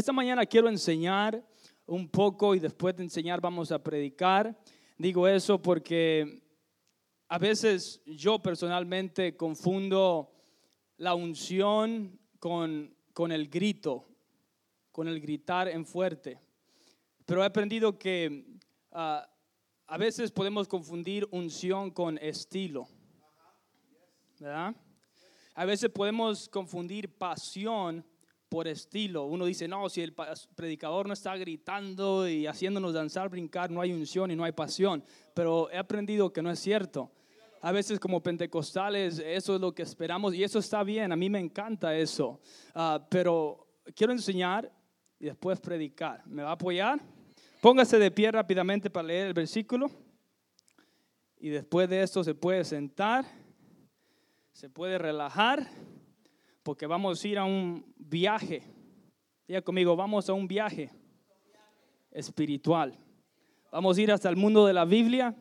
Esta 0.00 0.14
mañana 0.14 0.46
quiero 0.46 0.70
enseñar 0.70 1.46
un 1.84 2.08
poco 2.08 2.54
y 2.54 2.58
después 2.58 2.96
de 2.96 3.02
enseñar 3.02 3.38
vamos 3.38 3.70
a 3.70 3.82
predicar. 3.82 4.58
Digo 4.96 5.28
eso 5.28 5.60
porque 5.60 6.42
a 7.28 7.36
veces 7.36 8.00
yo 8.06 8.38
personalmente 8.38 9.36
confundo 9.36 10.32
la 10.96 11.14
unción 11.14 12.18
con, 12.38 12.96
con 13.12 13.30
el 13.30 13.50
grito, 13.50 14.08
con 14.90 15.06
el 15.06 15.20
gritar 15.20 15.68
en 15.68 15.84
fuerte. 15.84 16.40
Pero 17.26 17.42
he 17.42 17.44
aprendido 17.46 17.98
que 17.98 18.58
ah, 18.92 19.28
a 19.86 19.98
veces 19.98 20.32
podemos 20.32 20.66
confundir 20.66 21.28
unción 21.30 21.90
con 21.90 22.16
estilo. 22.16 22.88
¿Verdad? 24.38 24.74
A 25.54 25.66
veces 25.66 25.90
podemos 25.90 26.48
confundir 26.48 27.18
pasión 27.18 28.02
por 28.50 28.66
estilo. 28.66 29.24
Uno 29.24 29.46
dice, 29.46 29.68
no, 29.68 29.88
si 29.88 30.02
el 30.02 30.12
predicador 30.54 31.06
no 31.06 31.14
está 31.14 31.36
gritando 31.36 32.28
y 32.28 32.46
haciéndonos 32.46 32.92
danzar, 32.92 33.28
brincar, 33.30 33.70
no 33.70 33.80
hay 33.80 33.92
unción 33.92 34.30
y 34.32 34.36
no 34.36 34.44
hay 34.44 34.52
pasión. 34.52 35.04
Pero 35.32 35.70
he 35.70 35.78
aprendido 35.78 36.32
que 36.32 36.42
no 36.42 36.50
es 36.50 36.58
cierto. 36.58 37.12
A 37.62 37.72
veces 37.72 38.00
como 38.00 38.22
pentecostales 38.22 39.20
eso 39.20 39.54
es 39.54 39.60
lo 39.60 39.72
que 39.72 39.82
esperamos 39.82 40.34
y 40.34 40.42
eso 40.42 40.58
está 40.58 40.82
bien, 40.82 41.12
a 41.12 41.16
mí 41.16 41.30
me 41.30 41.38
encanta 41.38 41.96
eso. 41.96 42.40
Ah, 42.74 43.06
pero 43.08 43.68
quiero 43.94 44.12
enseñar 44.12 44.70
y 45.18 45.26
después 45.26 45.60
predicar. 45.60 46.26
¿Me 46.26 46.42
va 46.42 46.50
a 46.50 46.54
apoyar? 46.54 47.00
Póngase 47.60 47.98
de 47.98 48.10
pie 48.10 48.32
rápidamente 48.32 48.90
para 48.90 49.06
leer 49.06 49.28
el 49.28 49.34
versículo. 49.34 49.90
Y 51.38 51.50
después 51.50 51.88
de 51.88 52.02
esto 52.02 52.24
se 52.24 52.34
puede 52.34 52.64
sentar, 52.64 53.24
se 54.52 54.68
puede 54.68 54.98
relajar, 54.98 55.70
porque 56.62 56.86
vamos 56.86 57.24
a 57.24 57.28
ir 57.28 57.38
a 57.38 57.44
un 57.44 57.84
viaje. 57.96 58.62
Diga 59.46 59.62
conmigo, 59.62 59.96
vamos 59.96 60.28
a 60.28 60.32
un 60.32 60.46
viaje 60.46 60.90
espiritual. 62.10 62.98
Vamos 63.72 63.96
a 63.96 64.02
ir 64.02 64.12
hasta 64.12 64.28
el 64.28 64.36
mundo 64.36 64.66
de 64.66 64.72
la 64.72 64.84
Biblia, 64.84 65.34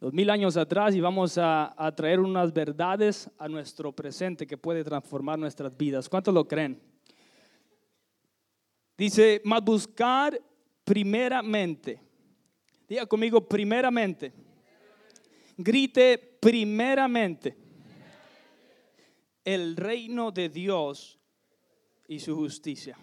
dos 0.00 0.12
mil 0.12 0.30
años 0.30 0.56
atrás, 0.56 0.94
y 0.94 1.00
vamos 1.00 1.38
a, 1.38 1.74
traer 1.96 2.20
unas 2.20 2.52
verdades 2.52 3.30
a 3.38 3.48
nuestro 3.48 3.92
presente 3.92 4.46
que 4.46 4.56
puede 4.56 4.82
transformar 4.82 5.38
nuestras 5.38 5.76
vidas. 5.76 6.08
¿Cuántos 6.08 6.32
lo 6.32 6.48
creen? 6.48 6.80
Dice, 8.96 9.40
más 9.44 9.62
buscar 9.62 10.40
primeramente. 10.84 12.00
Diga 12.88 13.06
conmigo, 13.06 13.46
primeramente. 13.46 14.32
Grite 15.56 16.38
primeramente. 16.40 17.63
El 19.44 19.76
reino 19.76 20.30
de 20.30 20.48
Dios 20.48 21.18
y 22.08 22.18
su 22.18 22.34
justicia. 22.34 22.96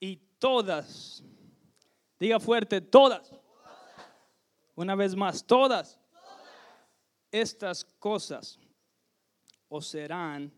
Y 0.00 0.16
todas, 0.38 1.22
diga 2.18 2.40
fuerte, 2.40 2.80
todas. 2.80 3.30
Una 4.74 4.94
vez 4.94 5.14
más, 5.14 5.44
todas 5.44 6.00
estas 7.30 7.84
cosas 7.98 8.58
os 9.68 9.86
serán 9.86 10.52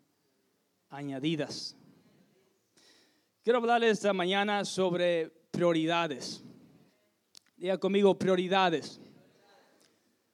añadidas. 0.90 1.76
Quiero 3.42 3.58
hablarles 3.58 3.92
esta 3.92 4.12
mañana 4.12 4.64
sobre 4.64 5.30
prioridades. 5.50 6.42
Diga 7.56 7.78
conmigo 7.78 8.18
prioridades. 8.18 9.00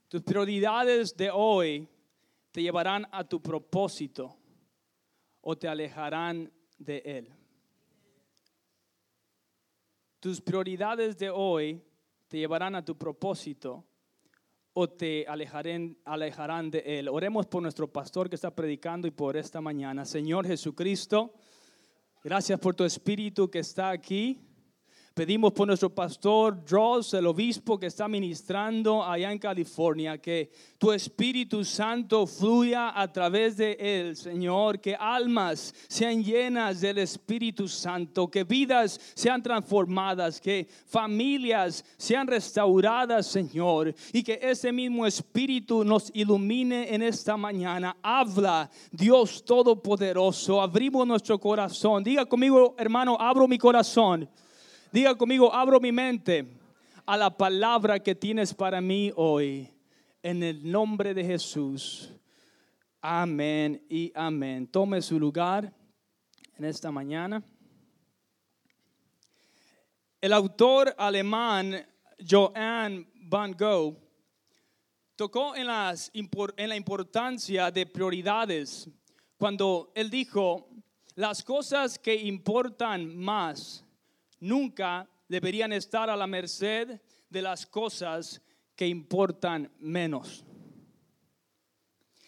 Tus 0.08 0.22
prioridades 0.22 1.16
de 1.16 1.30
hoy 1.30 1.88
te 2.52 2.62
llevarán 2.62 3.08
a 3.10 3.24
tu 3.24 3.40
propósito 3.40 4.36
o 5.40 5.56
te 5.56 5.66
alejarán 5.66 6.52
de 6.78 7.02
él. 7.04 7.32
Tus 10.20 10.40
prioridades 10.40 11.18
de 11.18 11.30
hoy 11.30 11.82
te 12.28 12.38
llevarán 12.38 12.76
a 12.76 12.84
tu 12.84 12.96
propósito 12.96 13.84
o 14.74 14.88
te 14.88 15.26
alejarán, 15.26 15.96
alejarán 16.04 16.70
de 16.70 16.98
él. 16.98 17.08
Oremos 17.08 17.46
por 17.46 17.62
nuestro 17.62 17.90
pastor 17.90 18.28
que 18.28 18.36
está 18.36 18.54
predicando 18.54 19.08
y 19.08 19.10
por 19.10 19.36
esta 19.36 19.60
mañana. 19.60 20.04
Señor 20.04 20.46
Jesucristo. 20.46 21.34
Gracias 22.22 22.60
por 22.60 22.74
tu 22.74 22.84
espíritu 22.84 23.50
que 23.50 23.58
está 23.58 23.90
aquí. 23.90 24.40
Pedimos 25.14 25.52
por 25.52 25.66
nuestro 25.66 25.94
pastor 25.94 26.64
Dross, 26.64 27.12
el 27.12 27.26
obispo 27.26 27.78
que 27.78 27.84
está 27.84 28.08
ministrando 28.08 29.04
allá 29.04 29.30
en 29.30 29.38
California, 29.38 30.16
que 30.16 30.50
tu 30.78 30.90
Espíritu 30.90 31.66
Santo 31.66 32.26
fluya 32.26 32.98
a 32.98 33.12
través 33.12 33.58
de 33.58 33.76
él, 33.78 34.16
Señor, 34.16 34.80
que 34.80 34.94
almas 34.94 35.74
sean 35.86 36.24
llenas 36.24 36.80
del 36.80 36.96
Espíritu 36.96 37.68
Santo, 37.68 38.30
que 38.30 38.44
vidas 38.44 38.98
sean 39.14 39.42
transformadas, 39.42 40.40
que 40.40 40.66
familias 40.86 41.84
sean 41.98 42.26
restauradas, 42.26 43.26
Señor, 43.26 43.94
y 44.14 44.22
que 44.22 44.40
ese 44.40 44.72
mismo 44.72 45.06
Espíritu 45.06 45.84
nos 45.84 46.10
ilumine 46.14 46.94
en 46.94 47.02
esta 47.02 47.36
mañana. 47.36 47.94
Habla, 48.02 48.70
Dios 48.90 49.44
Todopoderoso, 49.44 50.62
abrimos 50.62 51.06
nuestro 51.06 51.38
corazón. 51.38 52.02
Diga 52.02 52.24
conmigo, 52.24 52.74
hermano, 52.78 53.18
abro 53.20 53.46
mi 53.46 53.58
corazón 53.58 54.26
Diga 54.92 55.14
conmigo, 55.14 55.50
abro 55.54 55.80
mi 55.80 55.90
mente 55.90 56.46
a 57.06 57.16
la 57.16 57.34
palabra 57.34 57.98
que 57.98 58.14
tienes 58.14 58.52
para 58.52 58.78
mí 58.82 59.10
hoy. 59.16 59.66
En 60.22 60.42
el 60.42 60.70
nombre 60.70 61.14
de 61.14 61.24
Jesús. 61.24 62.12
Amén 63.00 63.82
y 63.88 64.12
amén. 64.14 64.66
Tome 64.66 65.00
su 65.00 65.18
lugar 65.18 65.72
en 66.58 66.64
esta 66.66 66.90
mañana. 66.92 67.42
El 70.20 70.34
autor 70.34 70.94
alemán 70.98 71.86
Johann 72.28 73.08
van 73.14 73.52
Gogh 73.54 73.96
tocó 75.16 75.56
en, 75.56 75.68
la 75.68 76.76
importancia 76.76 77.70
de 77.70 77.86
prioridades 77.86 78.90
cuando 79.38 79.90
él 79.94 80.10
dijo, 80.10 80.68
las 81.14 81.42
cosas 81.42 81.98
que 81.98 82.14
importan 82.14 83.16
más 83.16 83.86
nunca 84.42 85.08
deberían 85.28 85.72
estar 85.72 86.10
a 86.10 86.16
la 86.16 86.26
merced 86.26 87.00
de 87.30 87.42
las 87.42 87.64
cosas 87.64 88.42
que 88.76 88.86
importan 88.86 89.72
menos. 89.78 90.44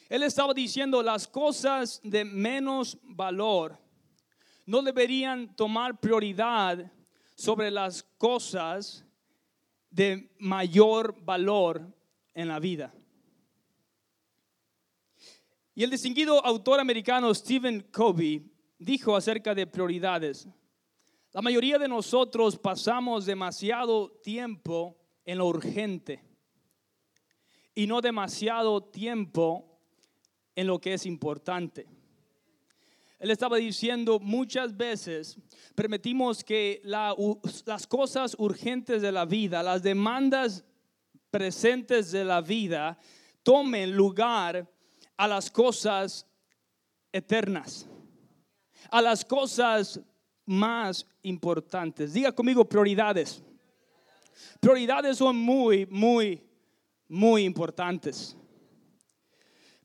Él 0.09 0.23
estaba 0.23 0.55
diciendo 0.55 1.03
las 1.03 1.27
cosas 1.27 2.01
de 2.03 2.25
menos 2.25 2.97
valor 3.03 3.85
no 4.67 4.83
deberían 4.83 5.55
tomar 5.55 6.01
prioridad 6.01 6.91
sobre 7.35 7.71
las 7.71 8.03
cosas 8.17 9.05
de 9.91 10.31
mayor 10.39 11.23
valor 11.23 11.93
en 12.33 12.49
la 12.49 12.59
vida. 12.59 12.95
Y 15.75 15.83
el 15.83 15.91
distinguido 15.91 16.45
autor 16.45 16.81
americano 16.81 17.35
Stephen 17.35 17.87
Covey 17.93 18.51
dijo 18.79 19.17
acerca 19.17 19.55
de 19.55 19.67
prioridades, 19.67 20.49
la 21.35 21.43
mayoría 21.43 21.79
de 21.79 21.89
nosotros 21.89 22.57
pasamos 22.57 23.27
demasiado 23.27 24.09
tiempo 24.23 24.97
en 25.25 25.39
lo 25.39 25.49
urgente 25.49 26.23
y 27.75 27.89
no 27.89 28.01
demasiado 28.01 28.85
tiempo 28.85 29.81
en 30.55 30.69
lo 30.69 30.81
que 30.81 30.95
es 30.95 31.07
importante. 31.07 31.89
Él 33.19 33.33
estaba 33.33 33.57
diciendo 33.57 34.21
muchas 34.21 34.77
veces, 34.77 35.37
permitimos 35.75 36.45
que 36.45 36.81
las 36.85 37.87
cosas 37.89 38.37
urgentes 38.39 39.03
de 39.03 39.11
la 39.11 39.25
vida, 39.25 39.61
las 39.65 39.83
demandas 39.83 40.65
presentes 41.33 42.13
de 42.13 42.25
la 42.25 42.43
vida, 42.43 42.97
tomen 43.43 43.97
lugar 43.97 44.71
a 45.17 45.27
las 45.27 45.51
cosas 45.51 46.29
eternas, 47.11 47.89
a 48.89 49.03
las 49.03 49.25
cosas 49.25 50.01
más 50.47 51.07
importantes. 51.23 52.13
Diga 52.13 52.33
conmigo 52.33 52.65
prioridades. 52.65 53.43
Prioridades 54.61 55.19
son 55.19 55.37
muy, 55.37 55.87
muy, 55.87 56.43
muy 57.09 57.45
importantes. 57.45 58.37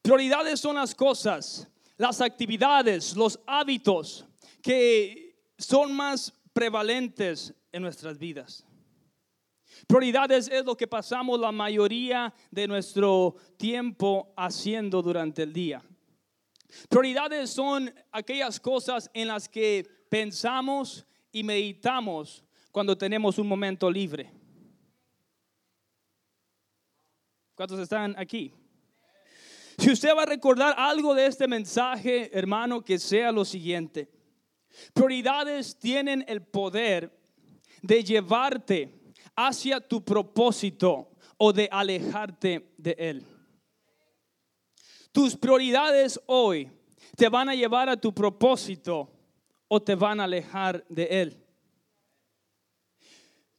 Prioridades 0.02 0.60
son 0.60 0.76
las 0.76 0.96
cosas, 0.96 1.68
las 1.98 2.22
actividades, 2.22 3.16
los 3.16 3.40
hábitos 3.46 4.26
que 4.62 5.36
son 5.58 5.94
más 5.94 6.34
prevalentes 6.54 7.54
en 7.72 7.82
nuestras 7.82 8.18
vidas. 8.18 8.66
Prioridades 9.88 10.48
es 10.50 10.66
lo 10.66 10.76
que 10.76 10.88
pasamos 10.88 11.40
la 11.40 11.52
mayoría 11.52 12.34
de 12.52 12.68
nuestro 12.68 13.36
tiempo 13.58 14.34
haciendo 14.36 15.02
durante 15.02 15.44
el 15.44 15.54
día. 15.54 15.82
Prioridades 16.88 17.50
son 17.50 17.94
aquellas 18.12 18.60
cosas 18.60 19.10
en 19.14 19.28
las 19.28 19.50
que 19.50 19.88
pensamos 20.10 21.06
y 21.32 21.44
meditamos 21.44 22.44
cuando 22.72 22.98
tenemos 22.98 23.38
un 23.38 23.48
momento 23.48 23.90
libre. 23.90 24.32
¿Cuántos 27.56 27.80
están 27.80 28.16
aquí? 28.18 28.54
Si 29.78 29.92
usted 29.92 30.16
va 30.16 30.24
a 30.24 30.26
recordar 30.26 30.76
algo 30.78 31.16
de 31.16 31.26
este 31.26 31.48
mensaje, 31.48 32.30
hermano, 32.38 32.84
que 32.84 33.00
sea 33.00 33.32
lo 33.32 33.46
siguiente. 33.46 34.10
Prioridades 34.94 35.78
tienen 35.78 36.24
el 36.28 36.42
poder 36.42 37.18
de 37.82 38.04
llevarte 38.04 39.14
hacia 39.36 39.80
tu 39.80 40.04
propósito 40.04 41.12
o 41.38 41.54
de 41.54 41.70
alejarte 41.72 42.74
de 42.78 42.96
él. 43.00 43.26
Tus 45.12 45.36
prioridades 45.36 46.20
hoy 46.28 46.72
te 47.16 47.30
van 47.30 47.50
a 47.50 47.56
llevar 47.56 47.90
a 47.90 47.98
tu 47.98 48.14
propósito 48.14 49.12
o 49.68 49.82
te 49.82 49.96
van 49.96 50.20
a 50.20 50.26
alejar 50.26 50.86
de 50.88 51.04
él. 51.06 51.46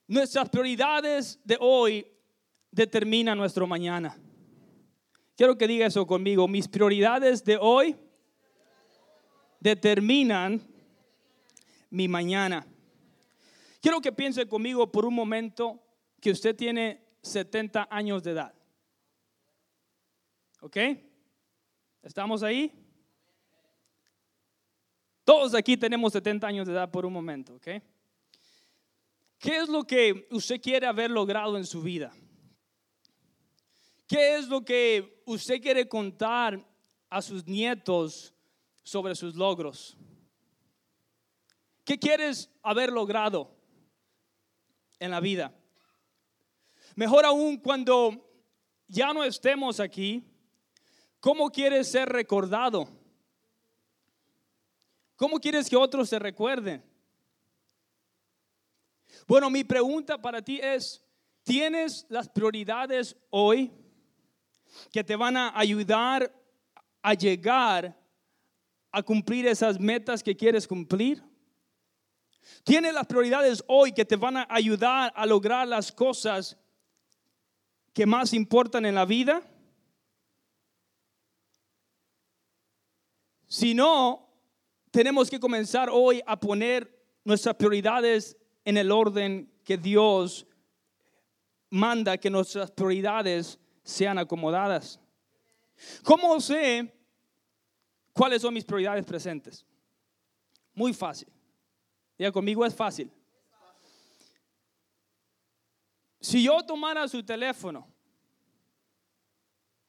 Nuestras 0.06 0.48
prioridades 0.48 1.38
de 1.44 1.56
hoy 1.60 2.06
determinan 2.70 3.38
nuestro 3.38 3.66
mañana. 3.66 4.16
Quiero 5.36 5.56
que 5.56 5.66
diga 5.66 5.86
eso 5.86 6.06
conmigo. 6.06 6.46
Mis 6.48 6.68
prioridades 6.68 7.44
de 7.44 7.56
hoy 7.60 7.96
determinan 9.60 10.60
mi 11.90 12.08
mañana. 12.08 12.66
Quiero 13.80 14.00
que 14.00 14.12
piense 14.12 14.46
conmigo 14.46 14.90
por 14.90 15.04
un 15.04 15.14
momento 15.14 15.80
que 16.20 16.30
usted 16.30 16.54
tiene 16.54 17.02
70 17.22 17.88
años 17.90 18.22
de 18.22 18.32
edad. 18.32 18.54
¿Ok? 20.60 20.76
¿Estamos 22.02 22.42
ahí? 22.42 22.72
Todos 25.24 25.54
aquí 25.54 25.76
tenemos 25.76 26.12
70 26.12 26.46
años 26.46 26.66
de 26.66 26.72
edad 26.72 26.90
por 26.90 27.04
un 27.04 27.12
momento, 27.12 27.54
¿ok? 27.54 27.68
¿Qué 29.38 29.56
es 29.58 29.68
lo 29.68 29.84
que 29.84 30.26
usted 30.30 30.60
quiere 30.60 30.86
haber 30.86 31.10
logrado 31.10 31.56
en 31.56 31.64
su 31.64 31.82
vida? 31.82 32.12
¿Qué 34.06 34.36
es 34.36 34.48
lo 34.48 34.64
que 34.64 35.22
usted 35.24 35.60
quiere 35.62 35.88
contar 35.88 36.66
a 37.08 37.22
sus 37.22 37.46
nietos 37.46 38.34
sobre 38.82 39.14
sus 39.14 39.36
logros? 39.36 39.96
¿Qué 41.84 41.98
quieres 41.98 42.50
haber 42.62 42.90
logrado 42.90 43.56
en 44.98 45.10
la 45.10 45.20
vida? 45.20 45.54
Mejor 46.96 47.24
aún 47.24 47.56
cuando 47.58 48.28
ya 48.88 49.12
no 49.12 49.22
estemos 49.22 49.80
aquí, 49.80 50.29
¿cómo 51.20 51.50
quieres 51.50 51.90
ser 51.90 52.08
recordado? 52.08 52.88
¿Cómo 55.16 55.38
quieres 55.38 55.68
que 55.68 55.76
otros 55.76 56.08
se 56.08 56.18
recuerden? 56.18 56.82
Bueno, 59.26 59.50
mi 59.50 59.64
pregunta 59.64 60.20
para 60.20 60.42
ti 60.42 60.58
es, 60.62 61.04
¿tienes 61.44 62.06
las 62.08 62.28
prioridades 62.28 63.16
hoy? 63.30 63.72
que 64.92 65.04
te 65.04 65.16
van 65.16 65.36
a 65.36 65.58
ayudar 65.58 66.32
a 67.02 67.14
llegar 67.14 67.96
a 68.92 69.02
cumplir 69.02 69.46
esas 69.46 69.78
metas 69.78 70.22
que 70.22 70.36
quieres 70.36 70.66
cumplir. 70.66 71.22
Tienes 72.64 72.92
las 72.92 73.06
prioridades 73.06 73.62
hoy 73.66 73.92
que 73.92 74.04
te 74.04 74.16
van 74.16 74.38
a 74.38 74.46
ayudar 74.50 75.12
a 75.14 75.26
lograr 75.26 75.66
las 75.68 75.92
cosas 75.92 76.56
que 77.92 78.06
más 78.06 78.32
importan 78.32 78.84
en 78.84 78.94
la 78.94 79.04
vida. 79.04 79.42
Si 83.50 83.74
no, 83.74 84.28
tenemos 84.92 85.28
que 85.28 85.40
comenzar 85.40 85.90
hoy 85.90 86.22
a 86.24 86.38
poner 86.38 86.88
nuestras 87.24 87.56
prioridades 87.56 88.36
en 88.64 88.76
el 88.76 88.92
orden 88.92 89.52
que 89.64 89.76
Dios 89.76 90.46
manda 91.68 92.16
que 92.16 92.30
nuestras 92.30 92.70
prioridades 92.70 93.58
sean 93.82 94.18
acomodadas. 94.18 95.00
¿Cómo 96.04 96.40
sé 96.40 96.94
cuáles 98.12 98.40
son 98.40 98.54
mis 98.54 98.64
prioridades 98.64 99.04
presentes? 99.04 99.66
Muy 100.72 100.92
fácil. 100.92 101.26
Ya 102.16 102.30
conmigo 102.30 102.64
es 102.64 102.72
fácil. 102.72 103.10
Si 106.20 106.44
yo 106.44 106.64
tomara 106.64 107.08
su 107.08 107.20
teléfono, 107.24 107.88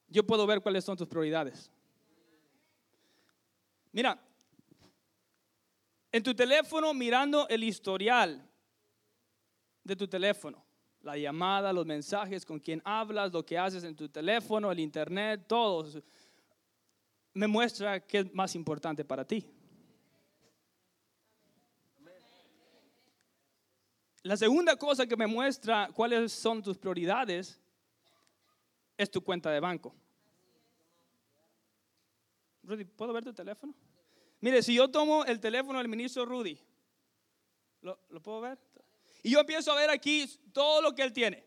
yo 0.08 0.26
puedo 0.26 0.48
ver 0.48 0.60
cuáles 0.60 0.84
son 0.84 0.96
tus 0.96 1.06
prioridades. 1.06 1.70
Mira, 3.92 4.18
en 6.10 6.22
tu 6.22 6.34
teléfono 6.34 6.92
mirando 6.94 7.46
el 7.48 7.62
historial 7.62 8.50
de 9.84 9.96
tu 9.96 10.08
teléfono, 10.08 10.64
la 11.02 11.16
llamada, 11.16 11.72
los 11.72 11.84
mensajes, 11.84 12.46
con 12.46 12.58
quien 12.58 12.80
hablas, 12.84 13.32
lo 13.32 13.44
que 13.44 13.58
haces 13.58 13.84
en 13.84 13.94
tu 13.94 14.08
teléfono, 14.08 14.72
el 14.72 14.80
internet, 14.80 15.44
todo, 15.46 16.02
me 17.34 17.46
muestra 17.46 18.00
qué 18.00 18.20
es 18.20 18.34
más 18.34 18.54
importante 18.54 19.04
para 19.04 19.26
ti. 19.26 19.46
La 24.22 24.36
segunda 24.36 24.76
cosa 24.76 25.06
que 25.06 25.16
me 25.16 25.26
muestra 25.26 25.90
cuáles 25.92 26.32
son 26.32 26.62
tus 26.62 26.78
prioridades 26.78 27.60
es 28.96 29.10
tu 29.10 29.20
cuenta 29.22 29.50
de 29.50 29.58
banco. 29.58 29.94
Rudy, 32.62 32.84
¿puedo 32.84 33.12
ver 33.12 33.24
tu 33.24 33.32
teléfono? 33.32 33.74
Mire, 34.40 34.62
si 34.62 34.74
yo 34.74 34.88
tomo 34.88 35.24
el 35.24 35.40
teléfono 35.40 35.78
del 35.78 35.88
ministro 35.88 36.24
Rudy, 36.24 36.58
¿lo, 37.80 37.98
¿lo 38.08 38.20
puedo 38.20 38.40
ver? 38.40 38.58
Y 39.22 39.30
yo 39.30 39.40
empiezo 39.40 39.72
a 39.72 39.76
ver 39.76 39.90
aquí 39.90 40.28
todo 40.52 40.82
lo 40.82 40.94
que 40.94 41.02
él 41.02 41.12
tiene. 41.12 41.44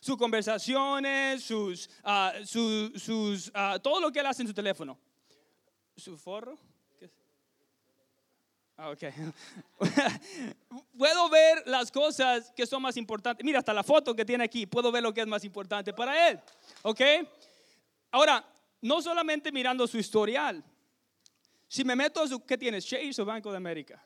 Sus 0.00 0.16
conversaciones, 0.16 1.42
sus, 1.42 1.88
ah, 2.02 2.32
sus, 2.44 3.50
ah, 3.54 3.78
todo 3.82 4.00
lo 4.00 4.10
que 4.10 4.20
él 4.20 4.26
hace 4.26 4.42
en 4.42 4.48
su 4.48 4.54
teléfono. 4.54 4.98
¿Su 5.96 6.16
forro? 6.16 6.58
Ah, 8.76 8.90
ok. 8.90 9.02
puedo 10.98 11.28
ver 11.28 11.62
las 11.66 11.92
cosas 11.92 12.50
que 12.56 12.66
son 12.66 12.82
más 12.82 12.96
importantes. 12.96 13.44
Mira, 13.44 13.60
hasta 13.60 13.72
la 13.72 13.84
foto 13.84 14.14
que 14.14 14.24
tiene 14.24 14.44
aquí, 14.44 14.66
puedo 14.66 14.90
ver 14.90 15.02
lo 15.02 15.14
que 15.14 15.20
es 15.20 15.26
más 15.26 15.44
importante 15.44 15.92
para 15.92 16.28
él. 16.28 16.40
¿Ok? 16.82 17.00
Ahora, 18.10 18.44
no 18.84 19.00
solamente 19.00 19.50
mirando 19.50 19.86
su 19.86 19.96
historial. 19.96 20.62
Si 21.66 21.82
me 21.84 21.96
meto 21.96 22.22
a 22.22 22.28
su, 22.28 22.44
¿qué 22.44 22.58
tienes? 22.58 22.84
Chase 22.84 23.22
o 23.22 23.24
Banco 23.24 23.50
de 23.50 23.56
América. 23.56 24.04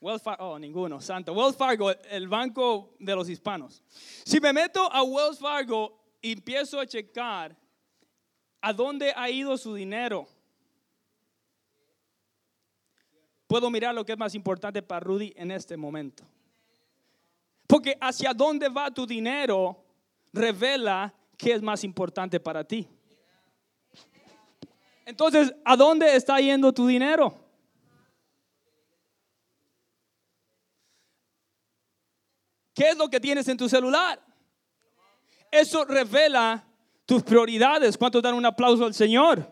Wells 0.00 0.20
Fargo, 0.20 0.44
oh, 0.44 0.58
ninguno, 0.58 1.00
santo. 1.00 1.32
Wells 1.32 1.56
Fargo, 1.56 1.92
el 2.10 2.26
banco 2.26 2.96
de 2.98 3.14
los 3.14 3.28
hispanos. 3.28 3.84
Si 4.24 4.40
me 4.40 4.52
meto 4.52 4.92
a 4.92 5.04
Wells 5.04 5.38
Fargo 5.38 6.02
y 6.20 6.32
empiezo 6.32 6.80
a 6.80 6.86
checar 6.86 7.56
a 8.60 8.72
dónde 8.72 9.12
ha 9.14 9.30
ido 9.30 9.56
su 9.56 9.72
dinero, 9.72 10.26
puedo 13.46 13.70
mirar 13.70 13.94
lo 13.94 14.04
que 14.04 14.12
es 14.12 14.18
más 14.18 14.34
importante 14.34 14.82
para 14.82 14.98
Rudy 14.98 15.32
en 15.36 15.52
este 15.52 15.76
momento. 15.76 16.24
Porque 17.68 17.96
hacia 18.00 18.34
dónde 18.34 18.68
va 18.68 18.90
tu 18.90 19.06
dinero 19.06 19.80
revela 20.32 21.14
qué 21.36 21.52
es 21.52 21.62
más 21.62 21.84
importante 21.84 22.40
para 22.40 22.64
ti. 22.64 22.88
Entonces, 25.06 25.54
¿a 25.64 25.76
dónde 25.76 26.16
está 26.16 26.40
yendo 26.40 26.72
tu 26.72 26.86
dinero? 26.86 27.32
¿Qué 32.74 32.90
es 32.90 32.96
lo 32.96 33.08
que 33.08 33.20
tienes 33.20 33.46
en 33.48 33.56
tu 33.56 33.68
celular? 33.68 34.20
Eso 35.50 35.84
revela 35.84 36.62
tus 37.06 37.22
prioridades. 37.22 37.96
¿Cuántos 37.96 38.20
dan 38.20 38.34
un 38.34 38.44
aplauso 38.44 38.84
al 38.84 38.92
Señor? 38.92 39.48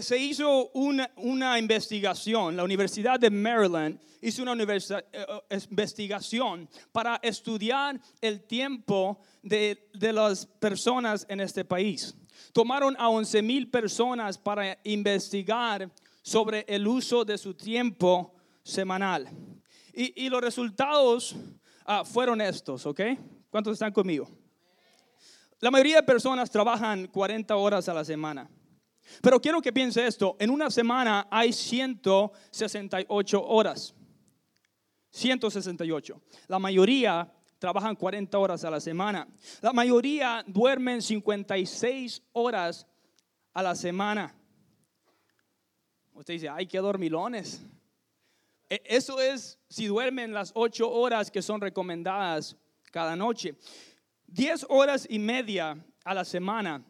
Se 0.00 0.18
hizo 0.18 0.70
una, 0.74 1.10
una, 1.16 1.58
investigación, 1.58 2.56
la 2.56 2.64
Universidad 2.64 3.18
de 3.18 3.30
Maryland 3.30 3.98
hizo 4.20 4.42
una 4.42 4.54
eh, 4.54 4.78
eh, 5.12 5.58
investigación 5.70 6.68
para 6.92 7.20
estudiar 7.22 8.00
el 8.20 8.42
tiempo 8.42 9.20
de, 9.42 9.88
de 9.94 10.12
las 10.12 10.46
personas 10.46 11.26
en 11.28 11.40
este 11.40 11.64
país 11.64 12.14
tomaron 12.52 12.96
a 12.98 13.08
11 13.08 13.42
mil 13.42 13.68
personas 13.68 14.38
para 14.38 14.78
investigar 14.84 15.90
sobre 16.22 16.64
el 16.68 16.86
uso 16.86 17.24
de 17.24 17.38
su 17.38 17.54
tiempo 17.54 18.34
semanal. 18.62 19.28
Y, 19.92 20.28
los 20.28 20.42
resultados 20.42 21.36
ah, 21.86 22.04
fueron 22.04 22.40
estos, 22.40 22.84
¿ok? 22.84 23.00
¿Cuántos 23.50 23.74
están 23.74 23.92
conmigo? 23.92 24.28
La 25.60 25.70
mayoría 25.70 25.96
de 25.96 26.02
personas 26.02 26.50
trabajan 26.50 27.06
40 27.06 27.56
horas 27.56 27.88
a 27.88 27.94
la 27.94 28.04
semana. 28.04 28.48
Pero 29.22 29.40
quiero 29.40 29.60
que 29.62 29.72
piense 29.72 30.06
esto, 30.06 30.36
en 30.38 30.50
una 30.50 30.70
semana 30.70 31.26
hay 31.30 31.52
168 31.52 33.44
horas. 33.44 33.94
168. 35.10 36.20
La 36.48 36.58
mayoría 36.58 37.32
trabajan 37.58 37.96
40 37.96 38.38
horas 38.38 38.64
a 38.64 38.70
la 38.70 38.80
semana. 38.80 39.26
La 39.60 39.72
mayoría 39.72 40.44
duermen 40.46 41.00
56 41.00 42.22
horas 42.32 42.86
a 43.52 43.62
la 43.62 43.74
semana. 43.74 44.34
Usted 46.12 46.34
dice, 46.34 46.48
ay, 46.48 46.66
qué 46.66 46.78
dormilones. 46.78 47.62
E, 48.68 48.82
eso 48.84 49.20
es 49.20 49.58
si 49.68 49.86
duermen 49.86 50.32
las 50.32 50.52
8 50.54 50.90
horas 50.90 51.30
que 51.30 51.42
son 51.42 51.60
recomendadas 51.60 52.56
cada 52.90 53.16
noche. 53.16 53.56
10 54.26 54.66
horas 54.68 55.06
y 55.08 55.18
media 55.18 55.82
a 56.04 56.14
la 56.14 56.24
semana 56.24 56.84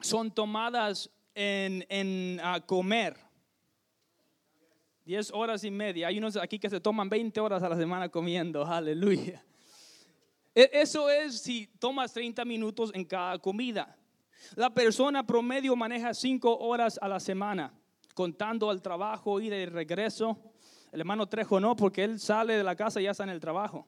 son 0.00 0.30
tomadas 0.30 1.10
en, 1.36 1.86
en 1.88 2.40
a 2.42 2.60
comer. 2.60 3.16
10 5.04 5.30
horas 5.32 5.62
y 5.62 5.70
media. 5.70 6.08
Hay 6.08 6.18
unos 6.18 6.36
aquí 6.36 6.58
que 6.58 6.68
se 6.68 6.80
toman 6.80 7.08
20 7.08 7.38
horas 7.38 7.62
a 7.62 7.68
la 7.68 7.76
semana 7.76 8.08
comiendo. 8.08 8.66
Aleluya. 8.66 9.44
E, 10.52 10.68
eso 10.72 11.08
es 11.08 11.42
si 11.42 11.68
tomas 11.78 12.12
30 12.12 12.44
minutos 12.44 12.90
en 12.94 13.04
cada 13.04 13.38
comida. 13.38 13.96
La 14.56 14.74
persona 14.74 15.24
promedio 15.24 15.76
maneja 15.76 16.12
5 16.12 16.58
horas 16.58 16.98
a 17.00 17.08
la 17.08 17.20
semana, 17.20 17.72
contando 18.14 18.70
al 18.70 18.82
trabajo, 18.82 19.40
y 19.40 19.48
de 19.48 19.66
regreso. 19.66 20.36
El 20.90 21.00
hermano 21.00 21.28
Trejo 21.28 21.60
no, 21.60 21.76
porque 21.76 22.02
él 22.02 22.18
sale 22.18 22.56
de 22.56 22.64
la 22.64 22.74
casa 22.74 23.00
y 23.00 23.04
ya 23.04 23.10
está 23.10 23.24
en 23.24 23.30
el 23.30 23.40
trabajo. 23.40 23.86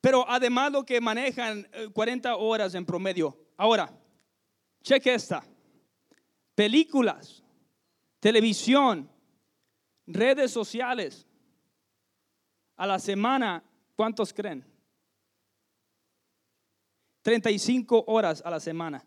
Pero 0.00 0.24
además 0.28 0.72
lo 0.72 0.84
que 0.84 1.00
manejan 1.00 1.68
40 1.92 2.30
eh, 2.30 2.36
horas 2.38 2.74
en 2.74 2.86
promedio. 2.86 3.36
Ahora, 3.56 3.90
cheque 4.82 5.14
esta. 5.14 5.44
Películas, 6.54 7.42
televisión, 8.20 9.10
redes 10.06 10.50
sociales. 10.50 11.26
A 12.76 12.86
la 12.86 12.98
semana, 12.98 13.62
¿cuántos 13.94 14.32
creen? 14.32 14.64
35 17.22 18.04
horas 18.06 18.42
a 18.44 18.50
la 18.50 18.60
semana. 18.60 19.04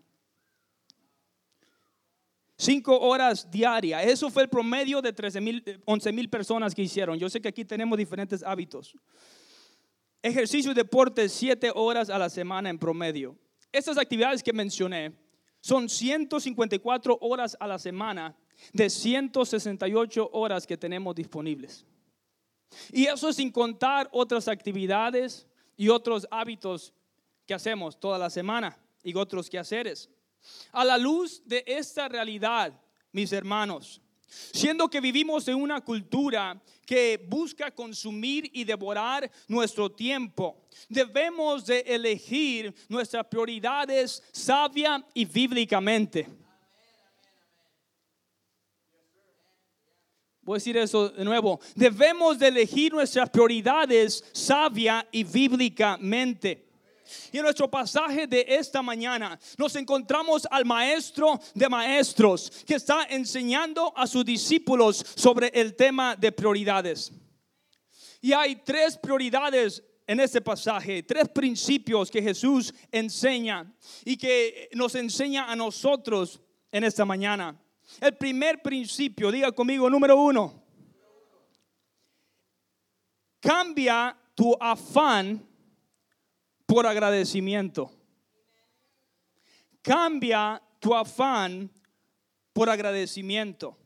5 2.57 2.99
horas 2.99 3.49
diarias. 3.51 4.05
Eso 4.05 4.29
fue 4.29 4.43
el 4.43 4.49
promedio 4.49 5.01
de 5.01 5.11
13 5.11 5.41
mil, 5.41 5.81
11 5.85 6.11
mil 6.13 6.29
personas 6.29 6.73
que 6.73 6.83
hicieron. 6.83 7.19
Yo 7.19 7.29
sé 7.29 7.41
que 7.41 7.49
aquí 7.49 7.65
tenemos 7.65 7.97
diferentes 7.97 8.43
hábitos. 8.43 8.95
Ejercicio 10.21 10.71
y 10.71 10.73
deporte 10.73 11.27
7 11.27 11.71
horas 11.75 12.09
a 12.09 12.17
la 12.17 12.29
semana 12.29 12.69
en 12.69 12.79
promedio. 12.79 13.37
Estas 13.71 13.97
actividades 13.97 14.41
que 14.41 14.53
mencioné 14.53 15.13
son 15.65 15.89
154 15.89 17.17
horas 17.21 17.57
a 17.59 17.65
la 17.65 17.79
semana 17.79 18.37
de 18.71 18.87
168 18.87 20.29
horas 20.31 20.67
que 20.67 20.77
tenemos 20.77 21.15
disponibles. 21.15 21.83
Y 22.91 23.07
eso 23.07 23.33
sin 23.33 23.51
contar 23.51 24.07
otras 24.11 24.47
actividades 24.47 25.47
y 25.75 25.89
otros 25.89 26.27
hábitos 26.29 26.93
que 27.47 27.55
hacemos 27.55 27.99
toda 27.99 28.19
la 28.19 28.29
semana 28.29 28.77
y 29.01 29.15
otros 29.15 29.49
quehaceres. 29.49 30.07
A 30.71 30.85
la 30.85 30.99
luz 30.99 31.41
de 31.45 31.63
esta 31.65 32.07
realidad, 32.07 32.79
mis 33.11 33.33
hermanos, 33.33 33.99
siendo 34.27 34.89
que 34.89 35.01
vivimos 35.01 35.47
en 35.47 35.55
una 35.55 35.81
cultura 35.81 36.61
que 36.85 37.23
busca 37.27 37.71
consumir 37.71 38.49
y 38.53 38.63
devorar 38.63 39.31
nuestro 39.47 39.91
tiempo, 39.91 40.67
debemos 40.89 41.65
de 41.65 41.79
elegir 41.81 42.73
nuestras 42.89 43.25
prioridades 43.27 44.21
sabia 44.31 45.05
y 45.13 45.25
bíblicamente. 45.25 46.27
Voy 50.45 50.57
a 50.57 50.57
decir 50.57 50.77
eso 50.77 51.09
de 51.09 51.25
nuevo. 51.25 51.59
Debemos 51.73 52.37
de 52.37 52.49
elegir 52.49 52.93
nuestras 52.93 53.31
prioridades 53.31 54.23
sabia 54.31 55.07
y 55.11 55.23
bíblicamente. 55.23 56.64
Y 57.31 57.37
en 57.37 57.43
nuestro 57.43 57.69
pasaje 57.69 58.27
de 58.27 58.45
esta 58.47 58.81
mañana 58.81 59.39
nos 59.57 59.75
encontramos 59.75 60.47
al 60.49 60.65
maestro 60.65 61.39
de 61.53 61.69
maestros 61.69 62.51
que 62.65 62.75
está 62.75 63.05
enseñando 63.09 63.93
a 63.95 64.07
sus 64.07 64.25
discípulos 64.25 65.05
sobre 65.15 65.47
el 65.53 65.75
tema 65.75 66.15
de 66.15 66.31
prioridades. 66.31 67.11
Y 68.21 68.33
hay 68.33 68.55
tres 68.57 68.97
prioridades 68.97 69.83
en 70.07 70.19
este 70.19 70.41
pasaje, 70.41 71.03
tres 71.03 71.29
principios 71.29 72.11
que 72.11 72.21
Jesús 72.21 72.73
enseña 72.91 73.71
y 74.03 74.17
que 74.17 74.69
nos 74.73 74.95
enseña 74.95 75.51
a 75.51 75.55
nosotros 75.55 76.39
en 76.71 76.83
esta 76.83 77.05
mañana. 77.05 77.59
El 78.01 78.15
primer 78.15 78.61
principio, 78.61 79.31
diga 79.31 79.51
conmigo, 79.51 79.89
número 79.89 80.17
uno, 80.17 80.63
cambia 83.39 84.17
tu 84.33 84.55
afán 84.59 85.47
por 86.75 86.85
agradecimiento. 86.85 87.89
Cambia 89.81 90.61
tu 90.81 90.93
afán 90.93 91.71
por 92.51 92.69
agradecimiento. 92.69 93.77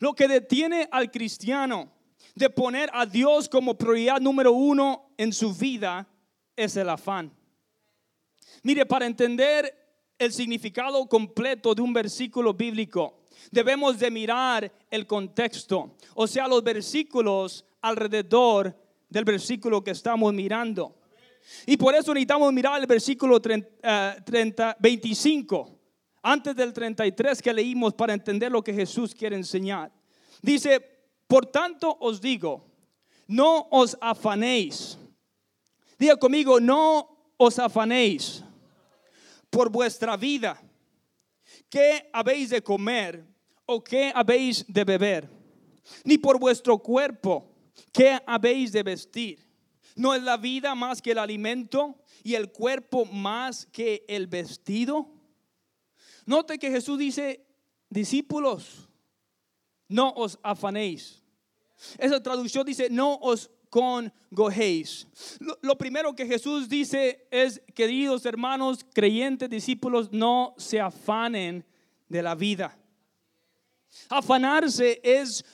Lo 0.00 0.12
que 0.12 0.26
detiene 0.26 0.88
al 0.90 1.12
cristiano 1.12 1.92
de 2.34 2.50
poner 2.50 2.90
a 2.92 3.06
Dios 3.06 3.48
como 3.48 3.78
prioridad 3.78 4.20
número 4.20 4.50
uno 4.50 5.12
en 5.16 5.32
su 5.32 5.54
vida 5.54 6.08
es 6.56 6.74
el 6.74 6.88
afán. 6.88 7.32
Mire, 8.64 8.84
para 8.84 9.06
entender 9.06 9.72
el 10.18 10.32
significado 10.32 11.08
completo 11.08 11.72
de 11.72 11.82
un 11.82 11.92
versículo 11.92 12.52
bíblico, 12.52 13.20
debemos 13.52 13.96
de 13.96 14.10
mirar 14.10 14.72
el 14.90 15.06
contexto, 15.06 15.94
o 16.16 16.26
sea, 16.26 16.48
los 16.48 16.64
versículos 16.64 17.64
alrededor 17.80 18.76
del 19.08 19.24
versículo 19.24 19.84
que 19.84 19.92
estamos 19.92 20.34
mirando. 20.34 20.96
Y 21.66 21.76
por 21.76 21.94
eso 21.94 22.12
necesitamos 22.14 22.52
mirar 22.52 22.80
el 22.80 22.86
versículo 22.86 23.40
30, 23.40 24.76
25, 24.78 25.68
eh, 25.68 25.78
antes 26.22 26.54
del 26.54 26.72
33 26.72 27.42
que 27.42 27.52
leímos 27.52 27.94
para 27.94 28.12
entender 28.12 28.50
lo 28.50 28.62
que 28.62 28.74
Jesús 28.74 29.14
quiere 29.14 29.36
enseñar. 29.36 29.92
Dice, 30.42 30.80
por 31.26 31.46
tanto 31.46 31.96
os 32.00 32.20
digo, 32.20 32.66
no 33.26 33.68
os 33.70 33.96
afanéis. 34.00 34.98
Diga 35.98 36.16
conmigo, 36.16 36.60
no 36.60 37.32
os 37.36 37.58
afanéis 37.58 38.42
por 39.50 39.70
vuestra 39.70 40.16
vida. 40.16 40.60
¿Qué 41.68 42.10
habéis 42.12 42.50
de 42.50 42.62
comer 42.62 43.24
o 43.66 43.82
qué 43.82 44.12
habéis 44.14 44.64
de 44.66 44.84
beber? 44.84 45.28
Ni 46.04 46.18
por 46.18 46.38
vuestro 46.38 46.78
cuerpo, 46.78 47.54
¿qué 47.92 48.18
habéis 48.26 48.72
de 48.72 48.82
vestir? 48.82 49.49
¿No 50.00 50.14
es 50.14 50.22
la 50.22 50.38
vida 50.38 50.74
más 50.74 51.02
que 51.02 51.10
el 51.10 51.18
alimento 51.18 51.94
y 52.24 52.34
el 52.34 52.50
cuerpo 52.50 53.04
más 53.04 53.66
que 53.66 54.02
el 54.08 54.28
vestido? 54.28 55.10
Note 56.24 56.58
que 56.58 56.70
Jesús 56.70 56.98
dice, 56.98 57.44
discípulos, 57.90 58.88
no 59.88 60.08
os 60.16 60.38
afanéis. 60.42 61.22
Esa 61.98 62.22
traducción 62.22 62.64
dice, 62.64 62.88
no 62.88 63.16
os 63.16 63.50
congojéis. 63.68 65.06
Lo, 65.38 65.58
lo, 65.60 65.76
primero 65.76 66.16
que 66.16 66.24
Jesús 66.24 66.66
dice 66.66 67.28
es, 67.30 67.60
queridos 67.74 68.24
hermanos, 68.24 68.86
creyentes, 68.94 69.50
discípulos, 69.50 70.10
no 70.10 70.54
se 70.56 70.80
afanen 70.80 71.62
de 72.08 72.22
la 72.22 72.34
vida. 72.34 72.74
Afanarse 74.08 74.98
es 75.04 75.44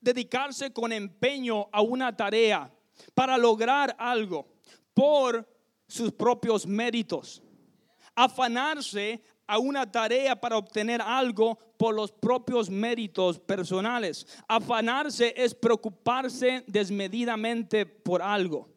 dedicarse 0.00 0.72
con 0.72 0.90
empeño 0.90 1.68
a 1.70 1.82
una 1.82 2.16
tarea 2.16 2.68
para 3.14 3.38
lograr 3.38 3.94
algo 3.98 4.46
por 4.94 5.48
sus 5.86 6.12
propios 6.12 6.66
méritos. 6.66 7.42
Afanarse 8.14 9.22
a 9.46 9.58
una 9.58 9.90
tarea 9.90 10.40
para 10.40 10.56
obtener 10.56 11.02
algo 11.02 11.58
por 11.76 11.94
los 11.94 12.12
propios 12.12 12.70
méritos 12.70 13.38
personales. 13.38 14.26
Afanarse 14.48 15.34
es 15.36 15.54
preocuparse 15.54 16.64
desmedidamente 16.66 17.84
por 17.84 18.22
algo. 18.22 18.68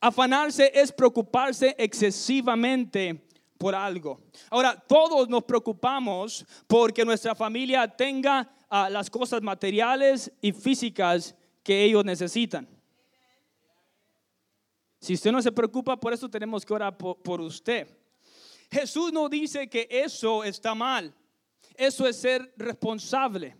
Afanarse 0.00 0.70
es 0.74 0.92
preocuparse 0.92 1.74
excesivamente 1.78 3.24
por 3.56 3.74
algo. 3.74 4.20
Ahora, 4.50 4.74
todos 4.74 5.28
nos 5.28 5.44
preocupamos 5.44 6.44
porque 6.66 7.04
nuestra 7.04 7.34
familia 7.34 7.86
tenga 7.86 8.50
ah, 8.68 8.88
las 8.90 9.10
cosas 9.10 9.42
materiales 9.42 10.32
y 10.40 10.52
físicas 10.52 11.34
que 11.62 11.84
ellos 11.84 12.04
necesitan. 12.04 12.66
Si 15.00 15.14
usted 15.14 15.32
no 15.32 15.40
se 15.40 15.50
preocupa 15.50 15.98
por 15.98 16.12
eso, 16.12 16.28
tenemos 16.28 16.64
que 16.64 16.74
orar 16.74 16.96
por, 16.96 17.40
usted. 17.40 17.88
Jesús 18.70 19.10
no 19.12 19.28
dice 19.30 19.68
que 19.68 19.88
eso 19.90 20.44
está 20.44 20.74
mal. 20.74 21.14
Eso 21.74 22.06
es 22.06 22.16
ser 22.16 22.52
responsable. 22.58 23.56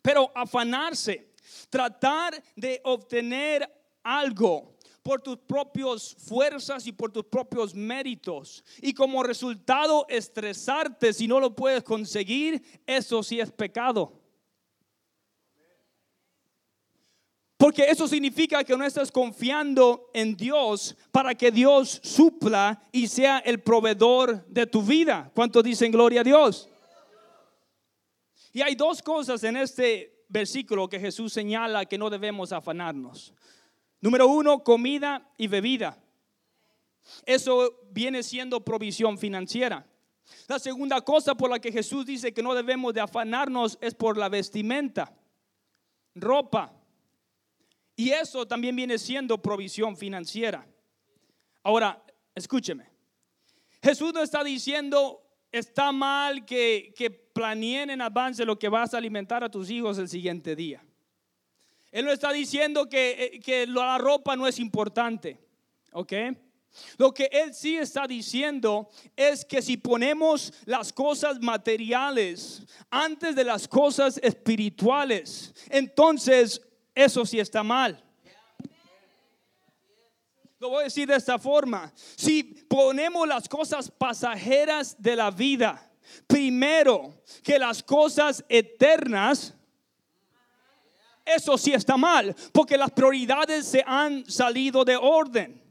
Pero 0.00 0.30
afanarse, 0.34 1.32
tratar 1.68 2.40
de 2.54 2.80
obtener 2.84 3.68
algo 4.04 4.76
por 5.02 5.20
tus 5.20 5.36
propias 5.36 6.14
fuerzas 6.16 6.86
y 6.86 6.92
por 6.92 7.10
tus 7.10 7.24
propios 7.24 7.74
méritos. 7.74 8.64
Y 8.80 8.94
como 8.94 9.24
resultado 9.24 10.06
estresarte 10.08 11.12
si 11.12 11.26
no 11.26 11.40
lo 11.40 11.56
puedes 11.56 11.82
conseguir, 11.82 12.62
eso 12.86 13.24
sí 13.24 13.40
es 13.40 13.50
pecado. 13.50 14.21
Porque 17.62 17.84
eso 17.84 18.08
significa 18.08 18.64
que 18.64 18.76
no 18.76 18.84
estás 18.84 19.12
confiando 19.12 20.10
en 20.12 20.36
Dios 20.36 20.96
para 21.12 21.32
que 21.32 21.52
Dios 21.52 22.00
supla 22.02 22.82
y 22.90 23.06
sea 23.06 23.38
el 23.38 23.60
proveedor 23.60 24.44
de 24.48 24.66
tu 24.66 24.82
vida. 24.82 25.30
¿Cuántos 25.32 25.62
dicen 25.62 25.92
gloria 25.92 26.22
a 26.22 26.24
Dios? 26.24 26.68
Y 28.52 28.62
hay 28.62 28.74
dos 28.74 29.00
cosas 29.00 29.44
en 29.44 29.56
este 29.56 30.24
versículo 30.28 30.88
que 30.88 30.98
Jesús 30.98 31.32
señala 31.32 31.84
que 31.86 31.98
no 31.98 32.10
debemos 32.10 32.50
afanarnos. 32.50 33.32
Número 34.00 34.26
uno, 34.26 34.64
comida 34.64 35.30
y 35.38 35.46
bebida. 35.46 36.02
Eso 37.24 37.78
viene 37.92 38.24
siendo 38.24 38.64
provisión 38.64 39.18
financiera. 39.18 39.86
La 40.48 40.58
segunda 40.58 41.00
cosa 41.02 41.36
por 41.36 41.48
la 41.48 41.60
que 41.60 41.70
Jesús 41.70 42.06
dice 42.06 42.34
que 42.34 42.42
no 42.42 42.54
debemos 42.54 42.92
de 42.92 43.02
afanarnos 43.02 43.78
es 43.80 43.94
por 43.94 44.18
la 44.18 44.28
vestimenta, 44.28 45.16
ropa. 46.16 46.81
Y 48.02 48.10
eso 48.10 48.44
también 48.48 48.74
viene 48.74 48.98
siendo 48.98 49.40
provisión 49.40 49.96
financiera. 49.96 50.66
Ahora, 51.62 52.02
escúcheme. 52.34 52.90
Jesús 53.80 54.12
no 54.12 54.24
está 54.24 54.42
diciendo, 54.42 55.22
está 55.52 55.92
mal 55.92 56.44
que, 56.44 56.92
que 56.96 57.12
planeen 57.12 57.90
en 57.90 58.00
avance 58.00 58.44
lo 58.44 58.58
que 58.58 58.68
vas 58.68 58.92
a 58.92 58.98
alimentar 58.98 59.44
a 59.44 59.50
tus 59.52 59.70
hijos 59.70 59.98
el 59.98 60.08
siguiente 60.08 60.56
día. 60.56 60.84
Él 61.92 62.04
no 62.04 62.10
está 62.10 62.32
diciendo 62.32 62.88
que, 62.88 63.36
eh, 63.36 63.40
que 63.40 63.68
la 63.68 63.98
ropa 63.98 64.34
no 64.34 64.48
es 64.48 64.58
importante. 64.58 65.38
¿Ok? 65.92 66.12
Lo 66.98 67.14
que 67.14 67.28
él 67.30 67.54
sí 67.54 67.76
está 67.76 68.08
diciendo 68.08 68.90
es 69.14 69.44
que 69.44 69.62
si 69.62 69.76
ponemos 69.76 70.52
las 70.64 70.92
cosas 70.92 71.38
materiales 71.38 72.64
antes 72.90 73.36
de 73.36 73.44
las 73.44 73.68
cosas 73.68 74.18
espirituales, 74.24 75.54
entonces 75.70 76.62
eso 76.94 77.24
sí 77.24 77.38
está 77.40 77.62
mal. 77.62 78.02
Lo 80.58 80.68
voy 80.68 80.82
a 80.82 80.84
decir 80.84 81.08
de 81.08 81.16
esta 81.16 81.38
forma. 81.38 81.92
Si 82.16 82.42
ponemos 82.44 83.26
las 83.26 83.48
cosas 83.48 83.90
pasajeras 83.90 85.00
de 85.00 85.16
la 85.16 85.30
vida 85.30 85.92
primero 86.26 87.22
que 87.42 87.58
las 87.58 87.82
cosas 87.82 88.44
eternas, 88.48 89.54
eso 91.24 91.56
sí 91.56 91.72
está 91.72 91.96
mal, 91.96 92.34
porque 92.52 92.76
las 92.76 92.90
prioridades 92.90 93.66
se 93.66 93.82
han 93.86 94.28
salido 94.30 94.84
de 94.84 94.96
orden. 94.96 95.62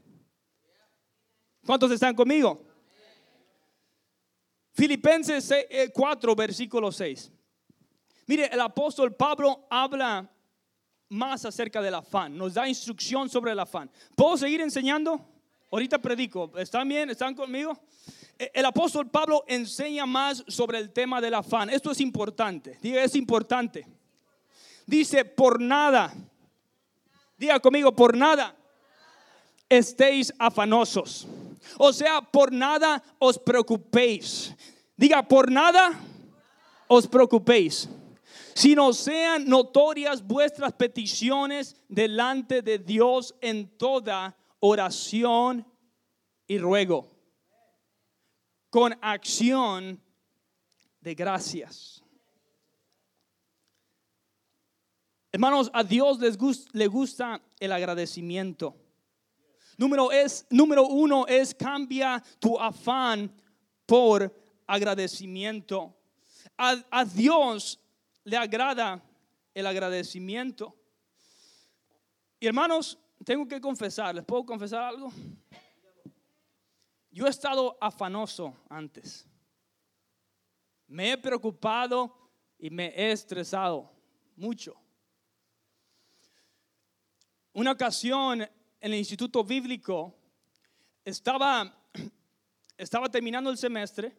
¿Cuántos 1.64 1.90
están 1.92 2.14
conmigo? 2.14 2.64
Filipenses 4.72 5.52
4, 5.92 6.32
eh, 6.32 6.34
versículo 6.36 6.90
6. 6.90 7.30
Mire, 8.26 8.46
el 8.46 8.60
apóstol 8.60 9.14
Pablo 9.14 9.66
habla 9.70 10.30
más 11.12 11.44
acerca 11.44 11.80
del 11.80 11.94
afán, 11.94 12.36
nos 12.36 12.54
da 12.54 12.68
instrucción 12.68 13.28
sobre 13.28 13.52
el 13.52 13.60
afán. 13.60 13.90
¿Puedo 14.16 14.36
seguir 14.36 14.60
enseñando? 14.60 15.20
Ahorita 15.70 15.98
predico. 15.98 16.50
¿Están 16.56 16.88
bien? 16.88 17.10
¿Están 17.10 17.34
conmigo? 17.34 17.78
Eh, 18.38 18.50
el 18.54 18.64
apóstol 18.64 19.08
Pablo 19.08 19.44
enseña 19.46 20.06
más 20.06 20.44
sobre 20.48 20.78
el 20.78 20.92
tema 20.92 21.20
del 21.20 21.34
afán. 21.34 21.70
Esto 21.70 21.90
es 21.90 22.00
importante. 22.00 22.78
Diga, 22.82 23.02
es 23.02 23.14
importante. 23.14 23.86
Dice, 24.86 25.24
por 25.24 25.60
nada. 25.60 26.12
Diga 27.38 27.60
conmigo, 27.60 27.94
por 27.94 28.16
nada 28.16 28.56
estéis 29.78 30.32
afanosos. 30.38 31.26
O 31.78 31.92
sea, 31.92 32.20
por 32.20 32.52
nada 32.52 33.02
os 33.18 33.38
preocupéis. 33.38 34.52
Diga, 34.96 35.22
por 35.22 35.50
nada 35.50 35.98
os 36.86 37.06
preocupéis. 37.06 37.88
Sino 38.54 38.92
sean 38.92 39.46
notorias 39.46 40.26
vuestras 40.26 40.72
peticiones 40.74 41.76
delante 41.88 42.62
de 42.62 42.78
Dios 42.78 43.34
en 43.40 43.76
toda 43.76 44.36
oración 44.60 45.66
y 46.46 46.58
ruego. 46.58 47.10
Con 48.70 48.96
acción 49.00 50.00
de 51.00 51.14
gracias. 51.14 52.02
Hermanos, 55.30 55.70
a 55.72 55.82
Dios 55.82 56.20
les 56.20 56.36
gusta, 56.36 56.70
le 56.74 56.86
gusta 56.86 57.40
el 57.58 57.72
agradecimiento. 57.72 58.76
Número, 59.78 60.12
es, 60.12 60.46
número 60.50 60.86
uno 60.86 61.26
es 61.26 61.54
cambia 61.54 62.22
tu 62.38 62.58
afán 62.58 63.34
por 63.86 64.32
agradecimiento. 64.66 65.96
A, 66.56 67.04
Dios 67.04 67.80
le 68.24 68.36
agrada 68.36 69.02
el 69.54 69.66
agradecimiento. 69.66 70.76
Y 72.40 72.46
hermanos, 72.46 72.98
tengo 73.24 73.46
que 73.46 73.60
confesar, 73.60 74.14
¿les 74.14 74.24
puedo 74.24 74.44
confesar 74.44 74.82
algo? 74.82 75.12
Yo 77.10 77.26
he 77.26 77.30
estado 77.30 77.76
afanoso 77.80 78.56
antes. 78.68 79.26
Me 80.86 81.12
he 81.12 81.18
preocupado 81.18 82.30
y 82.58 82.70
me 82.70 82.86
he 82.88 83.12
estresado 83.12 83.92
mucho. 84.36 84.74
Una 87.52 87.72
ocasión 87.72 88.40
en 88.40 88.50
el 88.80 88.94
instituto 88.94 89.44
bíblico, 89.44 90.18
estaba, 91.04 91.76
estaba 92.76 93.08
terminando 93.08 93.50
el 93.50 93.58
semestre, 93.58 94.16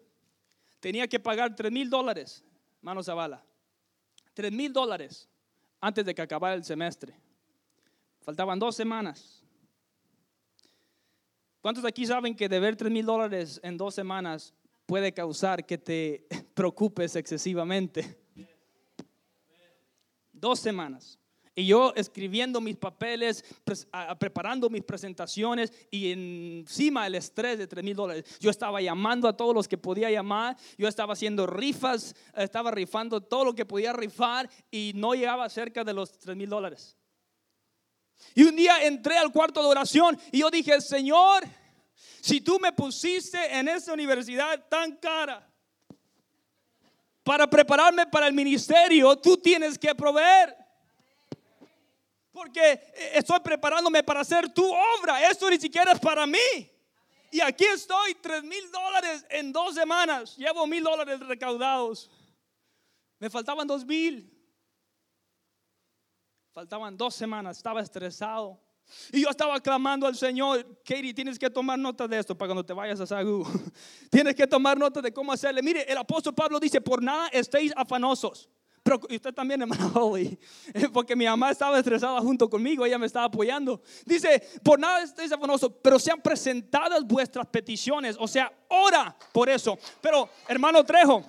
tenía 0.80 1.08
que 1.08 1.20
pagar 1.20 1.56
3 1.56 1.72
mil 1.72 1.90
dólares, 1.90 2.44
manos 2.82 3.10
a 3.10 3.14
bala, 3.14 3.44
3 4.34 4.52
mil 4.52 4.72
dólares 4.72 5.30
antes 5.80 6.06
de 6.06 6.16
que 6.16 6.22
acabara 6.22 6.56
el 6.56 6.64
semestre. 6.64 7.14
Faltaban 8.22 8.60
dos 8.60 8.76
semanas. 8.76 9.44
¿Cuántos 11.62 11.84
de 11.84 11.90
aquí 11.90 12.06
saben 12.06 12.36
que 12.36 12.50
deber 12.50 12.76
3 12.76 12.92
mil 12.92 13.06
dólares 13.06 13.60
en 13.64 13.78
dos 13.78 13.96
semanas 13.96 14.54
puede 14.86 15.14
causar 15.14 15.66
que 15.66 15.78
te 15.78 16.28
preocupes 16.54 17.16
excesivamente? 17.16 18.20
Dos 20.32 20.60
semanas. 20.60 21.20
Y 21.56 21.68
yo 21.68 21.94
escribiendo 21.96 22.60
mis 22.60 22.78
papeles, 22.78 23.46
preparando 24.18 24.70
mis 24.70 24.84
presentaciones 24.84 25.72
y 25.92 26.12
encima 26.12 27.06
el 27.06 27.14
estrés 27.16 27.60
de 27.60 27.68
3 27.68 27.84
mil 27.84 27.96
dólares. 27.96 28.26
Yo 28.40 28.50
estaba 28.50 28.82
llamando 28.82 29.28
a 29.28 29.38
todos 29.38 29.54
los 29.54 29.68
que 29.68 29.78
podía 29.78 30.10
llamar, 30.10 30.58
yo 30.78 30.88
estaba 30.88 31.14
haciendo 31.14 31.46
rifas, 31.46 32.16
estaba 32.36 32.72
rifando 32.72 33.22
todo 33.22 33.46
lo 33.46 33.54
que 33.54 33.66
podía 33.66 33.94
rifar 33.94 34.50
y 34.72 34.94
no 34.96 35.14
llegaba 35.14 35.48
cerca 35.48 35.84
de 35.84 35.94
los 35.94 36.18
3 36.18 36.36
mil 36.36 36.50
dólares. 36.50 36.98
Y 38.34 38.44
un 38.44 38.56
día 38.56 38.84
entré 38.84 39.18
al 39.18 39.32
cuarto 39.32 39.62
de 39.62 39.68
oración 39.68 40.20
y 40.32 40.40
yo 40.40 40.50
dije, 40.50 40.82
Señor, 40.82 41.44
si 42.20 42.42
tú 42.42 42.60
me 42.60 42.72
pusiste 42.72 43.38
en 43.58 43.68
esa 43.68 43.94
universidad 43.94 44.68
tan 44.70 44.96
cara 44.96 45.48
para 47.22 47.48
prepararme 47.48 48.08
para 48.08 48.28
el 48.28 48.34
ministerio, 48.34 49.16
tú 49.18 49.38
tienes 49.38 49.78
que 49.78 49.94
proveer. 49.94 50.63
Porque 52.34 52.60
eh, 52.74 53.12
estoy 53.14 53.40
preparándome 53.40 54.04
para 54.04 54.22
hacer 54.22 54.52
tu 54.52 54.66
obra. 54.66 55.30
Esto 55.30 55.50
ni 55.50 55.60
siquiera 55.60 55.92
es 55.92 56.00
para 56.00 56.26
mí. 56.26 56.72
Y 57.32 57.40
aquí 57.40 57.64
estoy, 57.64 58.16
tres 58.16 58.44
mil 58.44 58.70
dólares 58.72 59.26
en 59.30 59.54
dos 59.54 59.76
semanas. 59.76 60.36
Llevo 60.36 60.68
mil 60.68 60.84
dólares 60.84 61.20
recaudados. 61.22 62.10
Me 63.20 63.30
faltaban 63.30 63.68
dos 63.68 63.86
mil. 63.86 64.30
Faltaban 66.52 66.98
dos 66.98 67.16
semanas. 67.16 67.58
Estaba 67.58 67.82
estresado. 67.82 68.60
Y 69.12 69.22
yo 69.22 69.30
estaba 69.30 69.60
clamando 69.60 70.06
al 70.08 70.16
Señor, 70.16 70.82
Katie, 70.84 71.14
tienes 71.14 71.40
que 71.40 71.50
tomar 71.50 71.80
nota 71.80 72.08
de 72.08 72.20
esto 72.20 72.38
para 72.38 72.50
cuando 72.50 72.66
te 72.66 72.74
vayas 72.74 73.00
a 73.00 73.08
Sagú. 73.08 73.46
tienes 74.10 74.36
que 74.36 74.46
tomar 74.46 74.78
nota 74.78 75.02
de 75.02 75.14
cómo 75.14 75.32
hacerle. 75.32 75.62
Mire, 75.62 75.84
el 75.84 75.98
apóstol 75.98 76.34
Pablo 76.34 76.60
dice, 76.60 76.82
por 76.82 77.02
nada 77.02 77.28
estéis 77.28 77.72
afanosos. 77.76 78.50
Pero 78.84 79.00
usted 79.10 79.34
también, 79.34 79.62
hermano 79.62 79.92
Holly, 79.96 80.38
porque 80.92 81.16
mi 81.16 81.26
mamá 81.26 81.52
estaba 81.52 81.80
estresada 81.80 82.20
junto 82.20 82.50
conmigo, 82.50 82.86
ella 82.86 82.98
me 83.00 83.06
estaba 83.06 83.26
apoyando. 83.26 83.82
Dice, 84.06 84.44
por 84.62 84.78
nada 84.78 85.02
estéis 85.02 85.32
afanosos, 85.32 85.72
pero 85.82 85.98
sean 85.98 86.22
presentadas 86.22 87.04
vuestras 87.06 87.48
peticiones, 87.48 88.18
o 88.20 88.28
sea, 88.28 88.52
ora 88.68 89.16
por 89.32 89.50
eso. 89.50 89.78
Pero, 90.02 90.30
hermano 90.50 90.84
Trejo, 90.84 91.24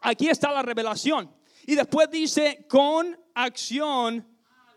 aquí 0.00 0.28
está 0.28 0.52
la 0.52 0.62
revelación. 0.62 1.32
Y 1.64 1.76
después 1.76 2.10
dice, 2.10 2.66
con 2.68 3.16
acción 3.34 4.26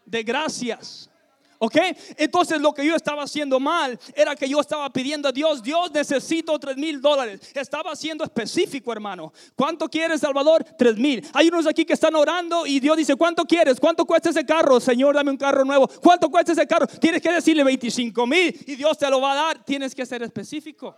de 0.06 0.24
gracias. 0.24 1.10
¿Ok? 1.60 1.76
Entonces 2.18 2.62
lo 2.62 2.74
que 2.74 2.86
yo 2.86 2.96
estaba 2.96 3.24
haciendo 3.24 3.60
mal 3.60 4.00
era 4.14 4.36
que 4.36 4.48
yo 4.48 4.60
estaba 4.60 4.92
pidiendo 4.92 5.30
a 5.30 5.32
Dios, 5.32 5.64
Dios 5.64 5.92
necesito 5.92 6.58
tres 6.60 6.78
mil 6.78 7.02
dólares. 7.02 7.42
Estaba 7.54 7.96
siendo 7.96 8.24
específico, 8.24 8.92
hermano. 8.92 9.34
¿Cuánto 9.56 9.90
quieres, 9.90 10.22
Salvador? 10.22 10.64
Tres 10.78 10.98
mil. 10.98 11.26
Hay 11.34 11.48
unos 11.48 11.66
aquí 11.66 11.84
que 11.84 11.94
están 11.94 12.16
orando 12.16 12.68
y 12.68 12.80
Dios 12.80 12.98
dice, 12.98 13.16
¿cuánto 13.16 13.46
quieres? 13.46 13.80
¿Cuánto 13.80 14.06
cuesta 14.06 14.30
ese 14.30 14.46
carro? 14.46 14.80
Señor, 14.80 15.16
dame 15.16 15.32
un 15.32 15.38
carro 15.38 15.66
nuevo. 15.66 15.88
¿Cuánto 15.88 16.30
cuesta 16.30 16.52
ese 16.52 16.68
carro? 16.68 16.86
Tienes 16.86 17.22
que 17.22 17.32
decirle 17.32 17.64
25 17.64 18.28
mil 18.28 18.56
y 18.68 18.76
Dios 18.76 18.98
te 18.98 19.10
lo 19.10 19.20
va 19.20 19.32
a 19.32 19.36
dar. 19.36 19.66
Tienes 19.66 19.96
que 19.96 20.06
ser 20.06 20.22
específico. 20.22 20.96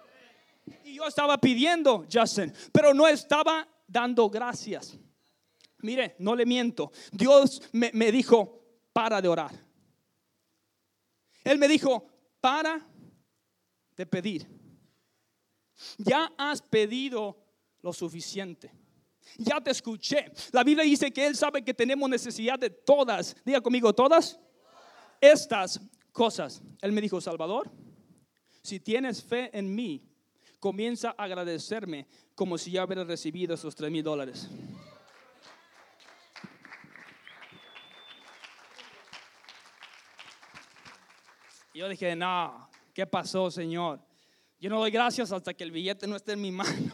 Y 0.84 0.96
yo 0.96 1.08
estaba 1.08 1.38
pidiendo, 1.38 2.06
Justin, 2.12 2.54
pero 2.74 2.94
no 2.94 3.08
estaba 3.08 3.66
dando 3.88 4.30
gracias. 4.30 4.98
Mire, 5.78 6.16
no 6.20 6.36
le 6.36 6.46
miento. 6.46 6.92
Dios 7.14 7.62
me, 7.72 7.92
me 7.94 8.12
dijo, 8.12 8.62
para 8.92 9.22
de 9.22 9.30
orar 9.30 9.69
él 11.50 11.58
me 11.58 11.68
dijo, 11.68 12.06
para 12.40 12.88
de 13.98 14.06
pedir. 14.06 14.48
Ya 15.98 16.32
has 16.38 16.62
pedido 16.62 17.38
lo 17.82 17.92
suficiente. 17.92 18.72
Ya 19.38 19.60
te 19.60 19.72
escuché. 19.72 20.32
La 20.52 20.64
Biblia 20.64 20.84
dice 20.84 21.12
que 21.12 21.26
Él 21.26 21.36
sabe 21.36 21.64
que 21.64 21.74
tenemos 21.74 22.08
necesidad 22.08 22.60
de 22.60 22.70
todas. 22.70 23.36
Diga 23.44 23.62
conmigo, 23.62 23.94
todas 23.94 24.40
estas 25.20 25.80
cosas. 26.12 26.62
Él 26.82 26.92
me 26.92 27.02
dijo, 27.02 27.20
Salvador, 27.20 27.72
Si 28.62 28.80
tienes 28.80 29.24
fe 29.24 29.50
en 29.58 29.74
mí, 29.74 30.04
comienza 30.60 31.16
a 31.18 31.24
agradecerme 31.24 32.08
como 32.36 32.58
si 32.58 32.72
ya 32.72 32.86
hubiera 32.86 33.04
recibido 33.04 33.56
esos 33.56 33.76
tres 33.76 33.90
mil 33.90 34.04
dólares. 34.04 34.50
Yo 41.80 41.88
dije, 41.88 42.14
no, 42.14 42.70
¿qué 42.94 43.08
pasó, 43.08 43.50
Señor? 43.50 44.02
Yo 44.60 44.70
no 44.70 44.80
doy 44.80 44.92
gracias 44.92 45.32
hasta 45.32 45.54
que 45.54 45.64
el 45.64 45.72
billete 45.72 46.08
no 46.08 46.18
esté 46.18 46.34
en 46.34 46.42
mi 46.42 46.52
mano. 46.52 46.92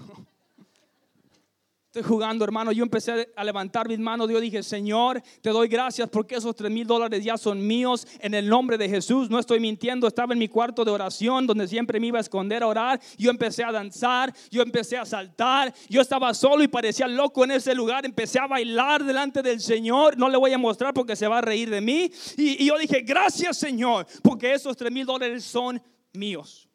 Jugando, 2.03 2.43
hermano. 2.43 2.71
Yo 2.71 2.83
empecé 2.83 3.31
a 3.35 3.43
levantar 3.43 3.87
mis 3.87 3.99
manos. 3.99 4.29
Yo 4.29 4.41
dije, 4.41 4.61
Señor, 4.63 5.21
te 5.41 5.49
doy 5.49 5.67
gracias 5.67 6.09
porque 6.09 6.35
esos 6.35 6.55
tres 6.55 6.69
mil 6.69 6.85
dólares 6.85 7.23
ya 7.23 7.37
son 7.37 7.65
míos 7.65 8.05
en 8.19 8.33
el 8.33 8.49
nombre 8.49 8.77
de 8.77 8.89
Jesús. 8.89 9.29
No 9.29 9.39
estoy 9.39 9.59
mintiendo. 9.59 10.07
Estaba 10.07 10.33
en 10.33 10.39
mi 10.39 10.49
cuarto 10.49 10.83
de 10.83 10.91
oración 10.91 11.47
donde 11.47 11.67
siempre 11.67 11.99
me 11.99 12.07
iba 12.07 12.17
a 12.17 12.21
esconder 12.21 12.63
a 12.63 12.67
orar. 12.67 12.99
Yo 13.17 13.29
empecé 13.29 13.63
a 13.63 13.71
danzar. 13.71 14.33
Yo 14.51 14.61
empecé 14.61 14.97
a 14.97 15.05
saltar. 15.05 15.73
Yo 15.87 16.01
estaba 16.01 16.33
solo 16.33 16.63
y 16.63 16.67
parecía 16.67 17.07
loco 17.07 17.43
en 17.45 17.51
ese 17.51 17.73
lugar. 17.73 18.05
Empecé 18.05 18.39
a 18.39 18.47
bailar 18.47 19.03
delante 19.03 19.41
del 19.41 19.61
Señor. 19.61 20.17
No 20.17 20.27
le 20.27 20.37
voy 20.37 20.51
a 20.51 20.57
mostrar 20.57 20.93
porque 20.93 21.15
se 21.15 21.27
va 21.27 21.37
a 21.37 21.41
reír 21.41 21.69
de 21.69 21.79
mí. 21.79 22.11
Y 22.35 22.65
yo 22.65 22.77
dije, 22.77 23.01
gracias, 23.01 23.57
Señor, 23.57 24.05
porque 24.21 24.53
esos 24.53 24.75
tres 24.75 24.91
mil 24.91 25.05
dólares 25.05 25.45
son 25.45 25.81
míos. 26.13 26.67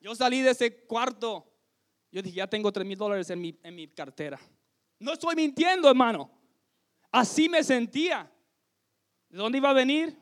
Yo 0.00 0.14
salí 0.14 0.40
de 0.40 0.50
ese 0.50 0.84
cuarto 0.84 1.45
yo 2.16 2.22
dije, 2.22 2.36
ya 2.36 2.46
tengo 2.46 2.72
3 2.72 2.86
mil 2.86 2.96
dólares 2.96 3.28
en 3.28 3.38
mi, 3.38 3.54
en 3.62 3.74
mi 3.74 3.88
cartera. 3.88 4.40
No 4.98 5.12
estoy 5.12 5.36
mintiendo, 5.36 5.86
hermano. 5.86 6.30
Así 7.12 7.46
me 7.46 7.62
sentía. 7.62 8.32
¿De 9.28 9.36
dónde 9.36 9.58
iba 9.58 9.68
a 9.68 9.74
venir? 9.74 10.16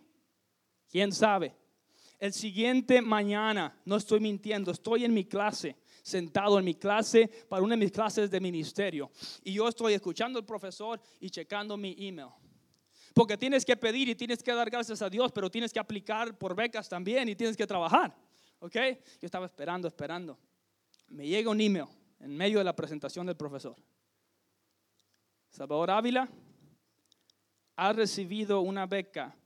¿Quién 0.91 1.13
sabe? 1.13 1.55
El 2.19 2.33
siguiente 2.33 3.01
mañana, 3.01 3.81
no 3.85 3.95
estoy 3.95 4.19
mintiendo, 4.19 4.73
estoy 4.73 5.05
en 5.05 5.15
mi 5.15 5.25
clase, 5.25 5.77
sentado 6.03 6.59
en 6.59 6.65
mi 6.65 6.75
clase 6.75 7.31
para 7.49 7.63
una 7.63 7.77
de 7.77 7.85
mis 7.85 7.93
clases 7.93 8.29
de 8.29 8.41
ministerio. 8.41 9.13
Y 9.45 9.53
yo 9.53 9.69
estoy 9.69 9.95
escuchando 9.95 10.41
al 10.41 10.45
profesor 10.45 11.01
y 11.21 11.31
checando 11.31 11.77
mi 11.77 11.95
email. 11.97 12.31
Porque 13.15 13.37
tienes 13.37 13.65
que 13.65 13.77
pedir 13.77 14.09
y 14.09 14.17
tienes 14.17 14.43
que 14.43 14.53
dar 14.53 14.69
gracias 14.69 15.01
a 15.01 15.09
Dios, 15.09 15.31
pero 15.31 15.49
tienes 15.49 15.73
que 15.73 15.79
aplicar 15.79 16.37
por 16.37 16.57
becas 16.57 16.89
también 16.89 17.29
y 17.29 17.37
tienes 17.37 17.57
que 17.57 17.69
trabajar. 17.69 18.17
¿Ok? 18.59 18.75
Yo 19.21 19.27
estaba 19.27 19.47
esperando, 19.47 19.87
esperando 19.87 20.37
me 21.09 21.27
llega 21.27 21.51
un 21.51 21.61
email 21.61 21.87
en 22.21 22.37
medio 22.37 22.59
de 22.59 22.65
la 22.65 22.75
presentación 22.75 23.27
del 23.27 23.37
profesor. 23.37 23.77
Salvador 25.51 25.91
Ávila 25.91 26.29
ha 27.77 27.93
recibido 27.93 28.61
una 28.61 28.87
beca 28.87 29.37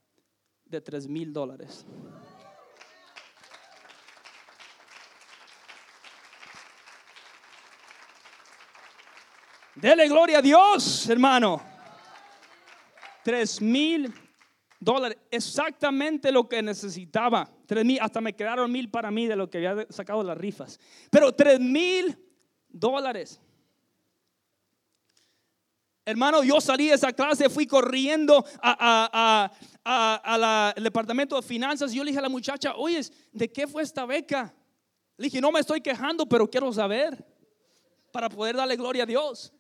de 0.65 0.81
3 0.81 1.09
mil 1.09 1.33
dólares. 1.33 1.87
Dele 9.75 10.09
gloria 10.09 10.39
a 10.39 10.43
Dios, 10.43 11.09
hermano. 11.09 11.63
3 13.23 13.63
mil 13.63 14.28
dólares, 14.81 15.19
exactamente 15.31 16.31
lo 16.33 16.49
que 16.49 16.63
necesitaba. 16.63 17.51
Tres 17.67 17.85
mil, 17.85 17.99
hasta 18.01 18.21
me 18.21 18.35
quedaron 18.35 18.71
mil 18.71 18.91
para 18.91 19.11
mí 19.11 19.27
de 19.27 19.37
lo 19.37 19.51
que 19.51 19.67
había 19.67 19.87
sacado 19.91 20.23
las 20.23 20.39
rifas. 20.39 20.79
Pero 21.11 21.33
tres 21.33 21.61
mil 21.61 22.17
dólares. 22.69 23.41
Hermano, 26.05 26.43
yo 26.43 26.59
salí 26.59 26.89
de 26.89 26.95
esa 26.95 27.13
clase, 27.13 27.51
fui 27.51 27.67
corriendo 27.67 28.43
al 28.63 29.51
a, 29.85 30.75
departamento 30.81 31.37
de 31.37 31.43
finanzas 31.43 31.93
y 31.93 31.97
yo 31.97 32.05
le 32.05 32.11
dije 32.11 32.19
a 32.19 32.23
la 32.23 32.31
muchacha, 32.31 32.75
oye, 32.77 33.03
¿de 33.31 33.53
qué 33.53 33.67
fue 33.67 33.83
esta 33.83 34.07
beca? 34.07 34.55
Le 35.19 35.25
dije, 35.25 35.39
no 35.39 35.53
me 35.53 35.61
estoy 35.61 35.83
quejando, 35.83 36.27
pero 36.27 36.49
quiero 36.49 36.73
saber 36.73 37.23
para 38.11 38.31
poder 38.31 38.57
darle 38.57 38.77
gloria 38.77 39.03
a 39.03 39.07
Dios. 39.07 39.53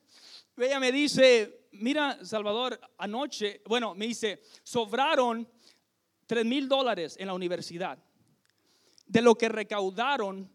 ella 0.57 0.81
me 0.81 0.91
dice, 0.91 1.58
mira, 1.73 2.25
Salvador, 2.25 2.81
anoche, 2.99 3.63
bueno, 3.67 3.95
me 3.95 4.07
dice, 4.07 4.43
sobraron 4.63 5.49
3 6.27 6.45
mil 6.45 6.69
dólares 6.69 7.17
en 7.19 7.27
la 7.27 7.35
universidad 7.35 7.99
de 9.07 9.23
lo 9.23 9.35
que 9.35 9.49
recaudaron 9.49 10.51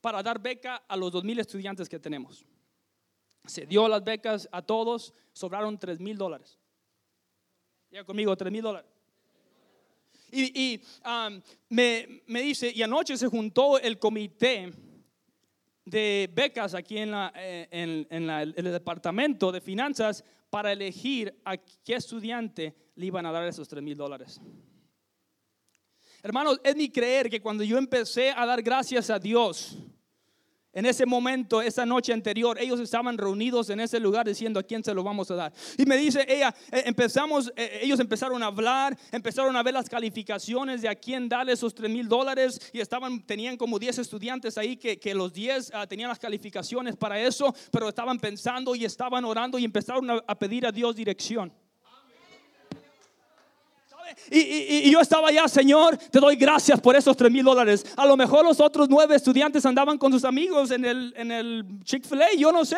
para 0.00 0.22
dar 0.22 0.40
beca 0.40 0.76
a 0.88 0.96
los 0.96 1.12
2 1.12 1.24
mil 1.24 1.38
estudiantes 1.38 1.88
que 1.88 1.98
tenemos. 1.98 2.44
Se 3.46 3.66
dio 3.66 3.88
las 3.88 4.02
becas 4.04 4.48
a 4.52 4.62
todos, 4.62 5.14
sobraron 5.32 5.78
3 5.78 6.00
mil 6.00 6.16
dólares. 6.16 6.58
Ya 7.90 8.04
conmigo, 8.04 8.36
3 8.36 8.52
mil 8.52 8.62
dólares. 8.62 8.90
Y, 10.34 10.80
um, 11.04 11.42
me, 11.68 12.40
dice, 12.40 12.72
y 12.74 12.82
anoche 12.82 13.18
se 13.18 13.28
juntó 13.28 13.78
el 13.78 13.98
comité 13.98 14.72
de 15.84 16.30
becas 16.32 16.74
aquí 16.74 16.98
en, 16.98 17.10
la, 17.10 17.32
eh, 17.36 17.68
en, 17.70 18.30
el 18.30 18.54
departamento 18.54 19.50
de 19.50 19.60
finanzas 19.60 20.24
para 20.50 20.72
elegir 20.72 21.40
a 21.44 21.56
qué 21.56 21.94
estudiante 21.94 22.74
le 22.94 23.06
iban 23.06 23.26
a 23.26 23.32
dar 23.32 23.46
esos 23.46 23.68
3 23.68 23.82
mil 23.82 23.96
dólares. 23.96 24.40
Hermanos, 26.22 26.60
es 26.62 26.76
mi 26.76 26.88
creer 26.88 27.28
que 27.28 27.40
cuando 27.40 27.64
yo 27.64 27.78
empecé 27.78 28.30
a 28.30 28.46
dar 28.46 28.62
gracias 28.62 29.10
a 29.10 29.18
Dios, 29.18 29.76
en 30.72 30.86
ese 30.86 31.04
momento, 31.04 31.60
esa 31.60 31.84
noche 31.84 32.12
anterior, 32.12 32.58
ellos 32.58 32.80
estaban 32.80 33.18
reunidos 33.18 33.68
en 33.70 33.80
ese 33.80 34.00
lugar 34.00 34.26
diciendo 34.26 34.58
a 34.58 34.62
quién 34.62 34.82
se 34.82 34.94
lo 34.94 35.02
vamos 35.02 35.30
a 35.30 35.34
dar. 35.34 35.52
Y 35.76 35.84
me 35.84 35.96
dice 35.96 36.24
ella, 36.28 36.54
eh, 36.70 36.84
empezamos, 36.86 37.52
eh, 37.56 37.80
ellos 37.82 38.00
empezaron 38.00 38.42
a 38.42 38.46
hablar, 38.46 38.96
empezaron 39.10 39.54
a 39.56 39.62
ver 39.62 39.74
las 39.74 39.88
calificaciones 39.88 40.82
de 40.82 40.88
a 40.88 40.94
quién 40.94 41.28
darle 41.28 41.52
esos 41.52 41.74
3 41.74 41.90
mil 41.90 42.08
dólares 42.08 42.70
y 42.72 42.80
estaban, 42.80 43.20
tenían 43.26 43.56
como 43.56 43.78
10 43.78 43.98
estudiantes 43.98 44.56
ahí 44.56 44.76
que, 44.76 44.98
que 44.98 45.14
los 45.14 45.32
10 45.32 45.72
ah, 45.74 45.86
tenían 45.86 46.08
las 46.08 46.18
calificaciones 46.18 46.96
para 46.96 47.20
eso, 47.20 47.54
pero 47.70 47.88
estaban 47.88 48.18
pensando 48.18 48.74
y 48.74 48.84
estaban 48.84 49.24
orando 49.24 49.58
y 49.58 49.64
empezaron 49.64 50.10
a 50.10 50.38
pedir 50.38 50.66
a 50.66 50.72
Dios 50.72 50.96
dirección. 50.96 51.52
Y, 54.30 54.90
yo 54.90 55.00
estaba 55.00 55.28
allá, 55.28 55.48
Señor, 55.48 55.96
te 55.96 56.20
doy 56.20 56.36
gracias 56.36 56.80
por 56.80 56.96
esos 56.96 57.16
tres 57.16 57.30
mil 57.30 57.44
dólares. 57.44 57.84
A 57.96 58.06
lo 58.06 58.16
mejor 58.16 58.44
los 58.44 58.60
otros 58.60 58.88
nueve 58.88 59.16
estudiantes 59.16 59.64
andaban 59.66 59.98
con 59.98 60.12
sus 60.12 60.24
amigos 60.24 60.70
en 60.70 60.84
el, 60.84 61.14
en 61.16 61.30
el 61.30 61.64
Chick-fil-A, 61.84 62.34
yo 62.36 62.52
no 62.52 62.64
sé. 62.64 62.76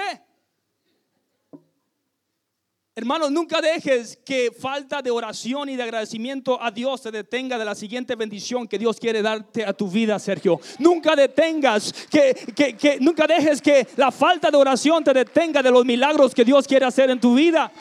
Hermanos, 2.97 3.33
nunca 3.33 3.61
dejes 3.61 4.17
que 4.25 4.53
falta 4.53 5.03
de 5.03 5.11
oración 5.11 5.69
y 5.69 5.75
de 5.75 5.83
agradecimiento 5.83 6.63
a 6.63 6.71
Dios 6.71 7.03
te 7.03 7.11
detenga 7.11 7.59
de 7.59 7.65
la 7.65 7.75
siguiente 7.75 8.15
bendición 8.15 8.69
que 8.69 8.79
Dios 8.79 9.01
quiere 9.01 9.21
darte 9.21 9.65
a 9.65 9.73
tu 9.73 9.89
vida, 9.89 10.17
Sergio. 10.21 10.61
Nunca 10.79 11.17
detengas, 11.17 11.93
que, 12.09 12.35
que 12.79 12.99
nunca 13.01 13.27
dejes 13.27 13.61
que 13.61 13.85
la 13.97 14.13
falta 14.13 14.49
de 14.49 14.57
oración 14.57 15.03
te 15.03 15.13
detenga 15.13 15.61
de 15.61 15.73
los 15.73 15.85
milagros 15.85 16.33
que 16.33 16.45
Dios 16.45 16.69
quiere 16.69 16.87
hacer 16.87 17.11
en 17.11 17.19
tu 17.19 17.35
vida. 17.35 17.73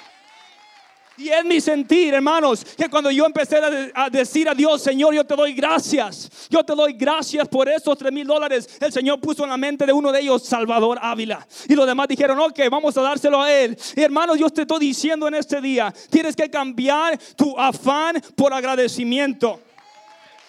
Y 1.15 1.29
es 1.29 1.45
mi 1.45 1.61
sentir, 1.61 2.13
hermanos, 2.13 2.65
que 2.75 2.89
cuando 2.89 3.11
yo 3.11 3.25
empecé 3.25 3.57
a, 3.93 4.09
decir 4.09 4.49
a 4.49 4.55
Dios, 4.55 4.81
Señor, 4.81 5.13
yo 5.13 5.23
te 5.23 5.35
doy 5.35 5.53
gracias, 5.53 6.47
yo 6.49 6.63
te 6.63 6.73
doy 6.73 6.93
gracias 6.93 7.47
por 7.47 7.69
esos 7.69 7.95
tres 7.97 8.11
mil 8.11 8.25
dólares, 8.25 8.67
el 8.79 8.91
Señor 8.91 9.19
puso 9.19 9.43
en 9.43 9.51
la 9.51 9.57
mente 9.57 9.85
de 9.85 9.93
uno 9.93 10.11
de 10.11 10.21
ellos, 10.21 10.43
Salvador 10.43 10.97
Ávila. 10.99 11.45
Y 11.67 11.75
los 11.75 11.85
demás 11.85 12.07
dijeron, 12.07 12.39
ok, 12.39 12.59
vamos 12.71 12.97
a 12.97 13.01
dárselo 13.01 13.39
a 13.39 13.51
Él. 13.51 13.77
Y 13.95 14.01
hermanos, 14.01 14.39
yo 14.39 14.49
te 14.49 14.61
estoy 14.61 14.79
diciendo 14.79 15.27
en 15.27 15.35
este 15.35 15.61
día, 15.61 15.93
tienes 16.09 16.35
que 16.35 16.49
cambiar 16.49 17.19
tu 17.35 17.59
afán 17.59 18.19
por 18.35 18.51
agradecimiento. 18.51 19.59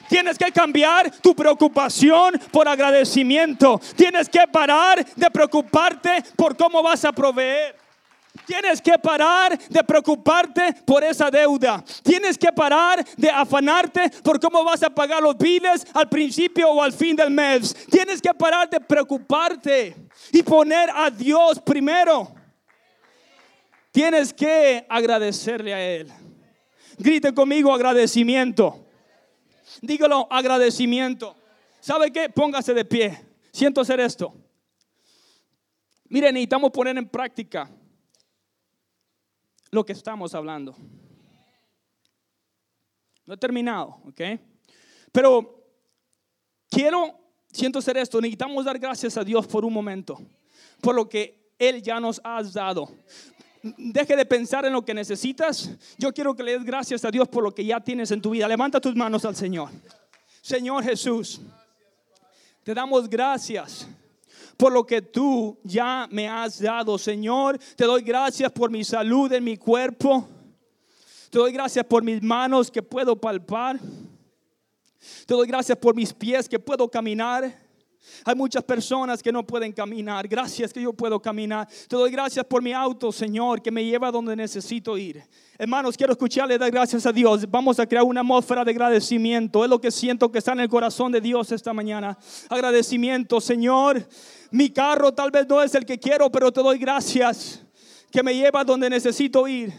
Tienes 0.08 0.38
que 0.38 0.50
cambiar 0.50 1.10
tu 1.20 1.34
preocupación 1.34 2.40
por 2.50 2.68
agradecimiento. 2.68 3.80
Tienes 3.96 4.28
que 4.28 4.46
parar 4.50 5.04
de 5.14 5.30
preocuparte 5.30 6.22
por 6.36 6.56
cómo 6.56 6.82
vas 6.82 7.04
a 7.04 7.12
proveer. 7.12 7.83
Tienes 8.46 8.82
que 8.82 8.98
parar 8.98 9.56
de 9.56 9.84
preocuparte 9.84 10.74
por 10.84 11.04
esa 11.04 11.30
deuda. 11.30 11.82
Tienes 12.02 12.36
que 12.36 12.52
parar 12.52 13.04
de 13.16 13.30
afanarte 13.30 14.10
por 14.22 14.40
cómo 14.40 14.64
vas 14.64 14.82
a 14.82 14.90
pagar 14.90 15.22
los 15.22 15.38
biles 15.38 15.86
al 15.94 16.08
principio 16.08 16.68
o 16.68 16.82
al 16.82 16.92
fin 16.92 17.14
del 17.14 17.30
mes. 17.30 17.74
Tienes 17.90 18.20
que 18.20 18.34
parar 18.34 18.68
de 18.68 18.80
preocuparte 18.80 19.94
y 20.32 20.42
poner 20.42 20.90
a 20.90 21.10
Dios 21.10 21.60
primero. 21.60 22.34
Tienes 23.92 24.34
que 24.34 24.84
agradecerle 24.88 25.72
a 25.72 25.80
Él. 25.80 26.12
Grite 26.98 27.32
conmigo 27.32 27.72
agradecimiento. 27.72 28.84
Dígalo 29.80 30.26
agradecimiento. 30.28 31.36
¿Sabe 31.80 32.10
qué? 32.10 32.28
Póngase 32.28 32.74
de 32.74 32.84
pie. 32.84 33.24
Siento 33.52 33.80
hacer 33.80 34.00
esto. 34.00 34.34
Miren, 36.08 36.34
necesitamos 36.34 36.72
poner 36.72 36.98
en 36.98 37.08
práctica 37.08 37.70
lo 39.74 39.84
que 39.84 39.92
estamos 39.92 40.34
hablando. 40.34 40.74
No 43.26 43.34
he 43.34 43.36
terminado, 43.36 44.00
¿ok? 44.06 44.20
Pero 45.10 45.62
quiero, 46.70 47.18
siento 47.50 47.82
ser 47.82 47.96
esto, 47.96 48.20
necesitamos 48.20 48.64
dar 48.64 48.78
gracias 48.78 49.16
a 49.16 49.24
Dios 49.24 49.46
por 49.46 49.64
un 49.64 49.72
momento, 49.72 50.18
por 50.80 50.94
lo 50.94 51.08
que 51.08 51.52
Él 51.58 51.82
ya 51.82 51.98
nos 51.98 52.20
ha 52.22 52.42
dado. 52.42 52.88
Deje 53.62 54.14
de 54.14 54.26
pensar 54.26 54.64
en 54.66 54.74
lo 54.74 54.84
que 54.84 54.92
necesitas. 54.92 55.70
Yo 55.98 56.12
quiero 56.12 56.36
que 56.36 56.42
le 56.42 56.52
des 56.52 56.64
gracias 56.64 57.04
a 57.04 57.10
Dios 57.10 57.26
por 57.28 57.42
lo 57.42 57.54
que 57.54 57.64
ya 57.64 57.80
tienes 57.80 58.10
en 58.10 58.20
tu 58.20 58.30
vida. 58.30 58.46
Levanta 58.46 58.80
tus 58.80 58.94
manos 58.94 59.24
al 59.24 59.34
Señor. 59.34 59.70
Señor 60.42 60.84
Jesús, 60.84 61.40
te 62.62 62.74
damos 62.74 63.08
gracias 63.08 63.88
por 64.56 64.72
lo 64.72 64.84
que 64.84 65.02
tú 65.02 65.58
ya 65.62 66.08
me 66.10 66.28
has 66.28 66.60
dado, 66.60 66.98
Señor. 66.98 67.58
Te 67.76 67.84
doy 67.84 68.02
gracias 68.02 68.50
por 68.52 68.70
mi 68.70 68.84
salud 68.84 69.32
en 69.32 69.44
mi 69.44 69.56
cuerpo. 69.56 70.28
Te 71.30 71.38
doy 71.38 71.52
gracias 71.52 71.84
por 71.86 72.02
mis 72.02 72.22
manos 72.22 72.70
que 72.70 72.82
puedo 72.82 73.16
palpar. 73.20 73.78
Te 75.26 75.34
doy 75.34 75.46
gracias 75.46 75.76
por 75.78 75.94
mis 75.94 76.12
pies 76.12 76.48
que 76.48 76.58
puedo 76.58 76.88
caminar. 76.88 77.63
Hay 78.24 78.34
muchas 78.34 78.62
personas 78.64 79.22
que 79.22 79.32
no 79.32 79.46
pueden 79.46 79.72
caminar. 79.72 80.26
Gracias 80.28 80.72
que 80.72 80.80
yo 80.80 80.92
puedo 80.92 81.20
caminar. 81.20 81.68
Te 81.88 81.96
doy 81.96 82.10
gracias 82.10 82.44
por 82.44 82.62
mi 82.62 82.72
auto, 82.72 83.12
Señor, 83.12 83.62
que 83.62 83.70
me 83.70 83.84
lleva 83.84 84.10
donde 84.10 84.36
necesito 84.36 84.96
ir. 84.96 85.22
Hermanos, 85.58 85.96
quiero 85.96 86.12
escucharle 86.12 86.58
dar 86.58 86.70
gracias 86.70 87.06
a 87.06 87.12
Dios. 87.12 87.48
Vamos 87.48 87.78
a 87.78 87.86
crear 87.86 88.04
una 88.04 88.20
atmósfera 88.20 88.64
de 88.64 88.70
agradecimiento. 88.70 89.62
Es 89.64 89.70
lo 89.70 89.80
que 89.80 89.90
siento 89.90 90.30
que 90.32 90.38
está 90.38 90.52
en 90.52 90.60
el 90.60 90.68
corazón 90.68 91.12
de 91.12 91.20
Dios 91.20 91.52
esta 91.52 91.72
mañana. 91.72 92.18
Agradecimiento, 92.48 93.40
Señor. 93.40 94.06
Mi 94.50 94.70
carro 94.70 95.12
tal 95.12 95.30
vez 95.30 95.46
no 95.48 95.62
es 95.62 95.74
el 95.74 95.84
que 95.84 95.98
quiero, 95.98 96.30
pero 96.30 96.52
te 96.52 96.62
doy 96.62 96.78
gracias 96.78 97.62
que 98.10 98.22
me 98.22 98.34
lleva 98.34 98.64
donde 98.64 98.88
necesito 98.88 99.46
ir. 99.48 99.72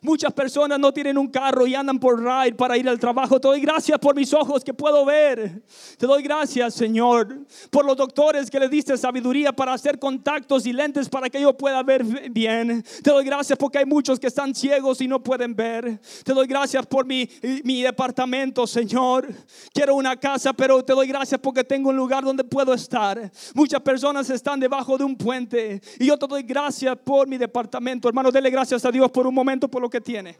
Muchas 0.00 0.32
personas 0.32 0.78
no 0.78 0.92
tienen 0.92 1.18
un 1.18 1.28
carro 1.28 1.66
y 1.66 1.74
andan 1.74 1.98
por 1.98 2.22
ride 2.22 2.54
para 2.54 2.76
ir 2.76 2.88
al 2.88 2.98
trabajo. 2.98 3.40
Te 3.40 3.48
doy 3.48 3.60
gracias 3.60 3.98
por 3.98 4.14
mis 4.14 4.32
ojos 4.32 4.64
que 4.64 4.72
puedo 4.72 5.04
ver. 5.04 5.62
Te 5.98 6.06
doy 6.06 6.22
gracias, 6.22 6.74
Señor, 6.74 7.46
por 7.70 7.84
los 7.84 7.96
doctores 7.96 8.50
que 8.50 8.60
le 8.60 8.68
diste 8.68 8.96
sabiduría 8.96 9.52
para 9.52 9.72
hacer 9.72 9.98
contactos 9.98 10.66
y 10.66 10.72
lentes 10.72 11.08
para 11.08 11.28
que 11.28 11.40
yo 11.40 11.56
pueda 11.56 11.82
ver 11.82 12.04
bien. 12.30 12.84
Te 13.02 13.10
doy 13.10 13.24
gracias 13.24 13.58
porque 13.58 13.78
hay 13.78 13.84
muchos 13.84 14.18
que 14.18 14.28
están 14.28 14.54
ciegos 14.54 15.00
y 15.00 15.08
no 15.08 15.22
pueden 15.22 15.54
ver. 15.54 16.00
Te 16.24 16.32
doy 16.32 16.46
gracias 16.46 16.86
por 16.86 17.04
mi, 17.04 17.28
mi 17.64 17.82
departamento, 17.82 18.66
Señor. 18.66 19.28
Quiero 19.72 19.94
una 19.94 20.16
casa, 20.16 20.52
pero 20.52 20.82
te 20.84 20.92
doy 20.92 21.06
gracias 21.06 21.40
porque 21.40 21.64
tengo 21.64 21.90
un 21.90 21.96
lugar 21.96 22.24
donde 22.24 22.44
puedo 22.44 22.72
estar. 22.74 23.30
Muchas 23.54 23.80
personas 23.80 24.30
están 24.30 24.60
debajo 24.60 24.96
de 24.96 25.04
un 25.04 25.16
puente 25.16 25.80
y 25.98 26.06
yo 26.06 26.16
te 26.16 26.26
doy 26.26 26.42
gracias 26.42 26.96
por 27.04 27.26
mi 27.26 27.36
departamento. 27.36 28.08
Hermano, 28.08 28.30
dele 28.30 28.50
gracias 28.50 28.84
a 28.84 28.90
Dios 28.90 29.10
por 29.10 29.26
un 29.26 29.34
momento 29.34 29.68
por 29.72 29.82
lo 29.82 29.90
que 29.90 30.00
tiene. 30.00 30.38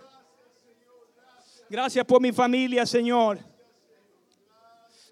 Gracias 1.69 2.05
por 2.05 2.21
mi 2.21 2.33
familia, 2.33 2.85
Señor. 2.85 3.39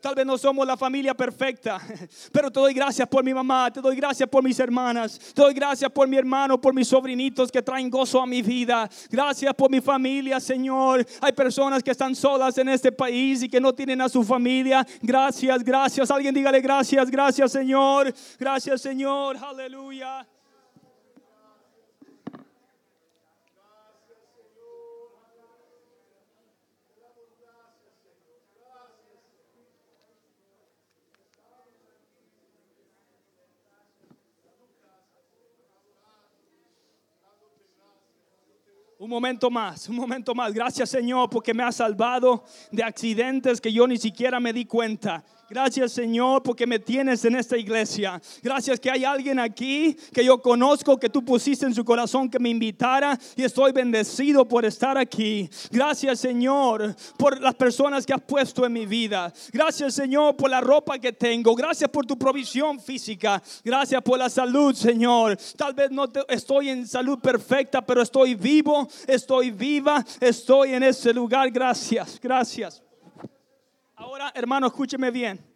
Tal 0.00 0.14
vez 0.14 0.24
no 0.24 0.38
somos 0.38 0.66
la 0.66 0.76
familia 0.78 1.14
perfecta, 1.14 1.78
pero 2.32 2.50
te 2.50 2.58
doy 2.58 2.72
gracias 2.72 3.06
por 3.06 3.22
mi 3.22 3.34
mamá, 3.34 3.70
te 3.70 3.80
doy 3.82 3.96
gracias 3.96 4.28
por 4.28 4.42
mis 4.42 4.58
hermanas, 4.58 5.18
te 5.34 5.42
doy 5.42 5.52
gracias 5.52 5.90
por 5.90 6.08
mi 6.08 6.16
hermano, 6.16 6.58
por 6.58 6.72
mis 6.74 6.88
sobrinitos 6.88 7.52
que 7.52 7.60
traen 7.60 7.90
gozo 7.90 8.20
a 8.20 8.26
mi 8.26 8.40
vida. 8.40 8.88
Gracias 9.10 9.54
por 9.54 9.70
mi 9.70 9.80
familia, 9.80 10.40
Señor. 10.40 11.06
Hay 11.20 11.32
personas 11.32 11.82
que 11.82 11.90
están 11.90 12.14
solas 12.14 12.56
en 12.56 12.70
este 12.70 12.92
país 12.92 13.42
y 13.42 13.48
que 13.48 13.60
no 13.60 13.74
tienen 13.74 14.00
a 14.00 14.08
su 14.08 14.24
familia. 14.24 14.86
Gracias, 15.02 15.62
gracias. 15.62 16.10
Alguien 16.10 16.34
dígale 16.34 16.60
gracias, 16.60 17.10
gracias, 17.10 17.52
Señor. 17.52 18.12
Gracias, 18.38 18.80
Señor. 18.80 19.36
Aleluya. 19.36 20.26
Un 39.00 39.08
momento 39.08 39.50
más, 39.50 39.88
un 39.88 39.96
momento 39.96 40.34
más. 40.34 40.52
Gracias 40.52 40.90
Señor 40.90 41.30
porque 41.30 41.54
me 41.54 41.62
ha 41.62 41.72
salvado 41.72 42.44
de 42.70 42.82
accidentes 42.82 43.58
que 43.58 43.72
yo 43.72 43.86
ni 43.86 43.96
siquiera 43.96 44.38
me 44.40 44.52
di 44.52 44.66
cuenta. 44.66 45.24
Gracias 45.50 45.90
Señor 45.90 46.44
porque 46.44 46.64
me 46.64 46.78
tienes 46.78 47.24
en 47.24 47.34
esta 47.34 47.56
iglesia. 47.56 48.22
Gracias 48.40 48.78
que 48.78 48.88
hay 48.88 49.04
alguien 49.04 49.40
aquí 49.40 49.96
que 50.12 50.24
yo 50.24 50.40
conozco 50.40 50.96
que 50.96 51.10
tú 51.10 51.24
pusiste 51.24 51.66
en 51.66 51.74
su 51.74 51.84
corazón 51.84 52.30
que 52.30 52.38
me 52.38 52.50
invitara 52.50 53.18
y 53.34 53.42
estoy 53.42 53.72
bendecido 53.72 54.46
por 54.46 54.64
estar 54.64 54.96
aquí. 54.96 55.50
Gracias 55.72 56.20
Señor 56.20 56.94
por 57.18 57.40
las 57.40 57.56
personas 57.56 58.06
que 58.06 58.12
has 58.12 58.20
puesto 58.20 58.64
en 58.64 58.72
mi 58.72 58.86
vida. 58.86 59.32
Gracias 59.52 59.94
Señor 59.94 60.36
por 60.36 60.50
la 60.50 60.60
ropa 60.60 61.00
que 61.00 61.12
tengo. 61.12 61.56
Gracias 61.56 61.90
por 61.90 62.06
tu 62.06 62.16
provisión 62.16 62.78
física. 62.78 63.42
Gracias 63.64 64.00
por 64.02 64.20
la 64.20 64.30
salud 64.30 64.72
Señor. 64.72 65.36
Tal 65.56 65.74
vez 65.74 65.90
no 65.90 66.04
estoy 66.28 66.68
en 66.68 66.86
salud 66.86 67.18
perfecta, 67.18 67.84
pero 67.84 68.02
estoy 68.02 68.36
vivo, 68.36 68.86
estoy 69.08 69.50
viva, 69.50 70.04
estoy 70.20 70.74
en 70.74 70.84
ese 70.84 71.12
lugar. 71.12 71.50
Gracias, 71.50 72.20
gracias. 72.22 72.89
Ahora, 74.00 74.32
hermano, 74.34 74.66
escúcheme 74.66 75.10
bien. 75.10 75.49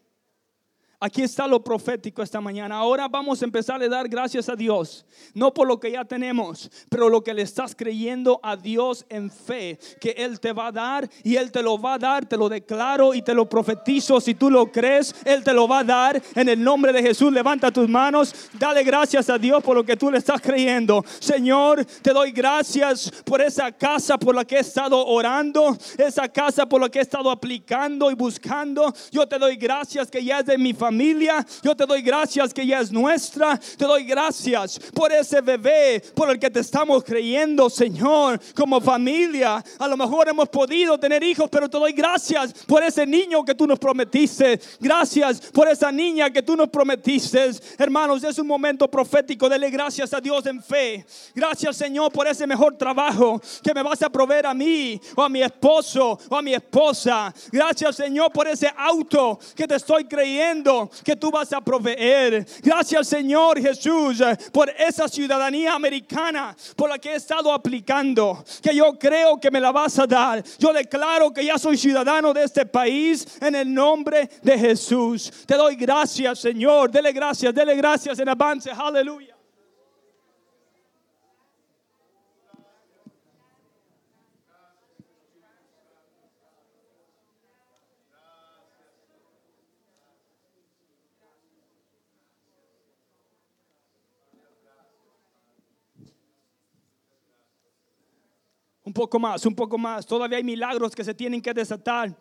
Aquí 1.04 1.20
está 1.20 1.46
lo 1.46 1.62
profético 1.62 2.22
esta 2.22 2.40
mañana. 2.40 2.76
Ahora 2.76 3.08
vamos 3.08 3.42
a 3.42 3.44
empezar 3.44 3.82
a 3.82 3.88
dar 3.90 4.08
gracias 4.08 4.48
a 4.48 4.56
Dios, 4.56 5.04
no 5.34 5.52
por 5.52 5.68
lo 5.68 5.78
que 5.78 5.90
ya 5.90 6.02
tenemos, 6.06 6.70
pero 6.88 7.10
lo 7.10 7.22
que 7.22 7.34
le 7.34 7.42
estás 7.42 7.76
creyendo 7.76 8.40
a 8.42 8.56
Dios 8.56 9.04
en 9.10 9.30
fe, 9.30 9.78
que 10.00 10.12
Él 10.12 10.40
te 10.40 10.54
va 10.54 10.68
a 10.68 10.72
dar 10.72 11.10
y 11.22 11.36
Él 11.36 11.52
te 11.52 11.62
lo 11.62 11.78
va 11.78 11.94
a 11.94 11.98
dar, 11.98 12.24
te 12.24 12.38
lo 12.38 12.48
declaro 12.48 13.12
y 13.12 13.20
te 13.20 13.34
lo 13.34 13.46
profetizo. 13.46 14.18
Si 14.18 14.34
tú 14.34 14.50
lo 14.50 14.72
crees, 14.72 15.14
Él 15.26 15.44
te 15.44 15.52
lo 15.52 15.68
va 15.68 15.80
a 15.80 15.84
dar 15.84 16.22
en 16.34 16.48
el 16.48 16.64
nombre 16.64 16.90
de 16.90 17.02
Jesús. 17.02 17.30
Levanta 17.30 17.70
tus 17.70 17.86
manos, 17.86 18.34
dale 18.58 18.82
gracias 18.82 19.28
a 19.28 19.36
Dios 19.36 19.62
por 19.62 19.76
lo 19.76 19.84
que 19.84 19.98
tú 19.98 20.10
le 20.10 20.16
estás 20.16 20.40
creyendo. 20.40 21.04
Señor, 21.20 21.84
te 21.84 22.14
doy 22.14 22.32
gracias 22.32 23.12
por 23.26 23.42
esa 23.42 23.70
casa 23.70 24.16
por 24.16 24.34
la 24.34 24.46
que 24.46 24.56
he 24.56 24.60
estado 24.60 25.04
orando, 25.04 25.76
esa 25.98 26.30
casa 26.30 26.66
por 26.66 26.80
la 26.80 26.88
que 26.88 27.00
he 27.00 27.02
estado 27.02 27.30
aplicando 27.30 28.10
y 28.10 28.14
buscando. 28.14 28.90
Yo 29.12 29.28
te 29.28 29.38
doy 29.38 29.56
gracias 29.56 30.10
que 30.10 30.24
ya 30.24 30.38
es 30.38 30.46
de 30.46 30.56
mi 30.56 30.72
familia 30.72 30.93
familia. 30.94 31.44
Yo 31.60 31.74
te 31.74 31.86
doy 31.86 32.02
gracias 32.02 32.54
que 32.54 32.64
ya 32.64 32.78
es 32.78 32.92
nuestra. 32.92 33.58
Te 33.58 33.84
doy 33.84 34.04
gracias 34.04 34.78
por 34.94 35.10
ese 35.12 35.40
bebé 35.40 36.00
por 36.14 36.30
el 36.30 36.38
que 36.38 36.48
te 36.48 36.60
estamos 36.60 37.02
creyendo, 37.02 37.68
Señor, 37.68 38.40
como 38.54 38.80
familia. 38.80 39.62
A 39.80 39.88
lo 39.88 39.96
mejor 39.96 40.28
hemos 40.28 40.48
podido 40.48 40.96
tener 40.96 41.24
hijos, 41.24 41.48
pero 41.50 41.68
te 41.68 41.78
doy 41.78 41.92
gracias 41.92 42.52
por 42.64 42.84
ese 42.84 43.04
niño 43.04 43.44
que 43.44 43.56
tú 43.56 43.66
nos 43.66 43.80
prometiste. 43.80 44.60
Gracias 44.78 45.40
por 45.52 45.66
esa 45.66 45.90
niña 45.90 46.30
que 46.30 46.42
tú 46.42 46.56
nos 46.56 46.68
prometiste. 46.68 47.50
Hermanos, 47.76 48.22
es 48.22 48.38
un 48.38 48.46
momento 48.46 48.88
profético. 48.88 49.48
Dele 49.48 49.70
gracias 49.70 50.14
a 50.14 50.20
Dios 50.20 50.46
en 50.46 50.62
fe. 50.62 51.04
Gracias, 51.34 51.76
Señor, 51.76 52.12
por 52.12 52.28
ese 52.28 52.46
mejor 52.46 52.78
trabajo 52.78 53.42
que 53.64 53.74
me 53.74 53.82
vas 53.82 54.00
a 54.02 54.10
proveer 54.10 54.46
a 54.46 54.54
mí 54.54 55.00
o 55.16 55.22
a 55.24 55.28
mi 55.28 55.42
esposo 55.42 56.20
o 56.28 56.36
a 56.36 56.42
mi 56.42 56.54
esposa. 56.54 57.34
Gracias, 57.50 57.96
Señor, 57.96 58.30
por 58.30 58.46
ese 58.46 58.72
auto 58.76 59.40
que 59.56 59.66
te 59.66 59.74
estoy 59.74 60.04
creyendo 60.04 60.83
que 61.04 61.16
tú 61.16 61.30
vas 61.30 61.52
a 61.52 61.60
proveer. 61.60 62.46
Gracias 62.62 63.08
Señor 63.08 63.60
Jesús 63.60 64.22
por 64.52 64.70
esa 64.70 65.08
ciudadanía 65.08 65.74
americana 65.74 66.56
por 66.76 66.88
la 66.90 66.98
que 66.98 67.12
he 67.12 67.16
estado 67.16 67.52
aplicando, 67.52 68.44
que 68.62 68.74
yo 68.74 68.98
creo 68.98 69.40
que 69.40 69.50
me 69.50 69.60
la 69.60 69.72
vas 69.72 69.98
a 69.98 70.06
dar. 70.06 70.42
Yo 70.58 70.72
declaro 70.72 71.32
que 71.32 71.44
ya 71.44 71.58
soy 71.58 71.76
ciudadano 71.76 72.32
de 72.32 72.44
este 72.44 72.66
país 72.66 73.26
en 73.40 73.54
el 73.54 73.72
nombre 73.72 74.28
de 74.42 74.58
Jesús. 74.58 75.32
Te 75.46 75.54
doy 75.54 75.76
gracias 75.76 76.40
Señor, 76.40 76.90
dele 76.90 77.12
gracias, 77.12 77.54
dele 77.54 77.74
gracias 77.76 78.18
en 78.18 78.28
avance, 78.28 78.70
aleluya. 78.70 79.33
Un 98.94 99.02
poco 99.02 99.18
más, 99.18 99.44
un 99.44 99.56
poco 99.56 99.76
más. 99.76 100.06
Todavía 100.06 100.38
hay 100.38 100.44
milagros 100.44 100.94
que 100.94 101.02
se 101.02 101.12
tienen 101.12 101.42
que 101.42 101.52
desatar. 101.52 102.16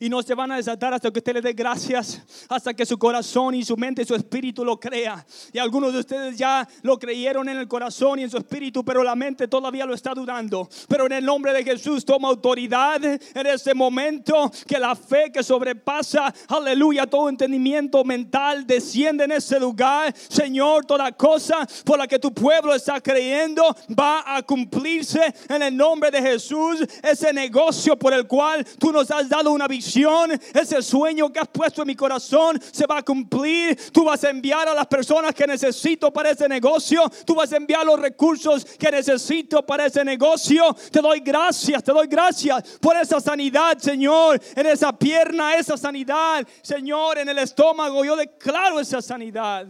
Y 0.00 0.08
no 0.08 0.22
se 0.22 0.34
van 0.34 0.52
a 0.52 0.56
desatar 0.56 0.94
hasta 0.94 1.10
que 1.10 1.18
usted 1.18 1.34
le 1.34 1.40
dé 1.40 1.52
gracias, 1.52 2.22
hasta 2.48 2.74
que 2.74 2.86
su 2.86 2.98
corazón 2.98 3.54
y 3.54 3.64
su 3.64 3.76
mente 3.76 4.02
y 4.02 4.04
su 4.04 4.14
espíritu 4.14 4.64
lo 4.64 4.78
crea. 4.78 5.24
Y 5.52 5.58
algunos 5.58 5.92
de 5.92 6.00
ustedes 6.00 6.36
ya 6.36 6.68
lo 6.82 6.98
creyeron 6.98 7.48
en 7.48 7.58
el 7.58 7.68
corazón 7.68 8.18
y 8.18 8.22
en 8.22 8.30
su 8.30 8.36
espíritu, 8.38 8.84
pero 8.84 9.02
la 9.02 9.14
mente 9.14 9.48
todavía 9.48 9.84
lo 9.84 9.94
está 9.94 10.14
dudando. 10.14 10.68
Pero 10.88 11.06
en 11.06 11.12
el 11.12 11.24
nombre 11.24 11.52
de 11.52 11.64
Jesús 11.64 12.04
toma 12.04 12.28
autoridad 12.28 13.02
en 13.04 13.46
ese 13.46 13.74
momento 13.74 14.50
que 14.66 14.78
la 14.78 14.94
fe 14.94 15.30
que 15.32 15.42
sobrepasa, 15.42 16.32
aleluya, 16.48 17.06
todo 17.06 17.28
entendimiento 17.28 18.04
mental 18.04 18.66
desciende 18.66 19.24
en 19.24 19.32
ese 19.32 19.58
lugar. 19.58 20.14
Señor, 20.16 20.84
toda 20.84 21.12
cosa 21.12 21.66
por 21.84 21.98
la 21.98 22.06
que 22.06 22.18
tu 22.18 22.32
pueblo 22.32 22.74
está 22.74 23.00
creyendo 23.00 23.64
va 23.98 24.36
a 24.36 24.42
cumplirse 24.42 25.34
en 25.48 25.62
el 25.62 25.76
nombre 25.76 26.10
de 26.10 26.22
Jesús. 26.22 26.84
Ese 27.02 27.32
negocio 27.32 27.98
por 27.98 28.12
el 28.12 28.26
cual 28.26 28.64
tú 28.78 28.92
nos 28.92 29.10
has 29.10 29.28
dado 29.28 29.50
una 29.50 29.68
visión, 29.72 30.30
ese 30.32 30.82
sueño 30.82 31.32
que 31.32 31.40
has 31.40 31.48
puesto 31.48 31.82
en 31.82 31.88
mi 31.88 31.96
corazón 31.96 32.60
se 32.70 32.86
va 32.86 32.98
a 32.98 33.02
cumplir. 33.02 33.76
Tú 33.90 34.04
vas 34.04 34.22
a 34.24 34.30
enviar 34.30 34.68
a 34.68 34.74
las 34.74 34.86
personas 34.86 35.34
que 35.34 35.46
necesito 35.46 36.12
para 36.12 36.30
ese 36.30 36.48
negocio. 36.48 37.10
Tú 37.24 37.34
vas 37.34 37.52
a 37.52 37.56
enviar 37.56 37.86
los 37.86 37.98
recursos 37.98 38.64
que 38.64 38.90
necesito 38.90 39.64
para 39.64 39.86
ese 39.86 40.04
negocio. 40.04 40.76
Te 40.90 41.00
doy 41.00 41.20
gracias, 41.20 41.82
te 41.82 41.92
doy 41.92 42.06
gracias 42.06 42.78
por 42.80 42.96
esa 42.96 43.20
sanidad, 43.20 43.78
Señor, 43.78 44.40
en 44.54 44.66
esa 44.66 44.92
pierna, 44.96 45.54
esa 45.54 45.76
sanidad, 45.76 46.46
Señor, 46.60 47.18
en 47.18 47.28
el 47.30 47.38
estómago. 47.38 48.04
Yo 48.04 48.14
declaro 48.14 48.78
esa 48.78 49.00
sanidad. 49.00 49.66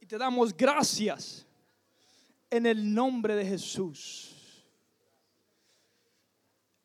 Y 0.00 0.06
te 0.06 0.16
damos 0.16 0.56
gracias 0.56 1.46
en 2.48 2.64
el 2.64 2.94
nombre 2.94 3.36
de 3.36 3.44
Jesús. 3.44 4.29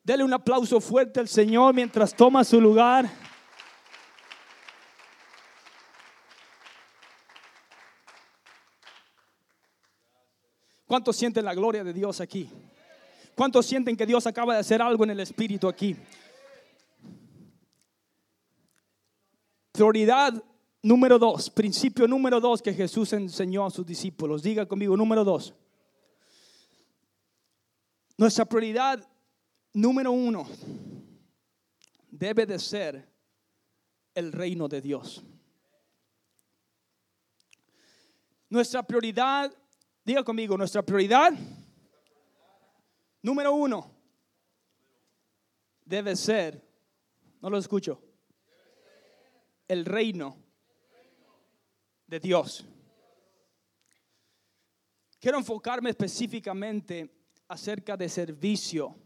Dele 0.05 0.23
un 0.23 0.33
aplauso 0.33 0.79
fuerte 0.79 1.19
al 1.19 1.27
Señor 1.27 1.73
mientras 1.73 2.15
toma 2.15 2.43
su 2.43 2.61
lugar. 2.61 3.09
¿Cuántos 10.85 11.15
sienten 11.15 11.43
la 11.43 11.55
gloria 11.55 11.83
de 11.83 11.91
Dios 11.91 12.21
aquí? 12.21 12.47
¿Cuántos 13.33 13.65
sienten 13.65 13.97
que 13.97 14.05
Dios 14.05 14.27
acaba 14.27 14.53
de 14.53 14.59
hacer 14.59 14.79
algo 14.79 15.03
en 15.05 15.09
el 15.09 15.19
Espíritu 15.21 15.67
aquí? 15.67 15.95
Prioridad 19.71 20.35
número 20.83 21.17
dos, 21.17 21.49
principio 21.49 22.07
número 22.07 22.39
dos 22.39 22.61
que 22.61 22.75
Jesús 22.75 23.11
enseñó 23.13 23.65
a 23.65 23.71
sus 23.71 23.83
discípulos. 23.83 24.43
Diga 24.43 24.67
conmigo, 24.67 24.95
número 24.95 25.23
dos. 25.23 25.55
Nuestra 28.17 28.45
prioridad 28.45 29.03
número 29.75 30.11
uno 30.11 30.47
debe 32.09 32.45
de 32.45 32.57
ser 32.57 33.13
el 34.13 34.31
reino 34.31 34.69
de 34.69 34.79
Dios. 34.81 35.21
Nuestra 38.49 38.83
prioridad, 38.83 39.53
diga 40.03 40.23
conmigo, 40.23 40.57
nuestra 40.57 40.81
prioridad 40.81 41.33
número 43.21 43.53
uno 43.53 43.91
debe 45.83 46.15
ser, 46.15 46.65
no 47.41 47.49
lo 47.49 47.57
escucho, 47.57 48.01
el 49.67 49.83
reino 49.83 50.37
de 52.07 52.19
Dios. 52.21 52.63
Quiero 55.19 55.37
enfocarme 55.37 55.89
específicamente 55.89 57.09
acerca 57.49 57.97
de 57.97 58.07
servicio 58.07 59.04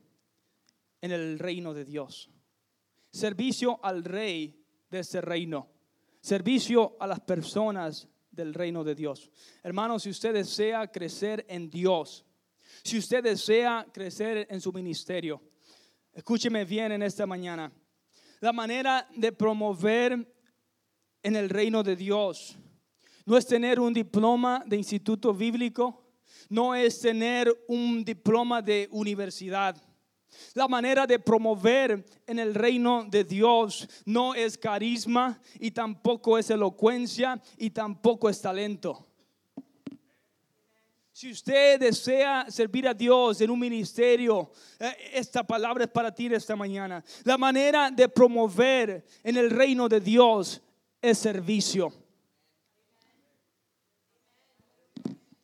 en 1.02 1.12
el 1.12 1.40
reino 1.40 1.74
de 1.74 1.86
Dios. 1.86 2.30
Servicio 3.12 3.80
al 3.84 4.04
rey 4.04 4.64
de 4.90 5.00
ese 5.00 5.22
reino. 5.22 5.70
Servicio 6.22 6.98
a 7.00 7.08
las 7.08 7.20
personas 7.22 8.08
del 8.32 8.54
reino 8.54 8.84
de 8.84 8.96
Dios. 8.96 9.30
Hermanos, 9.64 10.04
si 10.04 10.10
usted 10.10 10.34
desea 10.34 10.88
crecer 10.92 11.46
en 11.50 11.70
Dios, 11.70 12.26
si 12.84 12.98
usted 12.98 13.24
desea 13.24 13.86
crecer 13.92 14.48
en 14.50 14.62
su 14.62 14.72
ministerio, 14.72 15.42
escúcheme 16.14 16.66
bien 16.66 16.92
en 16.92 17.04
esta 17.04 17.26
mañana. 17.26 17.72
La 18.40 18.54
manera 18.54 19.08
de 19.16 19.32
promover 19.32 20.34
en 21.22 21.36
el 21.36 21.50
reino 21.50 21.84
de 21.84 21.96
Dios 21.96 22.58
no 23.26 23.38
es 23.38 23.46
tener 23.46 23.80
un 23.80 23.94
diploma 23.94 24.64
de 24.66 24.78
instituto 24.78 25.34
bíblico, 25.34 26.06
no 26.50 26.74
es 26.74 27.00
tener 27.00 27.54
un 27.68 28.04
diploma 28.04 28.62
de 28.62 28.88
universidad 28.92 29.89
la 30.54 30.68
manera 30.68 31.06
de 31.06 31.20
promover 31.20 32.06
en 32.28 32.40
el 32.40 32.56
reino 32.56 33.06
de 33.06 33.24
Dios 33.24 33.88
no 34.06 34.36
es 34.36 34.58
carisma 34.58 35.40
y 35.60 35.72
tampoco 35.72 36.38
es 36.38 36.50
elocuencia 36.50 37.42
y 37.58 37.70
tampoco 37.70 38.30
es 38.30 38.42
talento. 38.42 39.06
Si 41.20 41.32
usted 41.32 41.82
desea 41.82 42.46
servir 42.50 42.88
a 42.88 42.94
Dios 42.94 43.42
en 43.42 43.50
un 43.50 43.60
ministerio, 43.60 44.52
eh, 44.80 44.96
esta 45.16 45.44
palabra 45.44 45.84
es 45.84 45.90
para 45.90 46.16
ti 46.16 46.28
esta 46.28 46.56
mañana. 46.56 47.04
La 47.26 47.38
manera 47.38 47.92
de 47.92 48.08
promover 48.08 49.06
en 49.22 49.36
el 49.36 49.50
reino 49.50 49.90
de 49.90 50.00
Dios 50.00 50.62
es 51.02 51.18
servicio. 51.18 51.92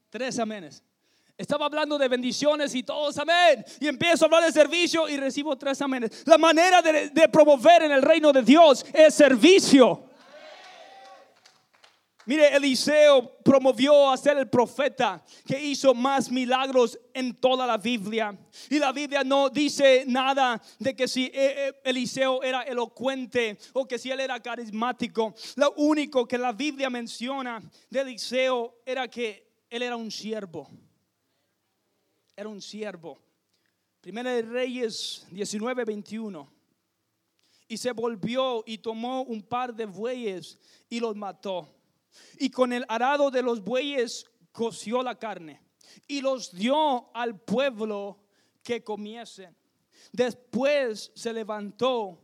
Tres 0.10 0.40
amenes. 0.40 0.85
Estaba 1.38 1.66
hablando 1.66 1.98
de 1.98 2.08
bendiciones 2.08 2.74
y 2.76 2.84
todos, 2.84 3.18
amén. 3.18 3.66
Y 3.82 3.88
empiezo 3.88 4.24
a 4.24 4.28
hablar 4.28 4.44
de 4.46 4.54
servicio 4.54 5.10
y 5.10 5.18
recibo 5.18 5.58
tres 5.58 5.82
amén. 5.82 6.10
La 6.26 6.38
manera 6.38 6.82
de, 6.82 7.10
de 7.10 7.28
promover 7.28 7.84
en 7.84 7.92
el 7.92 8.02
reino 8.02 8.32
de 8.32 8.42
Dios 8.42 8.86
es 8.94 9.14
servicio. 9.14 10.06
Mire, 12.28 12.56
Eliseo 12.56 13.38
promovió 13.44 14.10
a 14.10 14.18
ser 14.18 14.38
el 14.38 14.50
profeta 14.50 15.24
que 15.46 15.62
hizo 15.62 15.94
más 15.94 16.32
milagros 16.32 16.98
en 17.14 17.36
toda 17.36 17.68
la 17.68 17.78
Biblia. 17.78 18.36
Y 18.70 18.80
la 18.80 18.92
Biblia 18.92 19.24
no 19.24 19.50
dice 19.50 20.06
nada 20.08 20.60
de 20.80 20.96
que 20.96 21.08
si 21.08 21.26
eh, 21.26 21.32
eh, 21.36 21.74
Eliseo 21.84 22.42
era 22.42 22.64
elocuente 22.64 23.60
o 23.74 23.86
que 23.86 24.00
si 24.00 24.10
él 24.10 24.22
era 24.22 24.40
carismático. 24.40 25.36
Lo 25.56 25.74
único 25.74 26.28
que 26.28 26.38
la 26.38 26.52
Biblia 26.52 26.90
menciona 26.90 27.62
de 27.90 28.00
Eliseo 28.00 28.82
era 28.86 29.08
que 29.08 29.46
él 29.70 29.84
era 29.84 29.96
un 29.96 30.10
siervo 30.10 30.68
era 32.36 32.50
un 32.50 32.62
siervo. 32.62 33.18
Primera 34.02 34.34
de 34.34 34.42
Reyes 34.42 35.26
19, 35.32 35.86
21. 35.86 36.54
Y 37.68 37.78
se 37.78 37.92
volvió 37.92 38.64
y 38.68 38.78
tomó 38.78 39.24
un 39.24 39.42
par 39.42 39.74
de 39.74 39.86
bueyes 39.86 40.60
y 40.90 41.00
los 41.00 41.16
mató. 41.16 41.68
Y 42.40 42.50
con 42.50 42.72
el 42.74 42.86
arado 42.88 43.32
de 43.32 43.42
los 43.42 43.64
bueyes 43.64 44.26
coció 44.52 45.02
la 45.02 45.18
carne 45.18 45.62
y 46.08 46.22
los 46.22 46.52
dio 46.54 47.10
al 47.16 47.40
pueblo 47.40 48.20
que 48.64 48.84
comiesen. 48.84 49.56
Después 50.12 51.12
se 51.16 51.34
levantó 51.34 52.22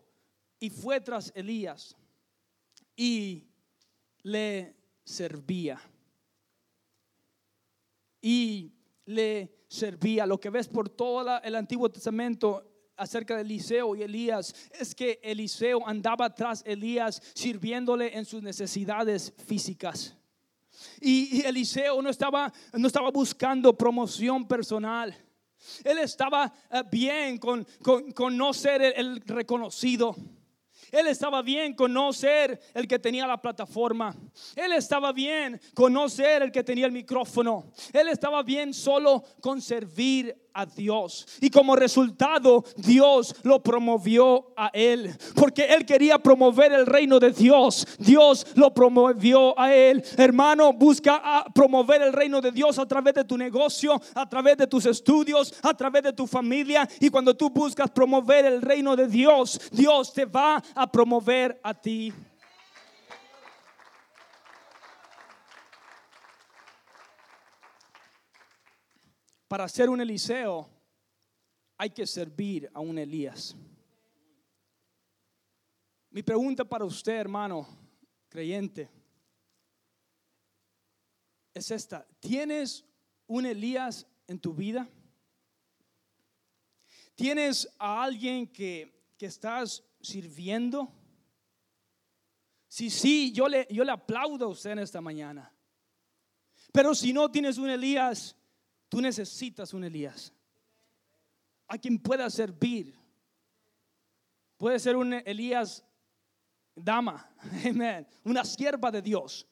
y 0.60 0.70
fue 0.70 1.02
tras 1.02 1.32
Elías 1.36 1.96
y 2.96 3.48
le 4.22 4.76
servía. 5.04 5.82
Y 8.22 8.72
le 9.06 9.64
servía. 9.68 10.26
Lo 10.26 10.40
que 10.40 10.50
ves 10.50 10.68
por 10.68 10.90
todo 10.90 11.42
el 11.42 11.56
Antiguo 11.56 11.90
Testamento 11.90 12.64
acerca 12.98 13.36
de 13.36 13.42
Eliseo 13.42 13.96
y 13.96 14.04
Elías 14.04 14.54
es 14.80 14.94
que 14.94 15.20
Eliseo 15.24 15.88
andaba 15.88 16.34
tras 16.34 16.64
Elías 16.66 17.22
sirviéndole 17.34 18.16
en 18.18 18.26
sus 18.26 18.44
necesidades 18.44 19.34
físicas. 19.48 20.16
Y, 21.00 21.42
Eliseo 21.42 22.02
no 22.02 22.10
estaba, 22.10 22.52
no 22.74 22.88
estaba 22.88 23.12
buscando 23.12 23.78
promoción 23.78 24.48
personal. 24.48 25.16
Él 25.84 26.00
estaba 26.00 26.52
eh, 26.72 26.84
bien 26.92 27.38
con, 27.38 27.68
con, 27.82 28.38
no 28.38 28.54
ser 28.54 28.82
el 28.82 29.22
reconocido. 29.22 30.16
Él 30.92 31.08
estaba 31.08 31.42
bien 31.42 31.74
con 31.74 31.94
no 31.94 32.12
ser 32.12 32.60
el 32.74 32.88
que 32.88 33.00
tenía 33.00 33.26
la 33.26 33.42
plataforma. 33.42 34.16
Él 34.56 34.74
estaba 34.74 35.12
bien 35.12 35.60
con 35.74 35.94
no 35.94 36.10
ser 36.10 36.44
el 36.44 36.52
que 36.52 36.64
tenía 36.64 36.86
el 36.86 36.92
micrófono. 36.92 37.72
Él 37.94 38.10
estaba 38.10 38.44
bien 38.44 38.74
solo 38.74 39.24
con 39.40 39.62
servir 39.62 40.36
a 40.54 40.66
Dios. 40.66 41.28
Y 41.40 41.50
como 41.50 41.76
resultado, 41.76 42.64
Dios 42.78 43.36
lo 43.44 43.62
promovió 43.62 44.54
a 44.56 44.70
él. 44.74 45.16
Porque 45.36 45.66
él 45.66 45.86
quería 45.86 46.20
promover 46.20 46.72
el 46.74 46.86
reino 46.86 47.20
de 47.20 47.32
Dios. 47.32 47.88
Dios 48.00 48.48
lo 48.56 48.74
promovió 48.74 49.58
a 49.60 49.74
él. 49.74 50.04
Hermano, 50.18 50.74
busca 50.74 51.46
promover 51.54 52.02
el 52.02 52.14
reino 52.14 52.42
de 52.42 52.52
Dios 52.52 52.80
a 52.80 52.86
través 52.86 53.14
de 53.14 53.24
tu 53.24 53.38
negocio, 53.38 54.02
a 54.16 54.28
través 54.28 54.58
de 54.58 54.68
tus 54.68 54.86
estudios, 54.86 55.54
a 55.62 55.74
través 55.74 56.04
de 56.04 56.14
tu 56.14 56.28
familia. 56.28 56.88
Y 57.00 57.10
cuando 57.10 57.36
tú 57.36 57.50
buscas 57.50 57.90
promover 57.90 58.46
el 58.46 58.62
reino 58.62 58.96
de 58.96 59.08
Dios, 59.08 59.60
Dios 59.72 60.14
te 60.14 60.26
va 60.26 60.62
a 60.76 60.92
promover 60.92 61.60
a 61.64 61.74
ti. 61.74 62.14
Para 69.52 69.68
ser 69.68 69.90
un 69.90 70.00
Eliseo 70.00 70.66
hay 71.78 71.90
que 71.90 72.08
servir 72.08 72.72
a 72.74 72.80
un 72.80 72.98
Elías. 72.98 73.54
Mi 76.10 76.24
pregunta 76.24 76.64
para 76.64 76.86
usted, 76.86 77.20
hermano 77.20 77.68
creyente, 78.30 78.90
es 81.54 81.70
esta. 81.70 82.08
¿Tienes 82.22 82.86
un 83.28 83.46
Elías 83.46 84.08
en 84.26 84.40
tu 84.40 84.54
vida? 84.54 84.88
¿Tienes 87.14 87.68
a 87.78 88.04
alguien 88.04 88.48
que, 88.48 89.04
que 89.18 89.26
estás 89.26 89.84
sirviendo? 90.00 90.90
Si 92.70 92.90
sí, 92.90 93.34
yo 93.34 93.50
le, 93.50 93.68
yo 93.70 93.84
le 93.84 93.92
aplaudo 93.92 94.46
a 94.46 94.48
usted 94.48 94.70
en 94.70 94.80
esta 94.80 95.02
mañana. 95.02 95.54
Pero 96.72 96.96
si 96.96 97.12
no 97.12 97.30
tienes 97.30 97.58
un 97.58 97.70
Elías, 97.70 98.38
Tú 98.92 99.02
necesitas 99.02 99.74
un 99.74 99.86
Elías. 99.86 100.32
A 101.68 101.78
quien 101.78 101.98
pueda 101.98 102.30
servir 102.30 103.02
Puede 104.62 104.78
ser 104.78 104.96
un 104.96 105.12
Elías 105.12 105.84
dama, 106.76 107.28
amén, 107.68 108.08
una 108.24 108.46
sierva 108.46 108.92
de 108.92 109.02
Dios. 109.02 109.48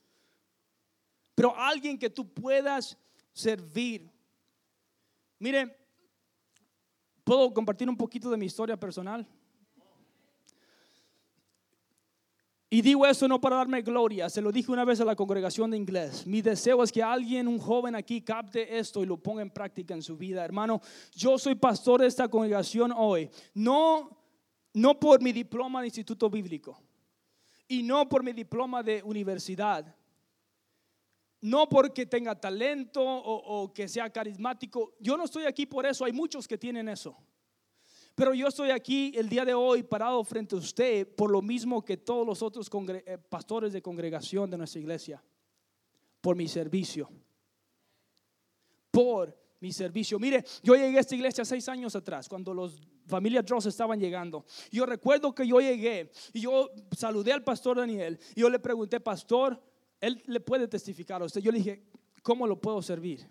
Pero 1.33 1.57
alguien 1.57 1.97
que 1.97 2.11
tú 2.11 2.31
puedas 2.31 2.95
servir. 3.33 4.07
Mire, 5.39 5.75
¿puedo 7.23 7.51
compartir 7.51 7.89
un 7.89 7.97
poquito 7.97 8.29
de 8.29 8.37
mi 8.37 8.45
historia 8.45 8.79
personal? 8.79 9.27
Y 12.71 12.83
digo 12.83 13.05
eso 13.07 13.27
no 13.27 13.41
para 13.41 13.55
darme 13.55 13.81
gloria, 13.81 14.29
se 14.29 14.41
lo 14.41 14.51
dije 14.51 14.71
una 14.71 14.85
vez 14.85 15.01
a 15.01 15.05
la 15.05 15.15
congregación 15.15 15.71
de 15.71 15.77
inglés. 15.77 16.27
Mi 16.27 16.43
deseo 16.43 16.83
es 16.83 16.91
que 16.91 17.01
alguien, 17.01 17.47
un 17.47 17.57
joven 17.57 17.95
aquí, 17.95 18.21
capte 18.21 18.77
esto 18.77 19.01
y 19.01 19.07
lo 19.07 19.17
ponga 19.17 19.41
en 19.41 19.49
práctica 19.49 19.95
en 19.95 20.03
su 20.03 20.15
vida. 20.15 20.45
Hermano, 20.45 20.79
yo 21.15 21.39
soy 21.39 21.55
pastor 21.55 22.01
de 22.01 22.07
esta 22.07 22.27
congregación 22.27 22.93
hoy, 22.95 23.27
no, 23.55 24.15
no 24.73 24.99
por 24.99 25.19
mi 25.19 25.31
diploma 25.31 25.81
de 25.81 25.87
instituto 25.87 26.29
bíblico 26.29 26.79
y 27.67 27.81
no 27.81 28.07
por 28.07 28.23
mi 28.23 28.33
diploma 28.33 28.83
de 28.83 29.01
universidad. 29.01 29.95
No 31.41 31.69
porque 31.69 32.05
tenga 32.05 32.39
talento 32.39 33.01
o, 33.01 33.61
o 33.61 33.73
que 33.73 33.87
sea 33.87 34.09
carismático. 34.11 34.93
Yo 34.99 35.17
no 35.17 35.23
estoy 35.23 35.45
aquí 35.45 35.65
por 35.65 35.85
eso, 35.85 36.05
hay 36.05 36.11
muchos 36.11 36.47
que 36.47 36.57
tienen 36.57 36.89
eso. 36.89 37.17
Pero 38.19 38.33
yo 38.33 38.49
estoy 38.49 38.69
aquí 38.71 39.13
el 39.15 39.29
día 39.29 39.45
de 39.45 39.53
hoy 39.53 39.81
parado 39.81 40.21
frente 40.25 40.53
a 40.53 40.57
usted 40.57 41.07
por 41.15 41.31
lo 41.31 41.41
mismo 41.41 41.85
que 41.85 41.95
todos 41.95 42.27
los 42.27 42.41
otros 42.41 42.69
eh, 42.89 43.17
pastores 43.29 43.71
de 43.71 43.81
congregación 43.81 44.51
de 44.51 44.57
nuestra 44.57 44.81
iglesia. 44.81 45.23
Por 46.19 46.35
mi 46.35 46.49
servicio. 46.49 47.09
Por 48.91 49.33
mi 49.61 49.71
servicio. 49.71 50.19
Mire, 50.19 50.43
yo 50.61 50.75
llegué 50.75 50.97
a 50.97 50.99
esta 50.99 51.15
iglesia 51.15 51.45
seis 51.45 51.69
años 51.69 51.95
atrás, 51.95 52.27
cuando 52.27 52.53
los 52.53 52.81
familias 53.07 53.45
Dross 53.45 53.67
estaban 53.67 53.97
llegando. 53.97 54.43
Yo 54.69 54.85
recuerdo 54.85 55.33
que 55.33 55.47
yo 55.47 55.61
llegué 55.61 56.11
y 56.33 56.41
yo 56.41 56.71
saludé 56.91 57.31
al 57.31 57.45
pastor 57.45 57.77
Daniel 57.77 58.19
y 58.35 58.41
yo 58.41 58.49
le 58.49 58.59
pregunté, 58.59 58.99
pastor, 58.99 59.63
él 60.01 60.21
le 60.25 60.41
puede 60.41 60.67
testificar 60.67 61.21
a 61.21 61.25
usted. 61.25 61.39
Yo 61.39 61.53
le 61.53 61.59
dije, 61.59 61.83
¿cómo 62.21 62.45
lo 62.45 62.59
puedo 62.59 62.81
servir? 62.81 63.25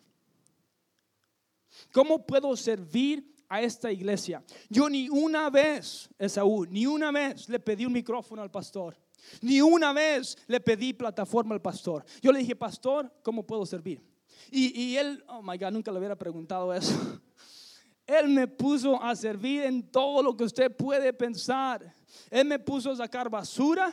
¿Cómo 1.93 2.25
puedo 2.25 2.57
servir 2.57 3.38
a 3.49 3.63
esta 3.63 3.91
iglesia. 3.91 4.43
Yo 4.69 4.89
ni 4.89 5.09
una 5.09 5.51
vez, 5.51 6.09
Esaú, 6.19 6.67
ni 6.67 6.87
una 6.87 7.11
vez 7.11 7.49
le 7.49 7.59
pedí 7.59 7.87
un 7.87 7.93
micrófono 7.93 8.43
al 8.43 8.51
pastor. 8.51 8.97
Ni 9.43 9.61
una 9.61 9.93
vez 9.93 10.37
le 10.47 10.61
pedí 10.61 10.93
plataforma 10.93 11.55
al 11.55 11.61
pastor. 11.61 12.05
Yo 12.23 12.33
le 12.33 12.41
dije, 12.41 12.55
pastor, 12.55 13.13
¿cómo 13.23 13.45
puedo 13.45 13.67
servir? 13.67 14.03
Y, 14.51 14.81
y 14.81 14.97
él, 14.97 15.25
oh 15.29 15.43
my 15.43 15.57
God, 15.59 15.73
nunca 15.73 15.91
le 15.91 15.99
hubiera 15.99 16.17
preguntado 16.17 16.73
eso. 16.73 16.95
Él 18.07 18.29
me 18.31 18.49
puso 18.49 19.03
a 19.03 19.15
servir 19.15 19.65
en 19.65 19.83
todo 19.83 20.23
lo 20.23 20.35
que 20.35 20.45
usted 20.45 20.75
puede 20.75 21.13
pensar. 21.13 21.95
Él 22.31 22.47
me 22.47 22.59
puso 22.59 22.91
a 22.91 22.97
sacar 22.97 23.29
basura. 23.29 23.93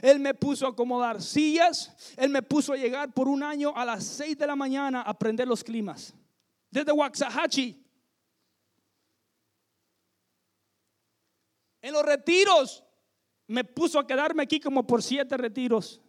Él 0.00 0.18
me 0.18 0.32
puso 0.32 0.64
a 0.64 0.70
acomodar 0.70 1.20
sillas. 1.20 1.92
Él 2.16 2.30
me 2.30 2.40
puso 2.40 2.72
a 2.72 2.76
llegar 2.78 3.12
por 3.12 3.28
un 3.28 3.42
año 3.42 3.74
a 3.76 3.84
las 3.84 4.02
6 4.04 4.38
de 4.38 4.46
la 4.46 4.56
mañana 4.56 5.02
a 5.02 5.12
prender 5.12 5.46
los 5.46 5.62
climas. 5.62 6.14
Desde 6.70 6.90
Waxahachie 6.90 7.83
En 11.84 11.92
los 11.92 12.02
retiros 12.02 12.82
me 13.46 13.62
puso 13.62 13.98
a 13.98 14.06
quedarme 14.06 14.44
aquí 14.44 14.58
como 14.58 14.86
por 14.86 15.02
siete 15.02 15.36
retiros. 15.36 16.00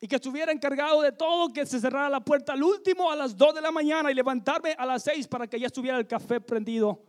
Y 0.00 0.08
que 0.08 0.14
estuviera 0.16 0.50
encargado 0.50 1.02
de 1.02 1.12
todo, 1.12 1.52
que 1.52 1.66
se 1.66 1.78
cerrara 1.78 2.08
la 2.08 2.24
puerta 2.24 2.54
al 2.54 2.62
último 2.62 3.10
a 3.10 3.16
las 3.16 3.36
dos 3.36 3.54
de 3.54 3.60
la 3.60 3.70
mañana 3.70 4.10
y 4.10 4.14
levantarme 4.14 4.74
a 4.78 4.86
las 4.86 5.02
seis 5.02 5.28
para 5.28 5.46
que 5.46 5.60
ya 5.60 5.66
estuviera 5.66 5.98
el 5.98 6.06
café 6.06 6.40
prendido. 6.40 7.04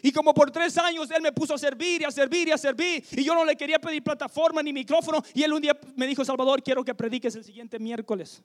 Y 0.00 0.12
como 0.12 0.32
por 0.32 0.52
tres 0.52 0.78
años 0.78 1.10
él 1.10 1.22
me 1.22 1.32
puso 1.32 1.54
a 1.54 1.58
servir 1.58 2.02
y 2.02 2.04
a 2.04 2.12
servir 2.12 2.46
y 2.46 2.52
a 2.52 2.58
servir. 2.58 3.04
Y 3.10 3.24
yo 3.24 3.34
no 3.34 3.44
le 3.44 3.56
quería 3.56 3.80
pedir 3.80 4.04
plataforma 4.04 4.62
ni 4.62 4.72
micrófono. 4.72 5.24
Y 5.34 5.42
él 5.42 5.52
un 5.52 5.62
día 5.62 5.76
me 5.96 6.06
dijo, 6.06 6.24
Salvador, 6.24 6.62
quiero 6.62 6.84
que 6.84 6.94
prediques 6.94 7.34
el 7.34 7.42
siguiente 7.42 7.80
miércoles. 7.80 8.44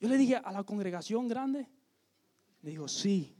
Yo 0.00 0.08
le 0.08 0.16
dije, 0.16 0.36
¿a 0.36 0.52
la 0.52 0.64
congregación 0.64 1.28
grande? 1.28 1.68
Le 2.62 2.70
dijo, 2.70 2.88
sí. 2.88 3.37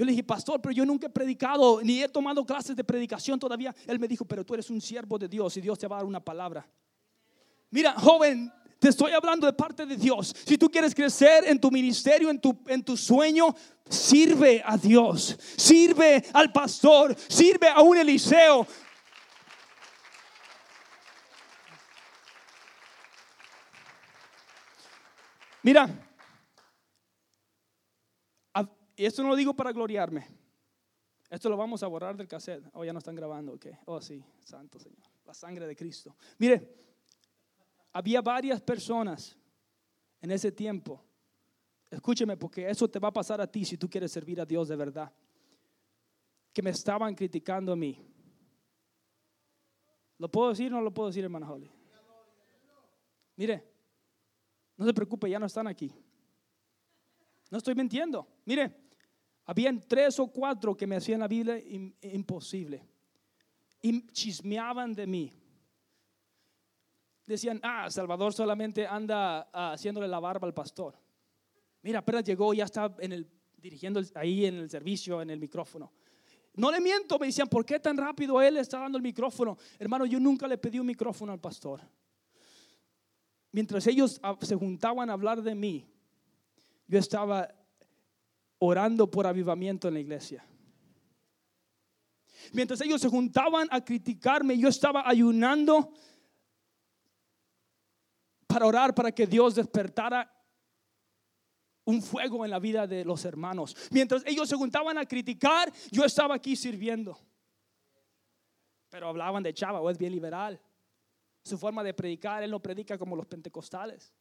Yo 0.00 0.06
le 0.06 0.12
dije, 0.12 0.24
pastor, 0.24 0.62
pero 0.62 0.72
yo 0.72 0.86
nunca 0.86 1.08
he 1.08 1.10
predicado, 1.10 1.82
ni 1.82 2.02
he 2.02 2.08
tomado 2.08 2.42
clases 2.46 2.74
de 2.74 2.82
predicación 2.82 3.38
todavía. 3.38 3.76
Él 3.86 3.98
me 3.98 4.08
dijo, 4.08 4.24
pero 4.24 4.46
tú 4.46 4.54
eres 4.54 4.70
un 4.70 4.80
siervo 4.80 5.18
de 5.18 5.28
Dios 5.28 5.54
y 5.58 5.60
Dios 5.60 5.78
te 5.78 5.86
va 5.86 5.96
a 5.96 5.98
dar 5.98 6.06
una 6.06 6.20
palabra. 6.20 6.66
Mira, 7.68 7.92
joven, 7.92 8.50
te 8.78 8.88
estoy 8.88 9.12
hablando 9.12 9.46
de 9.46 9.52
parte 9.52 9.84
de 9.84 9.98
Dios. 9.98 10.34
Si 10.46 10.56
tú 10.56 10.70
quieres 10.70 10.94
crecer 10.94 11.44
en 11.46 11.60
tu 11.60 11.70
ministerio, 11.70 12.30
en 12.30 12.40
tu, 12.40 12.58
en 12.68 12.82
tu 12.82 12.96
sueño, 12.96 13.54
sirve 13.90 14.62
a 14.64 14.78
Dios. 14.78 15.36
Sirve 15.58 16.24
al 16.32 16.50
pastor. 16.50 17.14
Sirve 17.28 17.68
a 17.68 17.82
un 17.82 17.98
Eliseo. 17.98 18.66
Mira, 25.62 26.09
y 29.00 29.06
esto 29.06 29.22
no 29.22 29.30
lo 29.30 29.36
digo 29.36 29.54
para 29.54 29.72
gloriarme. 29.72 30.28
Esto 31.30 31.48
lo 31.48 31.56
vamos 31.56 31.82
a 31.82 31.86
borrar 31.86 32.18
del 32.18 32.28
cassette. 32.28 32.68
Oh, 32.74 32.84
ya 32.84 32.92
no 32.92 32.98
están 32.98 33.14
grabando, 33.14 33.54
ok. 33.54 33.68
Oh, 33.86 33.98
sí, 33.98 34.22
santo 34.44 34.78
Señor. 34.78 35.08
La 35.24 35.32
sangre 35.32 35.66
de 35.66 35.74
Cristo. 35.74 36.14
Mire, 36.36 36.70
había 37.94 38.20
varias 38.20 38.60
personas 38.60 39.38
en 40.20 40.30
ese 40.30 40.52
tiempo. 40.52 41.02
Escúcheme, 41.88 42.36
porque 42.36 42.68
eso 42.68 42.88
te 42.88 42.98
va 42.98 43.08
a 43.08 43.12
pasar 43.12 43.40
a 43.40 43.50
ti 43.50 43.64
si 43.64 43.78
tú 43.78 43.88
quieres 43.88 44.12
servir 44.12 44.38
a 44.38 44.44
Dios 44.44 44.68
de 44.68 44.76
verdad. 44.76 45.10
Que 46.52 46.60
me 46.60 46.68
estaban 46.68 47.14
criticando 47.14 47.72
a 47.72 47.76
mí. 47.76 48.06
¿Lo 50.18 50.30
puedo 50.30 50.50
decir 50.50 50.70
o 50.74 50.76
no 50.76 50.82
lo 50.82 50.92
puedo 50.92 51.08
decir, 51.08 51.24
hermana 51.24 51.50
Holly? 51.50 51.72
Mire, 53.36 53.66
no 54.76 54.84
se 54.84 54.92
preocupe, 54.92 55.30
ya 55.30 55.38
no 55.38 55.46
están 55.46 55.68
aquí. 55.68 55.90
No 57.50 57.56
estoy 57.56 57.74
mintiendo. 57.74 58.28
Mire, 58.44 58.89
habían 59.50 59.80
tres 59.80 60.16
o 60.20 60.28
cuatro 60.28 60.76
que 60.76 60.86
me 60.86 60.94
hacían 60.94 61.18
la 61.18 61.26
Biblia 61.26 61.60
imposible. 62.02 62.86
Y 63.82 64.06
chismeaban 64.12 64.92
de 64.92 65.08
mí. 65.08 65.32
Decían, 67.26 67.58
ah, 67.64 67.90
Salvador 67.90 68.32
solamente 68.32 68.86
anda 68.86 69.50
ah, 69.52 69.72
haciéndole 69.72 70.06
la 70.06 70.20
barba 70.20 70.46
al 70.46 70.54
pastor. 70.54 70.94
Mira, 71.82 71.98
apenas 71.98 72.22
llegó, 72.22 72.54
ya 72.54 72.66
está 72.66 72.94
en 73.00 73.10
el, 73.10 73.28
dirigiendo 73.56 74.00
ahí 74.14 74.46
en 74.46 74.54
el 74.54 74.70
servicio, 74.70 75.20
en 75.20 75.30
el 75.30 75.40
micrófono. 75.40 75.90
No 76.54 76.70
le 76.70 76.80
miento, 76.80 77.18
me 77.18 77.26
decían, 77.26 77.48
¿por 77.48 77.66
qué 77.66 77.80
tan 77.80 77.96
rápido 77.96 78.40
él 78.40 78.56
está 78.56 78.78
dando 78.78 78.98
el 78.98 79.02
micrófono? 79.02 79.58
Hermano, 79.80 80.06
yo 80.06 80.20
nunca 80.20 80.46
le 80.46 80.58
pedí 80.58 80.78
un 80.78 80.86
micrófono 80.86 81.32
al 81.32 81.40
pastor. 81.40 81.80
Mientras 83.50 83.84
ellos 83.88 84.20
ah, 84.22 84.38
se 84.42 84.54
juntaban 84.54 85.10
a 85.10 85.14
hablar 85.14 85.42
de 85.42 85.56
mí, 85.56 85.92
yo 86.86 87.00
estaba 87.00 87.52
orando 88.60 89.10
por 89.10 89.26
avivamiento 89.26 89.88
en 89.88 89.94
la 89.94 90.00
iglesia. 90.00 90.44
Mientras 92.52 92.80
ellos 92.80 93.00
se 93.00 93.08
juntaban 93.08 93.68
a 93.70 93.84
criticarme, 93.84 94.56
yo 94.56 94.68
estaba 94.68 95.08
ayunando 95.08 95.92
para 98.46 98.66
orar 98.66 98.94
para 98.94 99.12
que 99.12 99.26
Dios 99.26 99.54
despertara 99.54 100.30
un 101.84 102.02
fuego 102.02 102.44
en 102.44 102.50
la 102.50 102.58
vida 102.58 102.86
de 102.86 103.04
los 103.04 103.24
hermanos. 103.24 103.76
Mientras 103.90 104.24
ellos 104.26 104.48
se 104.48 104.56
juntaban 104.56 104.98
a 104.98 105.06
criticar, 105.06 105.72
yo 105.90 106.04
estaba 106.04 106.34
aquí 106.34 106.56
sirviendo. 106.56 107.18
Pero 108.90 109.08
hablaban 109.08 109.42
de 109.42 109.54
Chava, 109.54 109.80
o 109.80 109.88
es 109.88 109.98
bien 109.98 110.12
liberal. 110.12 110.60
Su 111.44 111.56
forma 111.56 111.82
de 111.82 111.94
predicar, 111.94 112.42
él 112.42 112.50
no 112.50 112.60
predica 112.60 112.98
como 112.98 113.16
los 113.16 113.26
pentecostales. 113.26 114.12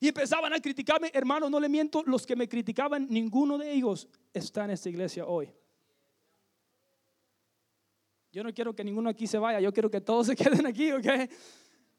Y 0.00 0.08
empezaban 0.08 0.52
a 0.52 0.60
criticarme, 0.60 1.10
hermano, 1.12 1.50
no 1.50 1.58
le 1.58 1.68
miento, 1.68 2.02
los 2.06 2.26
que 2.26 2.36
me 2.36 2.48
criticaban, 2.48 3.06
ninguno 3.10 3.58
de 3.58 3.72
ellos 3.72 4.08
está 4.32 4.64
en 4.64 4.70
esta 4.70 4.88
iglesia 4.88 5.26
hoy. 5.26 5.50
Yo 8.30 8.44
no 8.44 8.52
quiero 8.52 8.74
que 8.74 8.84
ninguno 8.84 9.10
aquí 9.10 9.26
se 9.26 9.38
vaya, 9.38 9.60
yo 9.60 9.72
quiero 9.72 9.90
que 9.90 10.00
todos 10.00 10.28
se 10.28 10.36
queden 10.36 10.66
aquí, 10.66 10.92
¿ok? 10.92 11.06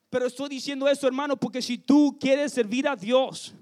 Pero 0.09 0.25
estoy 0.25 0.49
diciendo 0.49 0.87
esto, 0.87 1.07
hermano, 1.07 1.37
porque 1.37 1.61
si 1.61 1.77
tú 1.77 2.17
quieres 2.19 2.53
servir 2.53 2.87
a 2.87 2.95
Dios, 2.95 3.53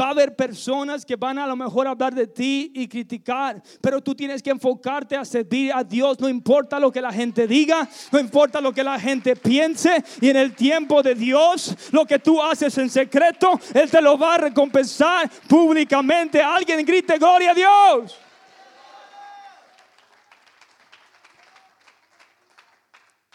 Va 0.00 0.06
a 0.06 0.10
haber 0.10 0.36
personas 0.36 1.04
que 1.04 1.16
van 1.16 1.38
a, 1.38 1.46
lo 1.46 1.56
mejor 1.56 1.86
a 1.86 1.90
hablar 1.90 2.14
de 2.14 2.26
ti 2.26 2.70
y 2.74 2.86
criticar, 2.86 3.62
pero 3.80 4.00
tú 4.02 4.14
tienes 4.14 4.42
que 4.42 4.50
enfocarte 4.50 5.16
a 5.16 5.24
servir 5.24 5.72
a 5.72 5.82
Dios. 5.82 6.20
No 6.20 6.28
importa 6.28 6.78
lo 6.78 6.90
que 6.92 7.00
la 7.00 7.12
gente 7.12 7.46
diga, 7.46 7.88
no 8.12 8.18
importa 8.18 8.60
lo 8.60 8.72
que 8.72 8.84
la 8.84 8.98
gente 8.98 9.36
piense. 9.36 10.02
Y 10.20 10.28
en 10.28 10.36
el 10.36 10.54
tiempo 10.54 11.02
de 11.02 11.14
Dios, 11.14 11.74
lo 11.92 12.06
que 12.06 12.18
tú 12.18 12.42
haces 12.42 12.76
en 12.78 12.88
secreto, 12.88 13.58
Él 13.74 13.90
te 13.90 14.00
lo 14.00 14.16
va 14.16 14.34
a 14.34 14.38
recompensar 14.38 15.30
públicamente. 15.48 16.40
Alguien 16.40 16.84
grite 16.84 17.18
gloria 17.18 17.50
a 17.50 17.54
Dios. 17.54 18.18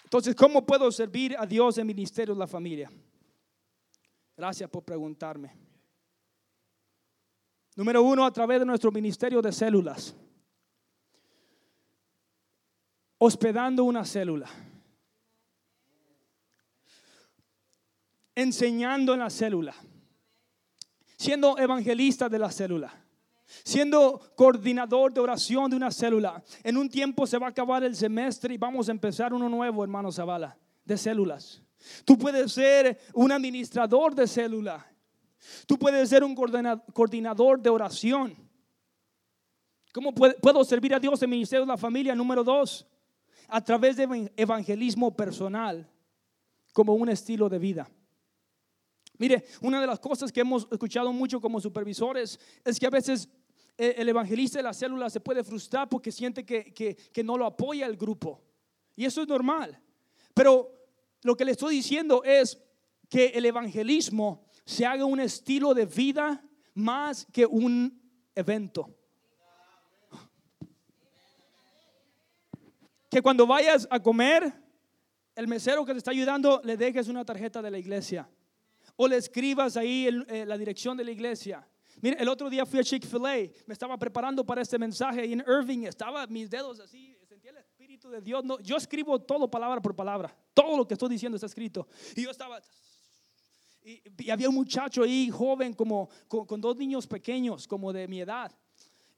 Entonces, 0.10 0.34
¿cómo 0.36 0.66
puedo 0.66 0.92
servir 0.92 1.36
a 1.38 1.46
Dios 1.46 1.78
en 1.78 1.86
ministerio 1.86 2.34
de 2.34 2.40
la 2.40 2.48
familia? 2.48 2.92
Gracias 4.36 4.68
por 4.68 4.84
preguntarme. 4.84 5.69
Número 7.80 8.04
uno, 8.04 8.26
a 8.26 8.34
través 8.34 8.60
de 8.60 8.66
nuestro 8.66 8.92
ministerio 8.92 9.42
de 9.42 9.54
células. 9.54 10.14
hospedando 13.22 13.86
una 13.86 14.04
célula, 14.04 14.50
enseñando 18.36 19.14
en 19.14 19.20
la 19.20 19.30
célula, 19.30 19.76
siendo 21.18 21.58
evangelista 21.58 22.28
de 22.28 22.40
la 22.40 22.52
célula, 22.52 22.94
siendo 23.64 24.20
coordinador 24.36 25.14
de 25.14 25.22
oración 25.22 25.70
de 25.70 25.78
una 25.78 25.92
célula. 25.92 26.44
En 26.64 26.76
un 26.76 26.90
tiempo 26.90 27.26
se 27.26 27.38
va 27.38 27.48
a 27.48 27.52
acabar 27.52 27.86
el 27.86 27.96
semestre 27.96 28.54
y 28.54 28.58
vamos 28.58 28.90
a 28.90 28.92
empezar 28.92 29.34
uno 29.34 29.48
nuevo, 29.48 29.86
hermano 29.86 30.12
Zavala, 30.12 30.58
de 30.84 30.98
células. 30.98 31.62
Tú 32.04 32.18
puedes 32.18 32.52
ser 32.52 33.00
un 33.14 33.32
administrador 33.32 34.16
de 34.16 34.28
célula. 34.28 34.86
Tú 35.66 35.78
puedes 35.78 36.10
ser 36.10 36.24
un 36.24 36.36
coordinador 36.36 37.62
de 37.62 37.70
oración. 37.70 38.36
¿Cómo 39.94 40.14
puedo 40.14 40.64
servir 40.64 40.94
a 40.94 41.00
Dios 41.00 41.22
en 41.24 41.30
ministerio 41.30 41.66
de 41.66 41.72
la 41.72 41.78
familia? 41.78 42.14
Número 42.14 42.44
dos, 42.44 42.86
a 43.48 43.64
través 43.64 43.98
de 43.98 44.32
evangelismo 44.36 45.16
personal 45.16 45.90
como 46.74 46.94
un 46.94 47.10
estilo 47.10 47.50
de 47.50 47.58
vida. 47.58 47.90
Mire, 49.18 49.46
una 49.62 49.82
de 49.82 49.88
las 49.88 50.00
cosas 50.00 50.32
que 50.32 50.42
hemos 50.42 50.68
escuchado 50.72 51.12
mucho 51.12 51.42
como 51.42 51.60
supervisores 51.60 52.40
es 52.64 52.80
que 52.80 52.86
a 52.86 52.92
veces 52.92 53.28
eh, 53.78 53.96
el 53.98 54.08
evangelista 54.08 54.60
de 54.60 54.64
la 54.64 54.74
célula 54.74 55.10
se 55.10 55.20
puede 55.20 55.44
frustrar 55.44 55.90
porque 55.90 56.12
siente 56.12 56.46
que, 56.46 56.72
que 56.74 57.24
no 57.24 57.38
lo 57.38 57.46
apoya 57.46 57.86
el 57.86 57.98
grupo. 57.98 58.42
Y 58.96 59.06
eso 59.06 59.22
es 59.22 59.28
normal. 59.28 59.82
Pero 60.34 60.72
lo 61.24 61.36
que 61.36 61.44
le 61.44 61.52
estoy 61.52 61.76
diciendo 61.76 62.24
es 62.24 62.62
que 63.10 63.28
el 63.28 63.46
evangelismo 63.46 64.49
se 64.70 64.86
haga 64.86 65.04
un 65.04 65.20
estilo 65.20 65.74
de 65.74 65.88
vida 65.88 66.46
más 66.76 67.26
que 67.34 67.44
un 67.44 68.00
evento. 68.36 68.96
Que 73.10 73.20
cuando 73.24 73.48
vayas 73.48 73.88
a 73.90 74.00
comer, 74.00 74.54
el 75.34 75.48
mesero 75.48 75.84
que 75.84 75.94
te 75.94 75.98
está 75.98 76.12
ayudando 76.12 76.62
le 76.64 76.78
dejes 76.78 77.08
una 77.08 77.26
tarjeta 77.26 77.64
de 77.64 77.72
la 77.72 77.80
iglesia 77.80 78.30
o 78.96 79.08
le 79.08 79.18
escribas 79.18 79.76
ahí 79.76 80.08
eh, 80.28 80.46
la 80.46 80.56
dirección 80.56 80.96
de 80.96 81.04
la 81.04 81.12
iglesia. 81.12 81.68
Mire, 82.00 82.22
el 82.22 82.30
otro 82.30 82.48
día 82.48 82.64
fui 82.64 82.80
a 82.80 82.84
Chick-fil-A, 82.84 83.52
me 83.66 83.74
estaba 83.74 83.98
preparando 83.98 84.46
para 84.46 84.62
este 84.62 84.78
mensaje 84.78 85.26
y 85.26 85.34
en 85.34 85.44
Irving 85.48 85.86
estaba 85.88 86.28
mis 86.28 86.48
dedos 86.48 86.80
así, 86.80 87.18
sentía 87.28 87.50
el 87.50 87.58
Espíritu 87.58 88.08
de 88.12 88.22
Dios. 88.22 88.46
No, 88.46 88.60
yo 88.60 88.78
escribo 88.78 89.20
todo 89.20 89.50
palabra 89.50 89.82
por 89.82 89.96
palabra, 89.96 90.38
todo 90.54 90.78
lo 90.78 90.88
que 90.88 90.94
estoy 90.94 91.10
diciendo 91.10 91.38
está 91.38 91.48
escrito. 91.48 91.88
Y 92.16 92.22
yo 92.22 92.30
estaba, 92.30 92.62
y, 93.84 94.30
había 94.30 94.50
un 94.50 94.56
muchacho 94.56 95.04
ahí 95.04 95.30
joven 95.30 95.74
como 95.74 96.10
con, 96.28 96.60
dos 96.62 96.78
niños 96.78 97.08
pequeños 97.08 97.68
como 97.68 97.92
de 97.94 98.08
mi 98.08 98.22
edad. 98.22 98.52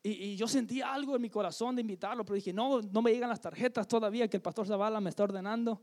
Y, 0.03 0.11
y, 0.11 0.35
yo 0.35 0.47
sentía 0.47 0.93
algo 0.93 1.15
en 1.15 1.21
mi 1.21 1.29
corazón 1.29 1.75
de 1.75 1.81
invitarlo, 1.81 2.23
pero 2.23 2.35
dije, 2.35 2.53
no, 2.53 2.81
no 2.81 3.01
me 3.01 3.11
llegan 3.11 3.29
las 3.29 3.41
tarjetas 3.41 3.87
todavía 3.87 4.27
que 4.27 4.37
el 4.37 4.43
pastor 4.43 4.67
Zavala 4.67 4.99
me 4.99 5.09
está 5.09 5.23
ordenando. 5.23 5.81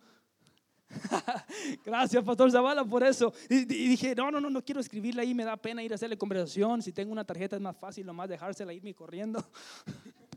Gracias, 1.85 2.25
Pastor 2.25 2.51
Zavala, 2.51 2.85
por 2.85 3.03
eso. 3.03 3.33
Y, 3.49 3.65
dije, 3.65 4.15
no, 4.15 4.31
no, 4.31 4.41
no, 4.41 4.51
no 4.51 4.65
quiero 4.65 4.81
escribirle 4.81 5.23
ahí, 5.23 5.35
me 5.35 5.45
da 5.45 5.57
pena 5.57 5.83
ir 5.83 5.93
a 5.93 5.97
hacerle 5.97 6.17
conversación. 6.17 6.83
Si 6.83 6.93
tengo 6.93 7.13
una 7.13 7.25
tarjeta 7.25 7.57
es 7.57 7.63
más 7.63 7.77
fácil 7.77 8.07
nomás 8.07 8.29
dejársela 8.29 8.73
irme 8.73 8.95
corriendo. 8.95 9.45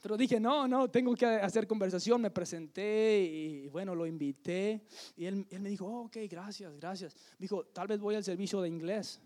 Pero 0.00 0.16
dije, 0.16 0.38
no, 0.38 0.68
no, 0.68 0.88
tengo 0.88 1.14
que 1.14 1.26
hacer 1.26 1.66
conversación. 1.66 2.20
Me 2.20 2.30
presenté 2.30 3.20
y 3.20 3.68
bueno, 3.68 3.94
lo 3.94 4.06
invité. 4.06 4.82
Y 5.16 5.26
él, 5.26 5.46
me 5.50 5.68
dijo, 5.68 5.86
oh, 5.86 6.04
ok, 6.04 6.16
gracias, 6.30 6.76
gracias. 6.76 7.14
Me 7.38 7.44
dijo, 7.44 7.64
tal 7.66 7.88
vez 7.88 7.98
voy 7.98 8.14
al 8.14 8.24
servicio 8.24 8.60
de 8.60 8.68
inglés. 8.68 9.20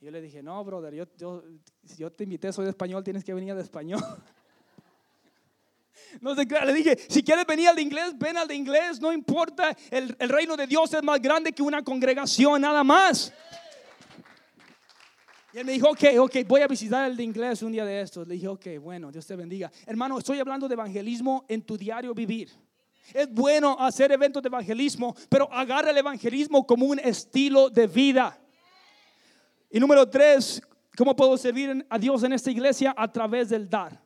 Y 0.00 0.04
yo 0.04 0.10
le 0.10 0.20
dije, 0.20 0.42
no, 0.42 0.62
brother, 0.64 0.94
yo, 0.94 1.06
yo, 1.96 2.12
te 2.12 2.24
invité, 2.24 2.52
soy 2.52 2.64
de 2.64 2.70
español, 2.70 3.02
tienes 3.02 3.24
que 3.24 3.34
venir 3.34 3.54
de 3.54 3.62
español. 3.62 4.00
No 6.22 6.34
sé, 6.34 6.46
le 6.46 6.72
dije, 6.72 6.96
si 7.08 7.22
quieres 7.22 7.44
venir 7.44 7.68
al 7.68 7.76
de 7.76 7.82
inglés, 7.82 8.16
ven 8.16 8.38
al 8.38 8.48
de 8.48 8.54
inglés, 8.54 8.98
no 8.98 9.12
importa, 9.12 9.76
el, 9.90 10.16
el 10.18 10.28
reino 10.30 10.56
de 10.56 10.66
Dios 10.66 10.94
es 10.94 11.02
más 11.02 11.20
grande 11.20 11.52
que 11.52 11.62
una 11.62 11.82
congregación, 11.82 12.62
nada 12.62 12.82
más. 12.82 13.30
Él 15.58 15.64
me 15.64 15.72
dijo, 15.72 15.90
ok, 15.90 16.04
ok, 16.20 16.36
voy 16.46 16.60
a 16.60 16.68
visitar 16.68 17.10
el 17.10 17.16
de 17.16 17.24
inglés 17.24 17.62
un 17.62 17.72
día 17.72 17.84
de 17.84 18.00
estos. 18.00 18.28
Le 18.28 18.34
dije, 18.34 18.46
ok, 18.46 18.66
bueno, 18.80 19.10
Dios 19.10 19.26
te 19.26 19.34
bendiga. 19.34 19.72
Hermano, 19.86 20.18
estoy 20.18 20.38
hablando 20.38 20.68
de 20.68 20.74
evangelismo 20.74 21.44
en 21.48 21.62
tu 21.62 21.76
diario 21.76 22.14
vivir. 22.14 22.50
Es 23.12 23.28
bueno 23.32 23.76
hacer 23.80 24.12
eventos 24.12 24.40
de 24.40 24.46
evangelismo, 24.46 25.16
pero 25.28 25.52
agarra 25.52 25.90
el 25.90 25.98
evangelismo 25.98 26.64
como 26.64 26.86
un 26.86 27.00
estilo 27.00 27.70
de 27.70 27.88
vida. 27.88 28.38
Y 29.68 29.80
número 29.80 30.08
tres, 30.08 30.62
¿cómo 30.96 31.16
puedo 31.16 31.36
servir 31.36 31.84
a 31.90 31.98
Dios 31.98 32.22
en 32.22 32.34
esta 32.34 32.50
iglesia? 32.50 32.94
A 32.96 33.10
través 33.10 33.48
del 33.48 33.68
dar 33.68 34.00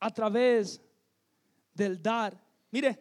a 0.00 0.10
través 0.10 0.82
del 1.74 2.02
dar. 2.02 2.42
Mire, 2.70 2.98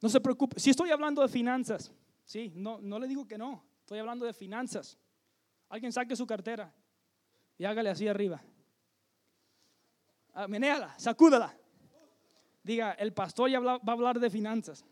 no 0.00 0.08
se 0.08 0.20
preocupe. 0.20 0.58
Si 0.58 0.70
estoy 0.70 0.90
hablando 0.90 1.20
de 1.20 1.28
finanzas, 1.28 1.92
sí, 2.24 2.52
no, 2.54 2.80
no 2.80 2.98
le 2.98 3.08
digo 3.08 3.26
que 3.26 3.36
no. 3.36 3.64
Estoy 3.80 3.98
hablando 3.98 4.24
de 4.24 4.32
finanzas. 4.32 4.96
Alguien 5.74 5.92
saque 5.92 6.14
su 6.14 6.24
cartera 6.24 6.72
y 7.58 7.64
hágale 7.64 7.90
así 7.90 8.06
arriba. 8.06 8.40
Ah, 10.32 10.46
menéala, 10.46 10.96
sacúdala. 11.00 11.52
Diga, 12.62 12.92
el 12.92 13.12
pastor 13.12 13.50
ya 13.50 13.58
va 13.58 13.80
a 13.84 13.90
hablar 13.90 14.20
de 14.20 14.30
finanzas. 14.30 14.84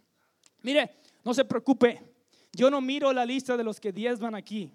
Mire, 0.63 0.91
no 1.23 1.33
se 1.35 1.45
preocupe. 1.45 2.03
Yo 2.53 2.69
no 2.69 2.81
miro 2.81 3.13
la 3.13 3.25
lista 3.25 3.57
de 3.57 3.63
los 3.63 3.79
que 3.79 3.93
van 4.19 4.35
aquí. 4.35 4.73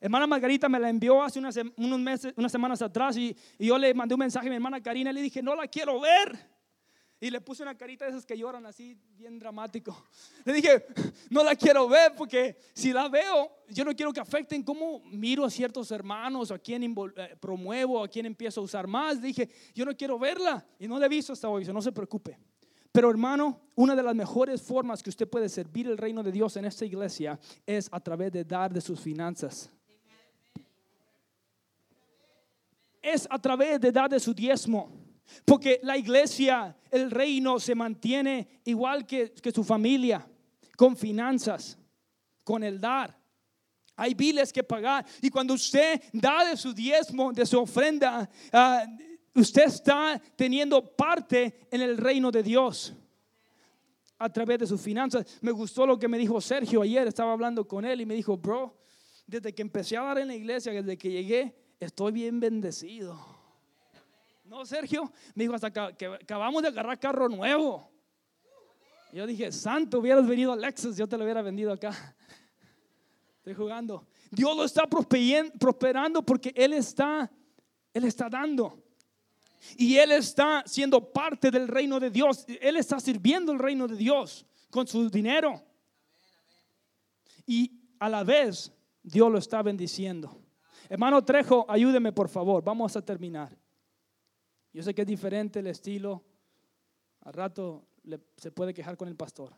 Hermana 0.00 0.28
Margarita 0.28 0.68
me 0.68 0.78
la 0.78 0.88
envió 0.88 1.20
hace 1.20 1.40
unas, 1.40 1.58
unos 1.76 1.98
meses, 1.98 2.32
unas 2.36 2.52
semanas 2.52 2.80
atrás 2.80 3.16
y, 3.16 3.36
yo 3.58 3.76
le 3.76 3.92
mandé 3.94 4.14
un 4.14 4.20
mensaje 4.20 4.46
a 4.46 4.50
mi 4.50 4.54
hermana 4.54 4.80
Karina 4.80 5.10
y 5.10 5.14
le 5.14 5.22
dije, 5.22 5.42
no 5.42 5.56
la 5.56 5.66
quiero 5.66 5.98
ver. 5.98 6.48
Y 7.20 7.30
le 7.30 7.40
puse 7.40 7.62
una 7.64 7.76
carita 7.76 8.04
de 8.04 8.12
esas 8.12 8.24
que 8.24 8.38
lloran 8.38 8.64
así, 8.64 8.96
bien 9.16 9.38
dramático. 9.38 10.06
Le 10.44 10.52
dije, 10.52 10.86
no 11.30 11.42
la 11.42 11.56
quiero 11.56 11.88
ver 11.88 12.14
porque 12.16 12.56
si 12.72 12.92
la 12.92 13.08
veo, 13.08 13.50
yo 13.68 13.84
no 13.84 13.94
quiero 13.94 14.12
que 14.12 14.20
afecten 14.20 14.62
cómo 14.62 15.00
miro 15.00 15.44
a 15.44 15.50
ciertos 15.50 15.90
hermanos, 15.90 16.52
a 16.52 16.58
quién 16.58 16.84
eh, 16.84 17.36
promuevo, 17.40 18.04
a 18.04 18.08
quién 18.08 18.26
empiezo 18.26 18.60
a 18.60 18.64
usar 18.64 18.86
más. 18.86 19.20
Dije, 19.20 19.50
yo 19.74 19.84
no 19.84 19.96
quiero 19.96 20.16
verla 20.16 20.64
y 20.78 20.86
no 20.86 20.96
la 20.98 21.06
he 21.06 21.08
visto 21.08 21.32
hasta 21.32 21.48
hoy, 21.48 21.64
no 21.64 21.82
se 21.82 21.90
preocupe. 21.90 22.38
Pero 22.92 23.10
hermano, 23.10 23.60
una 23.74 23.96
de 23.96 24.02
las 24.02 24.14
mejores 24.14 24.62
formas 24.62 25.02
que 25.02 25.10
usted 25.10 25.28
puede 25.28 25.48
servir 25.48 25.88
el 25.88 25.98
reino 25.98 26.22
de 26.22 26.30
Dios 26.30 26.56
en 26.56 26.66
esta 26.66 26.84
iglesia 26.84 27.38
es 27.66 27.88
a 27.90 27.98
través 27.98 28.32
de 28.32 28.44
dar 28.44 28.72
de 28.72 28.80
sus 28.80 29.00
finanzas. 29.00 29.70
es 33.02 33.26
a 33.30 33.38
través 33.38 33.80
de 33.80 33.90
dar 33.90 34.10
de 34.10 34.20
su 34.20 34.34
diezmo. 34.34 34.90
Porque 35.44 35.80
la 35.82 35.96
iglesia, 35.96 36.76
el 36.90 37.10
reino 37.10 37.58
se 37.58 37.74
mantiene 37.74 38.60
igual 38.64 39.06
que, 39.06 39.32
su 39.54 39.64
familia, 39.64 40.26
con 40.76 40.96
finanzas, 40.96 41.78
con 42.44 42.62
el 42.62 42.80
dar. 42.80 43.16
Hay 43.96 44.14
biles 44.14 44.52
que 44.52 44.62
pagar. 44.62 45.04
Y 45.20 45.30
cuando 45.30 45.54
usted 45.54 46.00
da 46.12 46.44
de 46.44 46.56
su 46.56 46.72
diezmo, 46.72 47.32
de 47.32 47.44
su 47.44 47.58
ofrenda, 47.58 48.28
ah, 48.52 48.84
usted 49.34 49.64
está 49.64 50.20
teniendo 50.36 50.84
parte 50.96 51.66
en 51.70 51.80
el 51.80 51.96
reino 51.96 52.30
de 52.30 52.42
Dios 52.42 52.94
a 54.18 54.32
través 54.32 54.58
de 54.58 54.66
sus 54.66 54.80
finanzas. 54.80 55.26
Me 55.40 55.52
gustó 55.52 55.86
lo 55.86 55.98
que 55.98 56.08
me 56.08 56.18
dijo 56.18 56.40
Sergio 56.40 56.82
ayer. 56.82 57.06
Estaba 57.06 57.32
hablando 57.32 57.66
con 57.66 57.84
él 57.84 58.00
y 58.00 58.06
me 58.06 58.14
dijo, 58.14 58.36
bro, 58.36 58.76
desde 59.26 59.54
que 59.54 59.62
empecé 59.62 59.96
a 59.96 60.02
dar 60.02 60.18
en 60.18 60.28
la 60.28 60.34
iglesia, 60.34 60.72
desde 60.72 60.96
que 60.96 61.10
llegué, 61.10 61.54
estoy 61.80 62.12
bien 62.12 62.40
bendecido. 62.40 63.37
No, 64.48 64.64
Sergio, 64.64 65.12
me 65.34 65.44
dijo 65.44 65.54
hasta 65.54 65.70
que, 65.94 66.06
acabamos 66.06 66.62
de 66.62 66.68
agarrar 66.68 66.98
carro 66.98 67.28
nuevo. 67.28 67.90
Yo 69.12 69.26
dije, 69.26 69.52
santo, 69.52 69.98
hubieras 69.98 70.26
venido 70.26 70.52
a 70.52 70.56
Lexus, 70.56 70.96
yo 70.96 71.06
te 71.06 71.18
lo 71.18 71.24
hubiera 71.24 71.42
vendido 71.42 71.70
acá. 71.70 72.16
Estoy 73.38 73.52
jugando. 73.52 74.06
Dios 74.30 74.56
lo 74.56 74.64
está 74.64 74.86
prosperando 74.86 76.22
porque 76.22 76.52
Él 76.56 76.72
está, 76.72 77.30
Él 77.92 78.04
está 78.04 78.30
dando. 78.30 78.82
Y 79.76 79.96
Él 79.96 80.12
está 80.12 80.62
siendo 80.66 81.12
parte 81.12 81.50
del 81.50 81.68
reino 81.68 82.00
de 82.00 82.08
Dios. 82.08 82.46
Él 82.60 82.78
está 82.78 83.00
sirviendo 83.00 83.52
el 83.52 83.58
reino 83.58 83.86
de 83.86 83.96
Dios 83.96 84.46
con 84.70 84.86
su 84.86 85.10
dinero. 85.10 85.62
Y 87.46 87.70
a 87.98 88.08
la 88.08 88.24
vez 88.24 88.72
Dios 89.02 89.30
lo 89.30 89.36
está 89.36 89.62
bendiciendo. 89.62 90.40
Hermano 90.88 91.22
Trejo, 91.22 91.66
ayúdeme 91.68 92.12
por 92.12 92.30
favor, 92.30 92.64
vamos 92.64 92.96
a 92.96 93.02
terminar. 93.02 93.57
Yo 94.78 94.84
sé 94.84 94.94
que 94.94 95.02
es 95.02 95.08
diferente 95.08 95.58
el 95.58 95.66
estilo. 95.66 96.22
Al 97.22 97.32
rato 97.32 97.84
se 98.36 98.52
puede 98.52 98.72
quejar 98.72 98.96
con 98.96 99.08
el 99.08 99.16
pastor. 99.16 99.52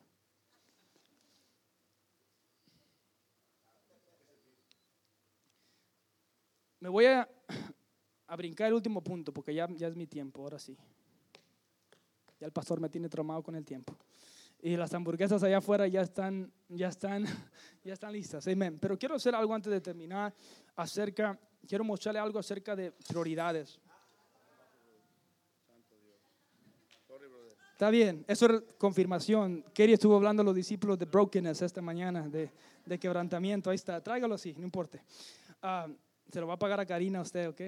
Me 6.78 6.88
voy 6.88 7.04
a, 7.04 7.28
brincar 8.34 8.68
el 8.68 8.72
último 8.72 9.04
punto 9.04 9.30
porque 9.30 9.52
ya, 9.54 9.68
ya 9.68 9.88
es 9.88 9.94
mi 9.94 10.06
tiempo, 10.06 10.40
ahora 10.40 10.58
sí. 10.58 10.74
Ya 12.38 12.46
el 12.46 12.52
pastor 12.52 12.80
me 12.80 12.88
tiene 12.88 13.10
traumado 13.10 13.42
con 13.42 13.54
el 13.54 13.66
tiempo 13.66 13.94
y 14.62 14.74
las 14.74 14.94
hamburguesas 14.94 15.42
allá 15.42 15.58
afuera 15.58 15.86
ya 15.86 16.00
están, 16.00 16.50
ya 16.66 16.88
están, 16.88 17.26
ya 17.84 17.92
están 17.92 18.12
listas. 18.14 18.48
Amén. 18.48 18.78
Pero 18.80 18.98
quiero 18.98 19.16
hacer 19.16 19.34
algo 19.34 19.52
antes 19.52 19.70
de 19.70 19.82
terminar 19.82 20.32
acerca, 20.76 21.38
quiero 21.68 21.84
mostrarle 21.84 22.20
algo 22.20 22.38
acerca 22.38 22.74
de 22.74 22.90
prioridades. 22.90 23.78
Está 27.80 27.88
bien, 27.88 28.26
eso 28.28 28.44
es 28.44 28.62
confirmación. 28.76 29.64
Kerry 29.72 29.94
estuvo 29.94 30.14
hablando 30.14 30.42
a 30.42 30.44
los 30.44 30.54
discípulos 30.54 30.98
de 30.98 31.06
brokenness 31.06 31.62
esta 31.62 31.80
mañana, 31.80 32.28
de, 32.28 32.50
quebrantamiento. 32.98 33.70
Ahí 33.70 33.76
está, 33.76 34.02
tráigalo 34.02 34.34
así, 34.34 34.52
no 34.52 34.64
importa. 34.64 35.02
Ah, 35.62 35.88
se 36.30 36.40
lo 36.40 36.46
va 36.46 36.52
a 36.52 36.58
pagar 36.58 36.78
a 36.78 36.84
Karina 36.84 37.22
usted, 37.22 37.48
¿ok? 37.48 37.62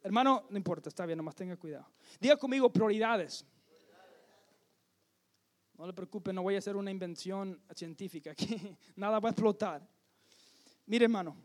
Hermano, 0.00 0.44
no 0.48 0.56
importa, 0.56 0.90
está 0.90 1.04
bien, 1.06 1.16
nomás 1.16 1.34
tenga 1.34 1.56
cuidado. 1.56 1.88
Diga 2.20 2.36
conmigo 2.36 2.72
prioridades. 2.72 3.44
No 5.76 5.88
le 5.88 5.92
preocupe, 5.92 6.32
no 6.32 6.44
voy 6.44 6.54
a 6.54 6.58
hacer 6.58 6.76
una 6.76 6.92
invención 6.92 7.60
científica 7.74 8.30
aquí. 8.30 8.78
Nada 8.94 9.18
va 9.18 9.30
a 9.30 9.32
explotar. 9.32 9.84
Mire, 10.86 11.06
hermano, 11.06 11.36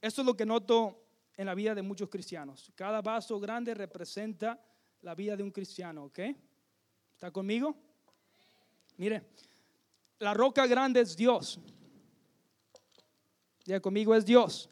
esto 0.00 0.20
es 0.20 0.26
lo 0.26 0.36
que 0.36 0.46
noto 0.46 1.01
en 1.36 1.46
la 1.46 1.54
vida 1.54 1.74
de 1.74 1.82
muchos 1.82 2.08
cristianos. 2.08 2.70
Cada 2.74 3.00
vaso 3.00 3.38
grande 3.40 3.74
representa 3.74 4.60
la 5.02 5.14
vida 5.14 5.36
de 5.36 5.42
un 5.42 5.50
cristiano, 5.50 6.04
¿ok? 6.04 6.18
¿Está 7.14 7.30
conmigo? 7.30 7.76
Mire, 8.96 9.22
la 10.18 10.34
roca 10.34 10.66
grande 10.66 11.00
es 11.00 11.16
Dios. 11.16 11.58
Ya 13.64 13.80
conmigo 13.80 14.14
es 14.14 14.24
Dios, 14.24 14.68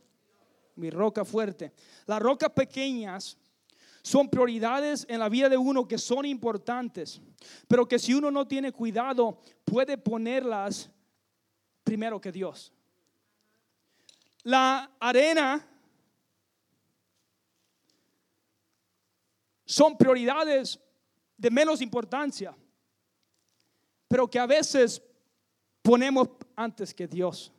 mi 0.76 0.90
roca 0.90 1.24
fuerte. 1.24 1.72
Las 2.06 2.20
rocas 2.20 2.50
pequeñas 2.50 3.38
son 4.02 4.28
prioridades 4.28 5.06
en 5.08 5.20
la 5.20 5.28
vida 5.28 5.48
de 5.48 5.56
uno 5.56 5.86
que 5.86 5.98
son 5.98 6.24
importantes, 6.24 7.20
pero 7.68 7.86
que 7.86 7.98
si 7.98 8.14
uno 8.14 8.30
no 8.30 8.46
tiene 8.46 8.72
cuidado 8.72 9.40
puede 9.64 9.98
ponerlas 9.98 10.90
primero 11.84 12.20
que 12.20 12.32
Dios. 12.32 12.72
La 14.42 14.90
arena 14.98 15.66
son 19.70 19.96
prioridades 19.96 20.80
de 21.36 21.48
menos 21.48 21.80
importancia, 21.80 22.56
pero 24.08 24.28
que 24.28 24.40
a 24.40 24.46
veces 24.46 25.00
ponemos 25.80 26.28
antes 26.56 26.92
que 26.92 27.06
Dios. 27.06 27.52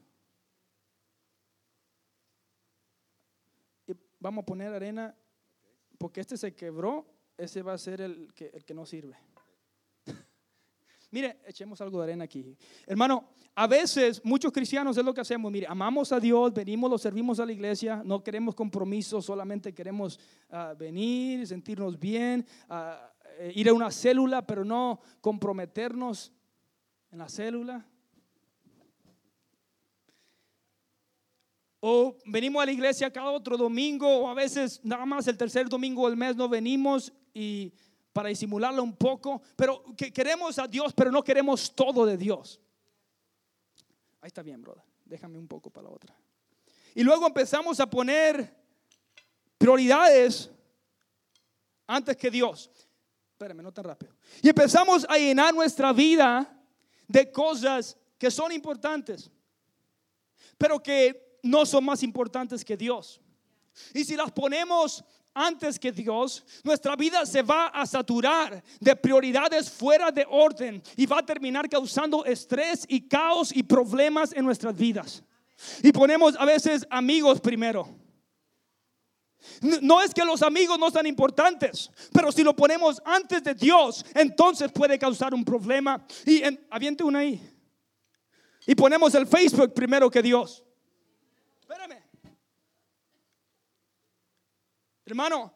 Y 3.88 3.94
vamos 4.20 4.42
a 4.42 4.46
poner 4.46 4.74
arena, 4.74 5.16
porque 5.98 6.20
este 6.20 6.36
se 6.36 6.54
quebró, 6.54 7.06
ese 7.38 7.62
va 7.62 7.74
a 7.74 7.78
ser 7.78 8.02
el 8.02 8.34
que, 8.34 8.48
el 8.54 8.66
que 8.66 8.74
no 8.74 8.86
sirve. 8.86 9.16
Mire, 11.12 11.42
echemos 11.46 11.82
algo 11.82 11.98
de 11.98 12.06
arena 12.06 12.24
aquí. 12.24 12.56
Hermano, 12.88 13.26
a 13.54 13.68
veces 13.68 14.24
muchos 14.24 14.50
cristianos 14.54 14.98
es 14.98 15.04
lo 15.04 15.14
que 15.14 15.20
hacemos. 15.20 15.52
Mire, 15.52 15.68
amamos 15.68 16.14
a 16.14 16.22
Dios, 16.22 16.54
venimos, 16.54 16.90
lo 16.90 16.98
servimos 16.98 17.38
a 17.42 17.46
la 17.46 17.52
iglesia, 17.52 18.02
no 18.06 18.24
queremos 18.24 18.56
compromisos, 18.56 19.26
solamente 19.26 19.74
queremos 19.74 20.18
uh, 20.50 20.74
venir, 20.78 21.46
sentirnos 21.46 22.00
bien, 22.00 22.46
uh, 22.70 23.52
ir 23.54 23.68
a 23.68 23.74
una 23.74 23.92
célula, 23.92 24.48
pero 24.48 24.64
no 24.64 25.02
comprometernos 25.20 26.32
en 27.12 27.20
la 27.20 27.28
célula. 27.28 27.86
O 31.82 32.16
venimos 32.26 32.64
a 32.64 32.68
la 32.68 32.72
iglesia 32.72 33.12
cada 33.12 33.32
otro 33.32 33.58
domingo, 33.58 34.08
o 34.08 34.30
a 34.30 34.34
veces 34.34 34.80
nada 34.82 35.06
más 35.06 35.28
el 35.28 35.36
tercer 35.36 35.68
domingo 35.68 36.08
del 36.08 36.16
mes 36.16 36.38
no 36.38 36.48
venimos 36.48 37.12
y 37.34 37.74
para 38.14 38.30
disimularlo 38.30 38.84
un 38.84 38.96
poco, 38.96 39.42
pero 39.56 39.84
que 39.96 40.12
queremos 40.12 40.60
a 40.60 40.68
Dios, 40.68 40.94
pero 40.94 41.12
no 41.12 41.24
queremos 41.24 41.74
todo 41.74 42.06
de 42.06 42.18
Dios. 42.18 42.60
Ahí 44.22 44.28
está 44.28 44.42
bien, 44.42 44.62
brother. 44.62 44.84
Déjame 45.06 45.38
un 45.40 45.48
poco 45.48 45.70
para 45.70 45.88
la 45.88 45.94
otra. 45.94 46.16
Y 46.94 47.04
luego 47.04 47.26
empezamos 47.26 47.80
a 47.80 47.90
poner 47.90 48.56
prioridades 49.58 50.50
antes 51.88 52.16
que 52.18 52.30
Dios. 52.30 52.70
Espérame, 53.34 53.64
no 53.64 53.72
tan 53.72 53.86
rápido. 53.86 54.16
Y 54.42 54.50
empezamos 54.50 55.06
a 55.10 55.18
llenar 55.18 55.54
nuestra 55.54 55.92
vida 55.94 56.62
de 57.08 57.32
cosas 57.32 57.98
que 58.18 58.30
son 58.30 58.52
importantes, 58.52 59.32
pero 60.58 60.82
que 60.82 61.40
no 61.44 61.66
son 61.66 61.84
más 61.86 62.04
importantes 62.04 62.64
que 62.64 62.78
Dios. 62.78 63.20
Y 63.94 64.04
si 64.04 64.16
las 64.16 64.32
ponemos 64.32 65.04
antes 65.34 65.80
que 65.80 65.92
Dios, 65.92 66.44
nuestra 66.64 66.96
vida 66.96 67.26
se 67.26 67.42
va 67.42 67.68
a 67.68 67.86
saturar 67.86 68.64
de 68.80 68.96
prioridades 68.96 69.70
fuera 69.70 70.12
de 70.12 70.26
orden 70.30 70.82
y 70.96 71.06
va 71.06 71.20
a 71.20 71.26
terminar 71.26 71.70
causando 71.70 72.26
estrés 72.26 72.86
y 72.88 73.08
caos 73.08 73.56
y 73.56 73.64
problemas 73.64 74.34
en 74.34 74.46
nuestras 74.46 74.76
vidas. 74.76 75.24
Y 75.84 75.92
ponemos 75.92 76.36
a 76.38 76.46
veces 76.46 76.86
amigos 76.90 77.40
primero. 77.40 77.88
No 79.82 80.02
es 80.02 80.14
que 80.14 80.24
los 80.24 80.42
amigos 80.44 80.78
no 80.78 80.92
sean 80.92 81.08
importantes, 81.08 81.90
pero 82.12 82.32
si 82.32 82.44
lo 82.44 82.56
ponemos 82.56 83.02
antes 83.04 83.44
de 83.44 83.56
Dios, 83.56 84.06
entonces 84.14 84.72
puede 84.72 85.00
causar 85.00 85.34
un 85.34 85.44
problema. 85.44 86.06
Y 86.26 86.44
en, 86.44 86.66
aviente 86.70 87.04
una 87.04 87.20
ahí. 87.20 87.42
Y 88.68 88.76
ponemos 88.76 89.14
el 89.16 89.26
Facebook 89.26 89.74
primero 89.74 90.10
que 90.10 90.22
Dios. 90.22 90.64
Espérame. 91.62 92.02
Hermano, 95.12 95.54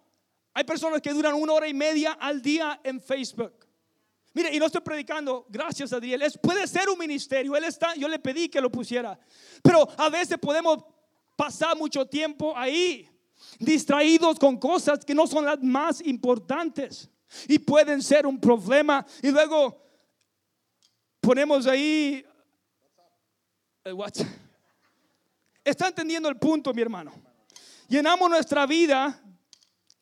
hay 0.54 0.66
personas 0.66 1.02
que 1.02 1.14
duran 1.14 1.34
una 1.34 1.54
hora 1.54 1.66
y 1.66 1.74
media 1.74 2.12
al 2.20 2.42
día 2.42 2.82
en 2.84 3.00
Facebook. 3.00 3.66
Mire, 4.34 4.54
y 4.54 4.60
no 4.60 4.66
estoy 4.66 4.82
predicando, 4.82 5.46
gracias 5.48 5.94
a 5.94 6.00
Dios. 6.02 6.38
puede 6.44 6.68
ser 6.68 6.90
un 6.90 7.00
ministerio, 7.00 7.56
él 7.56 7.64
está, 7.64 7.96
yo 7.96 8.10
le 8.10 8.20
pedí 8.20 8.50
que 8.50 8.60
lo 8.60 8.70
pusiera. 8.70 9.18
Pero 9.64 9.88
a 9.98 10.10
veces 10.10 10.38
podemos 10.40 10.84
pasar 11.38 11.78
mucho 11.78 12.06
tiempo 12.06 12.52
ahí, 12.54 13.10
distraídos 13.58 14.38
con 14.40 14.58
cosas 14.58 15.06
que 15.06 15.16
no 15.16 15.26
son 15.26 15.46
las 15.46 15.64
más 15.64 16.02
importantes 16.02 17.10
y 17.48 17.58
pueden 17.58 18.04
ser 18.04 18.28
un 18.28 18.38
problema. 18.38 19.06
Y 19.24 19.32
luego 19.32 19.82
ponemos 21.22 21.66
ahí 21.66 22.26
el 23.86 23.94
WhatsApp. 23.94 24.28
Está 25.64 25.88
entendiendo 25.88 26.28
el 26.28 26.36
punto, 26.36 26.74
mi 26.74 26.82
hermano. 26.82 27.14
Llenamos 27.88 28.30
nuestra 28.30 28.66
vida 28.66 29.22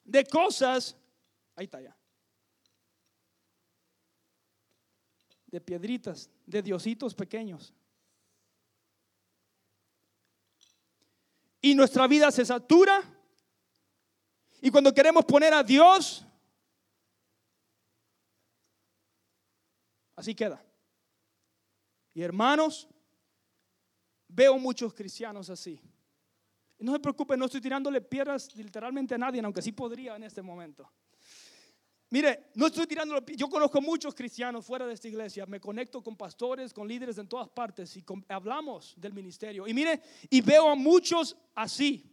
de 0.04 0.26
cosas, 0.26 0.96
ahí 1.56 1.66
está 1.66 1.82
ya, 1.82 1.96
de 5.48 5.62
piedritas, 5.62 6.30
de 6.46 6.62
diositos 6.62 7.14
pequeños. 7.14 7.74
Y 11.62 11.76
nuestra 11.76 12.08
vida 12.08 12.30
se 12.32 12.44
satura. 12.44 13.02
Y 14.62 14.70
cuando 14.70 14.94
queremos 14.94 15.24
poner 15.24 15.54
a 15.54 15.64
Dios, 15.64 16.26
así 20.16 20.36
queda. 20.36 20.62
Y 22.14 22.22
hermanos, 22.22 22.90
veo 24.28 24.58
muchos 24.58 24.94
cristianos 24.94 25.50
así. 25.50 25.80
No 26.80 26.94
se 26.94 27.00
preocupe, 27.00 27.38
no 27.38 27.46
estoy 27.46 27.62
tirándole 27.62 28.02
piedras 28.02 28.56
literalmente 28.56 29.16
a 29.16 29.18
nadie, 29.18 29.42
aunque 29.42 29.62
sí 29.62 29.72
podría 29.72 30.16
en 30.16 30.24
este 30.24 30.42
momento. 30.42 30.90
Mire, 32.10 32.52
no 32.54 32.68
estoy 32.68 32.86
tirándole, 32.86 33.24
yo 33.36 33.50
conozco 33.50 33.82
muchos 33.82 34.14
cristianos 34.14 34.64
fuera 34.64 34.86
de 34.86 34.94
esta 34.94 35.08
iglesia, 35.08 35.48
me 35.48 35.60
conecto 35.60 36.04
con 36.04 36.16
pastores, 36.16 36.72
con 36.72 36.88
líderes 36.88 37.18
en 37.18 37.28
todas 37.28 37.50
partes 37.50 37.98
y 37.98 38.04
hablamos 38.28 38.94
del 38.98 39.14
ministerio. 39.14 39.68
Y 39.68 39.74
mire, 39.74 40.00
y 40.30 40.42
veo 40.42 40.70
a 40.70 40.76
muchos 40.76 41.36
así 41.56 42.13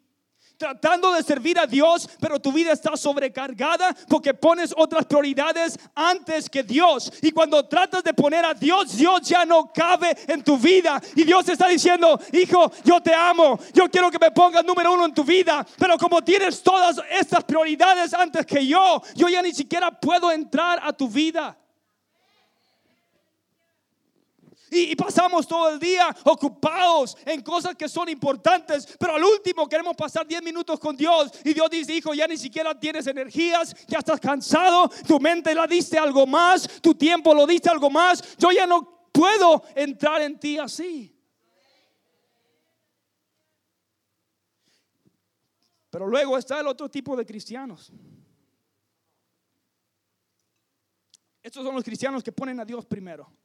tratando 0.61 1.11
de 1.13 1.23
servir 1.23 1.59
a 1.59 1.67
Dios, 1.67 2.07
pero 2.21 2.39
tu 2.39 2.53
vida 2.53 2.71
está 2.73 2.95
sobrecargada 2.95 3.97
porque 4.07 4.35
pones 4.35 4.75
otras 4.77 5.07
prioridades 5.07 5.79
antes 5.95 6.51
que 6.51 6.63
Dios. 6.63 7.11
Y 7.23 7.31
cuando 7.31 7.65
tratas 7.65 8.05
de 8.05 8.13
poner 8.13 8.45
a 8.45 8.53
Dios, 8.53 8.95
Dios 8.95 9.23
ya 9.23 9.47
no 9.47 9.73
cabe 9.73 10.15
en 10.29 10.45
tu 10.45 10.59
vida. 10.59 11.01
Y 11.17 11.25
Dios 11.25 11.49
está 11.49 11.67
diciendo, 11.67 12.21
hijo, 12.35 12.71
yo 12.85 13.01
te 13.01 13.15
amo, 13.15 13.59
yo 13.73 13.89
quiero 13.89 14.11
que 14.11 14.19
me 14.19 14.31
pongas 14.33 14.63
número 14.63 14.93
uno 14.93 15.07
en 15.07 15.15
tu 15.15 15.25
vida, 15.25 15.67
pero 15.79 15.97
como 15.97 16.23
tienes 16.23 16.63
todas 16.63 17.01
estas 17.11 17.43
prioridades 17.43 18.13
antes 18.13 18.45
que 18.45 18.67
yo, 18.67 19.01
yo 19.15 19.31
ya 19.31 19.41
ni 19.41 19.55
siquiera 19.55 19.91
puedo 19.91 20.31
entrar 20.31 20.79
a 20.83 20.93
tu 20.93 21.09
vida. 21.09 21.57
Y, 24.71 24.95
pasamos 24.95 25.49
todo 25.49 25.71
el 25.71 25.81
día 25.81 26.15
ocupados 26.25 27.17
en 27.25 27.43
cosas 27.43 27.75
que 27.75 27.89
son 27.89 28.09
importantes, 28.09 28.87
pero 28.99 29.17
al 29.17 29.25
último 29.25 29.69
queremos 29.69 29.97
pasar 29.97 30.25
10 30.27 30.43
minutos 30.45 30.79
con 30.79 30.97
Dios. 30.97 31.33
Y 31.45 31.53
Dios 31.53 31.69
dice, 31.69 31.93
hijo, 31.93 32.15
ya 32.15 32.29
ni 32.29 32.37
siquiera 32.37 32.79
tienes 32.79 33.07
energías, 33.09 33.75
ya 33.89 33.99
estás 33.99 34.21
cansado, 34.21 34.89
tu 35.09 35.19
mente 35.19 35.55
la 35.55 35.67
diste 35.67 35.99
algo 35.99 36.25
más, 36.25 36.81
tu 36.81 36.95
tiempo 36.95 37.35
lo 37.35 37.47
diste 37.47 37.69
algo 37.69 37.91
más. 37.91 38.37
Yo 38.39 38.53
ya 38.53 38.65
no 38.65 39.09
puedo 39.11 39.65
entrar 39.75 40.23
en 40.23 40.39
ti 40.39 40.59
así. 40.59 41.17
Pero 45.91 46.07
luego 46.07 46.39
está 46.39 46.61
el 46.61 46.69
otro 46.69 46.89
tipo 46.89 47.17
de 47.17 47.27
cristianos. 47.27 47.93
Estos 51.43 51.65
son 51.65 51.75
los 51.75 51.83
cristianos 51.83 52.23
que 52.23 52.31
ponen 52.31 52.61
a 52.61 52.65
Dios 52.65 52.87
primero. 52.87 53.40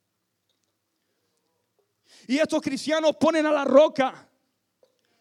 Y 2.27 2.37
estos 2.37 2.61
cristianos 2.61 3.15
ponen 3.17 3.45
a 3.45 3.51
la 3.51 3.63
roca, 3.63 4.27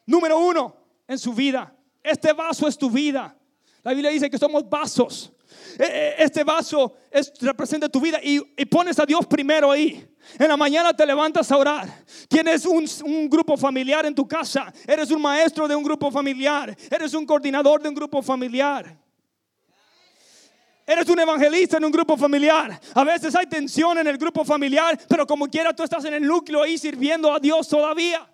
número 0.07 0.39
uno, 0.39 0.77
en 1.07 1.19
su 1.19 1.35
vida. 1.35 1.75
Este 2.03 2.33
vaso 2.33 2.67
es 2.67 2.77
tu 2.77 2.91
vida. 2.91 3.37
La 3.83 3.93
Biblia 3.93 4.11
dice 4.11 4.31
que 4.31 4.39
somos 4.39 4.69
vasos. 4.69 5.33
eh, 5.79 5.85
eh, 5.85 6.15
este 6.19 6.43
vaso 6.43 6.97
es, 7.11 7.33
representa 7.41 7.89
tu 7.89 8.01
vida 8.01 8.19
y, 8.23 8.41
pones 8.67 8.99
a 8.99 9.07
Dios 9.07 9.27
primero 9.27 9.71
ahí. 9.71 10.07
En 10.39 10.49
la 10.49 10.57
mañana 10.57 10.95
te 10.95 11.05
levantas 11.05 11.51
a 11.53 11.57
orar. 11.59 12.05
Tienes 12.29 12.65
un, 12.65 12.87
un, 13.05 13.29
grupo 13.29 13.57
familiar 13.57 14.07
en 14.07 14.15
tu 14.15 14.27
casa. 14.27 14.73
Eres 14.87 15.11
un 15.11 15.21
maestro 15.21 15.69
de 15.69 15.77
un 15.77 15.85
grupo 15.85 16.11
familiar. 16.11 16.75
Eres 16.91 17.13
un 17.13 17.27
coordinador 17.27 17.83
de 17.83 17.91
un 17.91 17.95
grupo 17.95 18.23
familiar. 18.23 19.04
Eres 20.87 21.09
un 21.09 21.18
evangelista 21.18 21.78
en 21.78 21.85
un 21.85 21.93
grupo 21.93 22.16
familiar. 22.16 22.78
A 22.95 23.05
veces 23.05 23.35
hay 23.35 23.47
tensión 23.47 23.97
en 23.99 24.07
el 24.07 24.18
grupo 24.18 24.45
familiar, 24.45 24.99
pero 25.09 25.26
como 25.26 25.49
quiera 25.49 25.74
tú 25.74 25.82
estás 25.82 26.05
en 26.05 26.14
el 26.14 26.22
núcleo 26.22 26.62
ahí 26.62 26.76
sirviendo 26.76 27.32
a 27.32 27.41
Dios 27.41 27.68
todavía. 27.68 28.28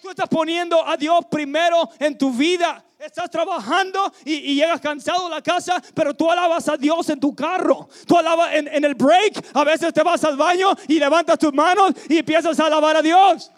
Tú 0.00 0.08
estás 0.10 0.28
poniendo 0.28 0.86
a 0.86 0.96
Dios 0.96 1.26
primero 1.30 1.90
en 1.98 2.16
tu 2.16 2.32
vida. 2.32 2.82
Estás 2.98 3.30
trabajando 3.30 4.12
y, 4.24 4.54
llegas 4.54 4.80
cansado 4.80 5.26
a 5.26 5.30
la 5.30 5.42
casa, 5.42 5.80
pero 5.94 6.14
tú 6.14 6.30
alabas 6.30 6.68
a 6.68 6.76
Dios 6.76 7.08
en 7.10 7.20
tu 7.20 7.34
carro. 7.36 7.88
Tú 8.06 8.16
alabas 8.16 8.54
en, 8.54 8.84
el 8.84 8.94
break. 8.94 9.44
A 9.54 9.62
veces 9.62 9.92
te 9.92 10.02
vas 10.02 10.24
al 10.24 10.36
baño 10.36 10.70
y 10.88 10.98
levantas 10.98 11.38
tus 11.38 11.52
manos 11.52 11.92
y 12.08 12.18
empiezas 12.18 12.58
a 12.58 12.66
alabar 12.66 12.96
a 12.96 13.02
Dios. 13.02 13.52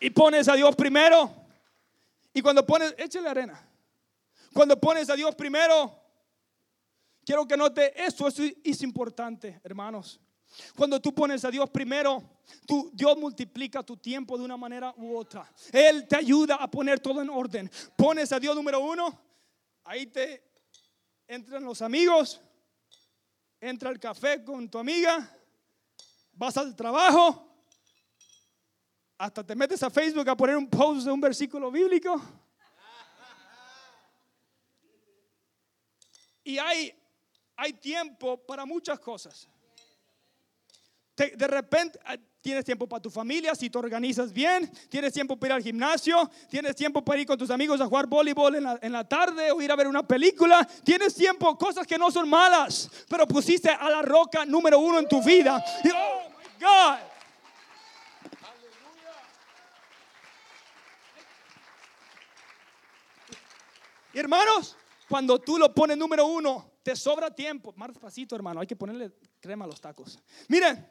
Y, 0.00 0.06
y 0.06 0.10
pones 0.10 0.48
a 0.48 0.54
Dios 0.54 0.74
primero. 0.74 1.30
Y 2.32 2.40
cuando 2.40 2.64
pones, 2.64 2.94
échale 2.96 3.28
arena. 3.28 3.71
Cuando 4.52 4.78
pones 4.78 5.08
a 5.08 5.16
Dios 5.16 5.34
primero, 5.34 5.98
quiero 7.24 7.46
que 7.46 7.56
note 7.56 7.92
esto, 8.04 8.28
esto 8.28 8.42
es 8.62 8.82
importante, 8.82 9.60
hermanos. 9.64 10.20
Cuando 10.76 11.00
tú 11.00 11.14
pones 11.14 11.44
a 11.44 11.50
Dios 11.50 11.70
primero, 11.70 12.22
Dios 12.92 13.16
multiplica 13.16 13.82
tu 13.82 13.96
tiempo 13.96 14.36
de 14.36 14.44
una 14.44 14.56
manera 14.56 14.92
u 14.98 15.16
otra. 15.16 15.50
Él 15.72 16.06
te 16.06 16.16
ayuda 16.16 16.56
a 16.56 16.70
poner 16.70 17.00
todo 17.00 17.22
en 17.22 17.30
orden. 17.30 17.70
Pones 17.96 18.32
a 18.32 18.38
Dios 18.38 18.54
número 18.54 18.80
uno, 18.80 19.18
ahí 19.84 20.06
te 20.06 20.44
entran 21.26 21.64
los 21.64 21.80
amigos, 21.80 22.40
entra 23.60 23.90
el 23.90 23.98
café 23.98 24.44
con 24.44 24.68
tu 24.68 24.78
amiga, 24.78 25.30
vas 26.32 26.56
al 26.58 26.76
trabajo, 26.76 27.48
hasta 29.16 29.44
te 29.46 29.54
metes 29.54 29.82
a 29.82 29.88
Facebook 29.88 30.28
a 30.28 30.36
poner 30.36 30.56
un 30.56 30.68
post 30.68 31.06
de 31.06 31.12
un 31.12 31.20
versículo 31.20 31.70
bíblico. 31.70 32.20
Y 36.44 36.58
hay, 36.58 36.94
hay 37.56 37.72
tiempo 37.74 38.36
para 38.36 38.64
muchas 38.64 38.98
cosas. 38.98 39.48
de 41.16 41.46
repente 41.46 41.98
ah, 42.04 42.16
tienes 42.40 42.64
tiempo 42.64 42.88
para 42.88 43.00
tu 43.00 43.10
familia 43.10 43.54
si 43.54 43.70
te 43.70 43.78
organizas 43.78 44.32
bien, 44.32 44.70
tienes 44.88 45.12
tiempo 45.12 45.36
para 45.36 45.52
ir 45.52 45.56
al 45.56 45.62
gimnasio, 45.62 46.28
tienes 46.50 46.74
tiempo 46.74 47.04
para 47.04 47.20
ir 47.20 47.26
con 47.26 47.38
tus 47.38 47.50
amigos 47.50 47.80
a 47.80 47.86
jugar 47.86 48.06
voleibol 48.06 48.56
en 48.56 48.64
la, 48.64 48.78
en 48.82 48.92
la 48.92 49.08
tarde 49.08 49.52
o 49.52 49.62
ir 49.62 49.70
a 49.70 49.76
ver 49.76 49.86
una 49.86 50.06
película, 50.06 50.68
tienes 50.84 51.14
tiempo, 51.14 51.56
cosas 51.56 51.86
que 51.86 51.96
no 51.96 52.10
son 52.10 52.28
malas, 52.28 52.90
pero 53.08 53.26
pusiste 53.26 53.70
a 53.70 53.88
la 53.88 54.02
roca 54.02 54.44
número 54.44 54.80
uno 54.80 54.98
en 54.98 55.08
tu 55.08 55.22
vida. 55.22 55.64
Oh 55.84 56.30
my 56.30 56.64
God. 56.64 56.98
Hermanos, 64.14 64.76
cuando 65.12 65.38
tú 65.38 65.58
lo 65.58 65.74
pones 65.74 65.98
número 65.98 66.24
uno, 66.24 66.72
te 66.82 66.96
sobra 66.96 67.30
tiempo. 67.30 67.74
Más 67.76 67.90
despacito, 67.90 68.34
hermano. 68.34 68.60
Hay 68.60 68.66
que 68.66 68.74
ponerle 68.74 69.12
crema 69.40 69.66
a 69.66 69.68
los 69.68 69.78
tacos. 69.78 70.18
Miren, 70.48 70.88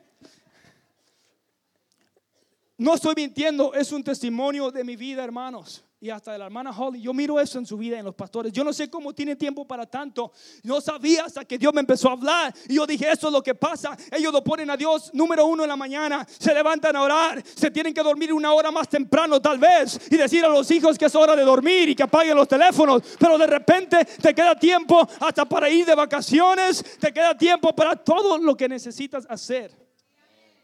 no 2.77 2.93
estoy 2.93 3.15
mintiendo. 3.15 3.73
Es 3.73 3.91
un 3.91 4.03
testimonio 4.03 4.69
de 4.69 4.83
mi 4.83 4.95
vida, 4.95 5.23
hermanos 5.23 5.83
y 6.03 6.09
hasta 6.09 6.31
de 6.31 6.39
la 6.39 6.45
hermana 6.45 6.71
Holly. 6.71 6.99
Yo 6.99 7.13
miro 7.13 7.39
eso 7.39 7.59
en 7.59 7.65
su 7.67 7.77
vida, 7.77 7.99
en 7.99 8.05
los 8.05 8.15
pastores. 8.15 8.51
Yo 8.51 8.63
no 8.63 8.73
sé 8.73 8.89
cómo 8.89 9.13
tiene 9.13 9.35
tiempo 9.35 9.67
para 9.67 9.85
tanto. 9.85 10.31
No 10.63 10.81
sabía 10.81 11.25
hasta 11.25 11.45
que 11.45 11.59
Dios 11.59 11.71
me 11.75 11.81
empezó 11.81 12.09
a 12.09 12.13
hablar. 12.13 12.51
Y 12.67 12.73
yo 12.73 12.87
dije, 12.87 13.05
eso 13.11 13.27
es 13.27 13.33
lo 13.33 13.43
que 13.43 13.53
pasa. 13.53 13.95
Ellos 14.11 14.33
lo 14.33 14.43
ponen 14.43 14.71
a 14.71 14.75
Dios 14.75 15.11
número 15.13 15.45
uno 15.45 15.61
en 15.61 15.69
la 15.69 15.75
mañana. 15.75 16.27
Se 16.27 16.55
levantan 16.55 16.95
a 16.95 17.03
orar. 17.03 17.43
Se 17.45 17.69
tienen 17.69 17.93
que 17.93 18.01
dormir 18.01 18.33
una 18.33 18.51
hora 18.51 18.71
más 18.71 18.89
temprano 18.89 19.39
tal 19.39 19.59
vez. 19.59 20.01
Y 20.09 20.17
decir 20.17 20.43
a 20.43 20.49
los 20.49 20.71
hijos 20.71 20.97
que 20.97 21.05
es 21.05 21.13
hora 21.13 21.35
de 21.35 21.43
dormir 21.43 21.89
y 21.89 21.95
que 21.95 22.01
apaguen 22.01 22.35
los 22.35 22.47
teléfonos. 22.47 23.03
Pero 23.19 23.37
de 23.37 23.45
repente 23.45 24.03
te 24.03 24.33
queda 24.33 24.55
tiempo 24.55 25.07
hasta 25.19 25.45
para 25.45 25.69
ir 25.69 25.85
de 25.85 25.93
vacaciones. 25.93 26.83
Te 26.99 27.13
queda 27.13 27.37
tiempo 27.37 27.75
para 27.75 27.95
todo 27.95 28.39
lo 28.39 28.57
que 28.57 28.67
necesitas 28.67 29.27
hacer. 29.29 29.71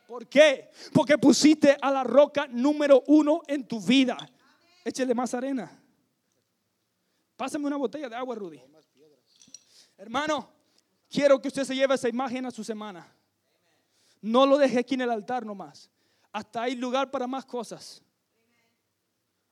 ¿Por 0.07 0.25
qué? 0.25 0.71
Porque 0.93 1.15
pusiste 1.19 1.77
a 1.79 1.91
la 1.91 2.03
roca 2.03 2.47
número 2.49 3.03
uno 3.05 3.41
en 3.45 3.67
tu 3.67 3.79
vida. 3.79 4.17
Échele 4.88 5.13
más 5.13 5.33
arena. 5.33 5.69
Pásame 7.35 7.67
una 7.67 7.75
botella 7.75 8.07
de 8.07 8.15
agua, 8.15 8.35
Rudy. 8.35 8.61
Hermano, 9.97 10.49
quiero 11.09 11.41
que 11.41 11.49
usted 11.49 11.65
se 11.65 11.75
lleve 11.75 11.95
esa 11.95 12.07
imagen 12.07 12.45
a 12.45 12.51
su 12.51 12.63
semana. 12.63 13.05
No 14.21 14.45
lo 14.45 14.57
deje 14.57 14.79
aquí 14.79 14.93
en 14.93 15.01
el 15.01 15.11
altar 15.11 15.45
nomás. 15.45 15.91
Hasta 16.31 16.61
hay 16.61 16.75
lugar 16.75 17.11
para 17.11 17.27
más 17.27 17.43
cosas. 17.43 18.01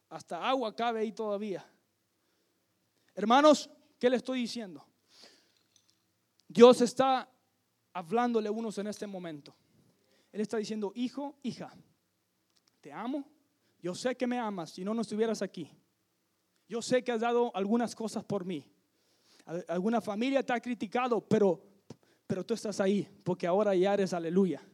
Hasta 0.07 0.41
agua 0.47 0.73
cabe 0.73 1.01
ahí 1.01 1.11
todavía. 1.11 1.69
Hermanos, 3.13 3.69
¿qué 3.99 4.09
le 4.09 4.15
estoy 4.15 4.39
diciendo? 4.39 4.87
Dios 6.47 6.79
está 6.79 7.29
hablándole 7.91 8.47
a 8.47 8.53
unos 8.53 8.77
en 8.77 8.87
este 8.87 9.05
momento. 9.05 9.53
Él 10.31 10.39
está 10.39 10.55
diciendo, 10.55 10.93
hijo, 10.95 11.35
hija, 11.43 11.73
te 12.79 12.93
amo, 12.93 13.34
yo 13.85 13.93
sé 13.93 14.17
que 14.17 14.25
me 14.25 14.39
amas, 14.39 14.71
si 14.71 14.83
no, 14.83 14.95
no 14.95 15.03
estuvieras 15.03 15.43
aquí. 15.43 15.69
Yo 16.67 16.81
sé 16.81 17.03
que 17.03 17.11
has 17.11 17.21
dado 17.21 17.55
algunas 17.55 17.95
cosas 17.95 18.23
por 18.23 18.43
mí. 18.43 18.65
Alguna 19.67 20.01
familia 20.01 20.41
te 20.41 20.53
ha 20.53 20.59
criticado, 20.59 21.21
pero, 21.21 21.61
pero 22.25 22.43
tú 22.43 22.55
estás 22.55 22.79
ahí, 22.79 23.07
porque 23.23 23.45
ahora 23.45 23.75
ya 23.75 23.93
eres 23.93 24.11
aleluya. 24.11 24.67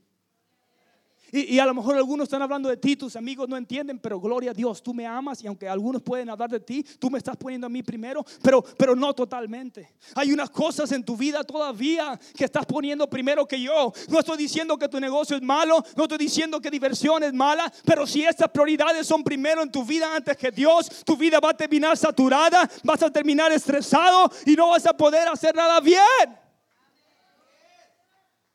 Y, 1.32 1.60
a 1.60 1.66
lo 1.66 1.74
mejor 1.74 1.96
algunos 1.96 2.26
están 2.26 2.42
hablando 2.42 2.68
de 2.68 2.76
ti, 2.76 2.96
tus 2.96 3.16
amigos 3.16 3.48
no 3.48 3.56
entienden, 3.56 4.00
pero 4.00 4.20
gloria 4.20 4.52
a 4.52 4.54
Dios, 4.54 4.84
tú 4.84 4.94
me 4.94 5.06
amas 5.06 5.42
y 5.44 5.48
aunque 5.48 5.68
algunos 5.68 6.02
pueden 6.02 6.30
hablar 6.30 6.50
de 6.50 6.60
ti, 6.60 6.84
tú 7.00 7.10
me 7.10 7.18
estás 7.18 7.38
poniendo 7.38 7.68
a 7.68 7.70
mí 7.70 7.82
primero, 7.82 8.26
pero, 8.42 8.62
pero 8.78 8.96
no 8.96 9.14
totalmente. 9.14 9.94
Hay 10.16 10.34
unas 10.34 10.50
cosas 10.50 10.92
en 10.92 11.04
tu 11.04 11.16
vida 11.16 11.44
todavía 11.44 12.20
que 12.36 12.44
estás 12.44 12.66
poniendo 12.66 13.10
primero 13.10 13.48
que 13.48 13.62
yo. 13.62 13.94
No 14.10 14.20
estoy 14.20 14.38
diciendo 14.38 14.78
que 14.78 14.90
tu 14.90 15.00
negocio 15.00 15.38
es 15.38 15.42
malo, 15.42 15.84
no 15.96 16.04
estoy 16.04 16.18
diciendo 16.18 16.60
que 16.60 16.70
diversión 16.70 17.24
es 17.24 17.34
mala, 17.34 17.72
pero 17.86 18.06
si 18.06 18.24
estas 18.24 18.50
prioridades 18.50 19.08
son 19.08 19.24
primero 19.24 19.62
en 19.62 19.72
tu 19.72 19.86
vida 19.86 20.14
antes 20.14 20.36
que 20.36 20.52
Dios, 20.52 21.04
tu 21.06 21.16
vida 21.16 21.40
va 21.40 21.52
a 21.52 21.58
terminar 21.58 21.96
saturada, 21.96 22.70
vas 22.84 23.02
a 23.04 23.10
terminar 23.10 23.52
estresado 23.54 24.30
y 24.46 24.54
no 24.54 24.70
vas 24.70 24.86
a 24.86 24.94
poder 24.94 25.28
hacer 25.30 25.56
nada 25.56 25.80
bien. 25.80 26.42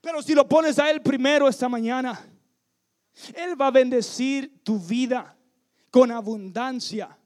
Pero 0.03 0.22
si 0.22 0.35
lo 0.35 0.47
pones 0.47 0.79
a 0.79 0.91
Él 0.91 1.01
primero 1.01 1.49
esta 1.49 1.68
mañana, 1.68 2.20
él 3.34 3.60
va 3.60 3.68
a 3.68 3.70
bendecir 3.70 4.62
tu 4.62 4.78
vida 4.78 5.36
con 5.90 6.10
abundancia, 6.10 7.16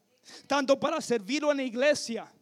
tanto 0.46 0.78
para 0.78 1.00
servirlo 1.00 1.50
en 1.50 1.58
la 1.58 1.62
iglesia 1.64 2.32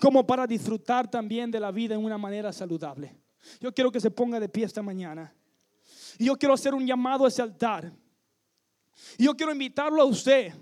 como 0.00 0.26
para 0.26 0.46
disfrutar 0.46 1.10
también 1.10 1.50
de 1.50 1.60
la 1.60 1.70
vida 1.70 1.94
en 1.94 2.04
una 2.04 2.18
manera 2.18 2.52
saludable. 2.52 3.16
Yo 3.60 3.72
quiero 3.72 3.90
que 3.90 4.00
se 4.00 4.10
ponga 4.10 4.40
de 4.40 4.48
pie 4.48 4.64
esta 4.64 4.82
mañana. 4.82 5.34
Y 6.18 6.26
yo 6.26 6.36
quiero 6.36 6.54
hacer 6.54 6.74
un 6.74 6.86
llamado 6.86 7.24
a 7.24 7.28
ese 7.28 7.42
altar. 7.42 7.92
Y 9.18 9.24
yo 9.24 9.34
quiero 9.34 9.52
invitarlo 9.52 10.00
a 10.00 10.06
usted 10.06 10.52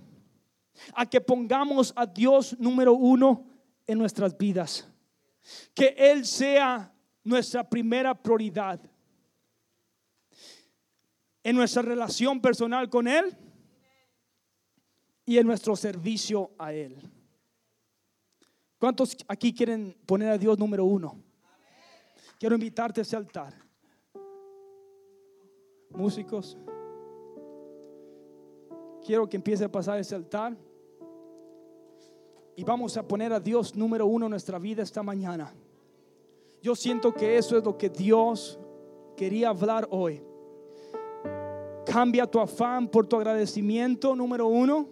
a 0.95 1.07
que 1.07 1.21
pongamos 1.21 1.93
a 1.95 2.07
Dios 2.07 2.57
número 2.59 2.95
uno 2.95 3.47
en 3.87 3.99
nuestras 3.99 4.37
vidas. 4.37 4.89
Que 5.75 5.95
Él 5.97 6.25
sea 6.25 6.93
nuestra 7.23 7.69
primera 7.69 8.15
prioridad 8.15 8.81
en 11.45 11.57
nuestra 11.57 11.83
relación 11.83 12.41
personal 12.41 12.89
con 12.89 13.09
Él 13.09 13.37
y 15.25 15.39
en 15.39 15.47
nuestro 15.47 15.77
servicio 15.77 16.51
a 16.59 16.73
Él. 16.73 16.97
¿Cuántos 18.79 19.17
aquí 19.29 19.55
quieren 19.55 19.97
poner 20.07 20.31
a 20.31 20.39
Dios 20.39 20.59
número 20.59 20.85
uno? 20.85 21.23
Quiero 22.39 22.57
invitarte 22.57 23.01
a 23.01 23.03
ese 23.03 23.17
altar. 23.17 23.55
Músicos, 25.91 26.59
quiero 29.05 29.29
que 29.29 29.37
empiece 29.37 29.65
a 29.65 29.71
pasar 29.71 29.99
ese 29.99 30.15
altar. 30.15 30.57
Y 32.57 32.65
vamos 32.65 32.97
a 32.97 33.07
poner 33.07 33.33
a 33.33 33.41
Dios 33.41 33.77
número 33.77 34.07
uno 34.07 34.27
en 34.27 34.31
nuestra 34.31 34.59
vida 34.59 34.83
esta 34.83 35.03
mañana. 35.03 35.55
Yo 36.61 36.75
siento 36.75 37.13
que 37.15 37.39
eso 37.39 37.57
es 37.57 37.65
lo 37.65 37.79
que 37.79 37.89
Dios 37.89 38.59
quería 39.17 39.49
hablar 39.49 39.87
hoy. 39.91 40.23
Cambia 41.85 42.27
tu 42.27 42.39
afán 42.41 42.89
por 42.89 43.07
tu 43.07 43.17
agradecimiento, 43.17 44.15
número 44.15 44.47
uno. 44.47 44.89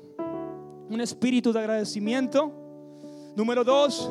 Un 0.88 1.00
espíritu 1.00 1.52
de 1.52 1.60
agradecimiento. 1.60 2.52
Número 3.36 3.62
dos, 3.64 4.10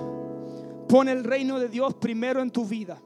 pon 0.87 1.09
el 1.09 1.23
reino 1.23 1.59
de 1.59 1.67
Dios 1.67 1.93
primero 1.95 2.41
en 2.41 2.51
tu 2.51 2.65
vida. 2.65 3.01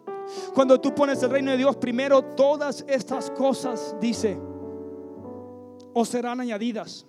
Cuando 0.53 0.79
tú 0.79 0.93
pones 0.93 1.21
el 1.23 1.29
reino 1.29 1.51
de 1.51 1.57
Dios 1.57 1.75
primero, 1.77 2.21
todas 2.35 2.85
estas 2.87 3.29
cosas, 3.31 3.95
dice, 3.99 4.39
o 5.93 6.05
serán 6.05 6.39
añadidas. 6.39 7.05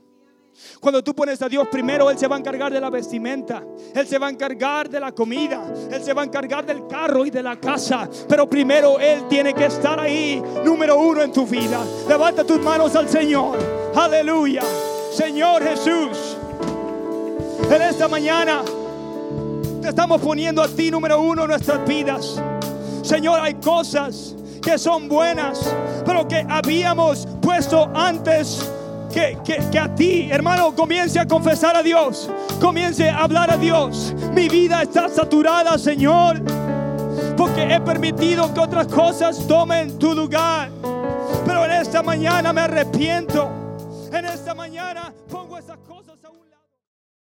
Cuando 0.80 1.02
tú 1.02 1.14
pones 1.14 1.40
a 1.42 1.48
Dios 1.48 1.66
primero, 1.70 2.10
Él 2.10 2.18
se 2.18 2.26
va 2.26 2.36
a 2.36 2.38
encargar 2.38 2.72
de 2.72 2.80
la 2.80 2.90
vestimenta, 2.90 3.62
Él 3.94 4.06
se 4.06 4.18
va 4.18 4.28
a 4.28 4.30
encargar 4.30 4.88
de 4.88 5.00
la 5.00 5.12
comida, 5.12 5.64
Él 5.90 6.02
se 6.02 6.12
va 6.12 6.22
a 6.22 6.24
encargar 6.24 6.64
del 6.64 6.86
carro 6.86 7.24
y 7.26 7.30
de 7.30 7.42
la 7.42 7.58
casa. 7.58 8.08
Pero 8.28 8.48
primero 8.48 8.98
Él 8.98 9.26
tiene 9.28 9.54
que 9.54 9.66
estar 9.66 9.98
ahí, 9.98 10.42
número 10.64 10.98
uno 10.98 11.22
en 11.22 11.32
tu 11.32 11.46
vida. 11.46 11.80
Levanta 12.08 12.44
tus 12.44 12.60
manos 12.60 12.94
al 12.94 13.08
Señor. 13.08 13.58
Aleluya. 13.94 14.62
Señor 15.12 15.62
Jesús, 15.62 16.36
en 17.70 17.82
esta 17.82 18.08
mañana 18.08 18.62
te 19.80 19.88
estamos 19.88 20.20
poniendo 20.20 20.62
a 20.62 20.68
ti 20.68 20.90
número 20.90 21.20
uno 21.20 21.42
en 21.42 21.48
nuestras 21.48 21.86
vidas. 21.86 22.42
Señor, 23.02 23.38
hay 23.40 23.54
cosas 23.54 24.34
que 24.62 24.78
son 24.78 25.08
buenas, 25.08 25.60
pero 26.04 26.26
que 26.26 26.44
habíamos 26.48 27.28
puesto 27.40 27.90
antes 27.94 28.68
que, 29.14 29.78
a 29.78 29.94
ti, 29.94 30.28
hermano, 30.30 30.74
comience 30.74 31.18
a 31.18 31.26
confesar 31.26 31.76
a 31.76 31.82
Dios. 31.82 32.28
Comience 32.60 33.08
a 33.08 33.22
hablar 33.22 33.50
a 33.50 33.56
Dios. 33.56 34.14
Mi 34.32 34.48
vida 34.48 34.82
está 34.82 35.08
saturada, 35.08 35.78
Señor. 35.78 36.42
Porque 37.36 37.62
he 37.74 37.80
permitido 37.80 38.52
que 38.52 38.60
otras 38.60 38.88
cosas 38.88 39.46
tomen 39.46 39.98
tu 39.98 40.14
lugar. 40.14 40.70
Pero 41.46 41.64
en 41.64 41.72
esta 41.72 42.02
mañana 42.02 42.52
me 42.52 42.62
arrepiento. 42.62 43.48
En 44.12 44.24
esta 44.24 44.54
mañana. 44.54 45.12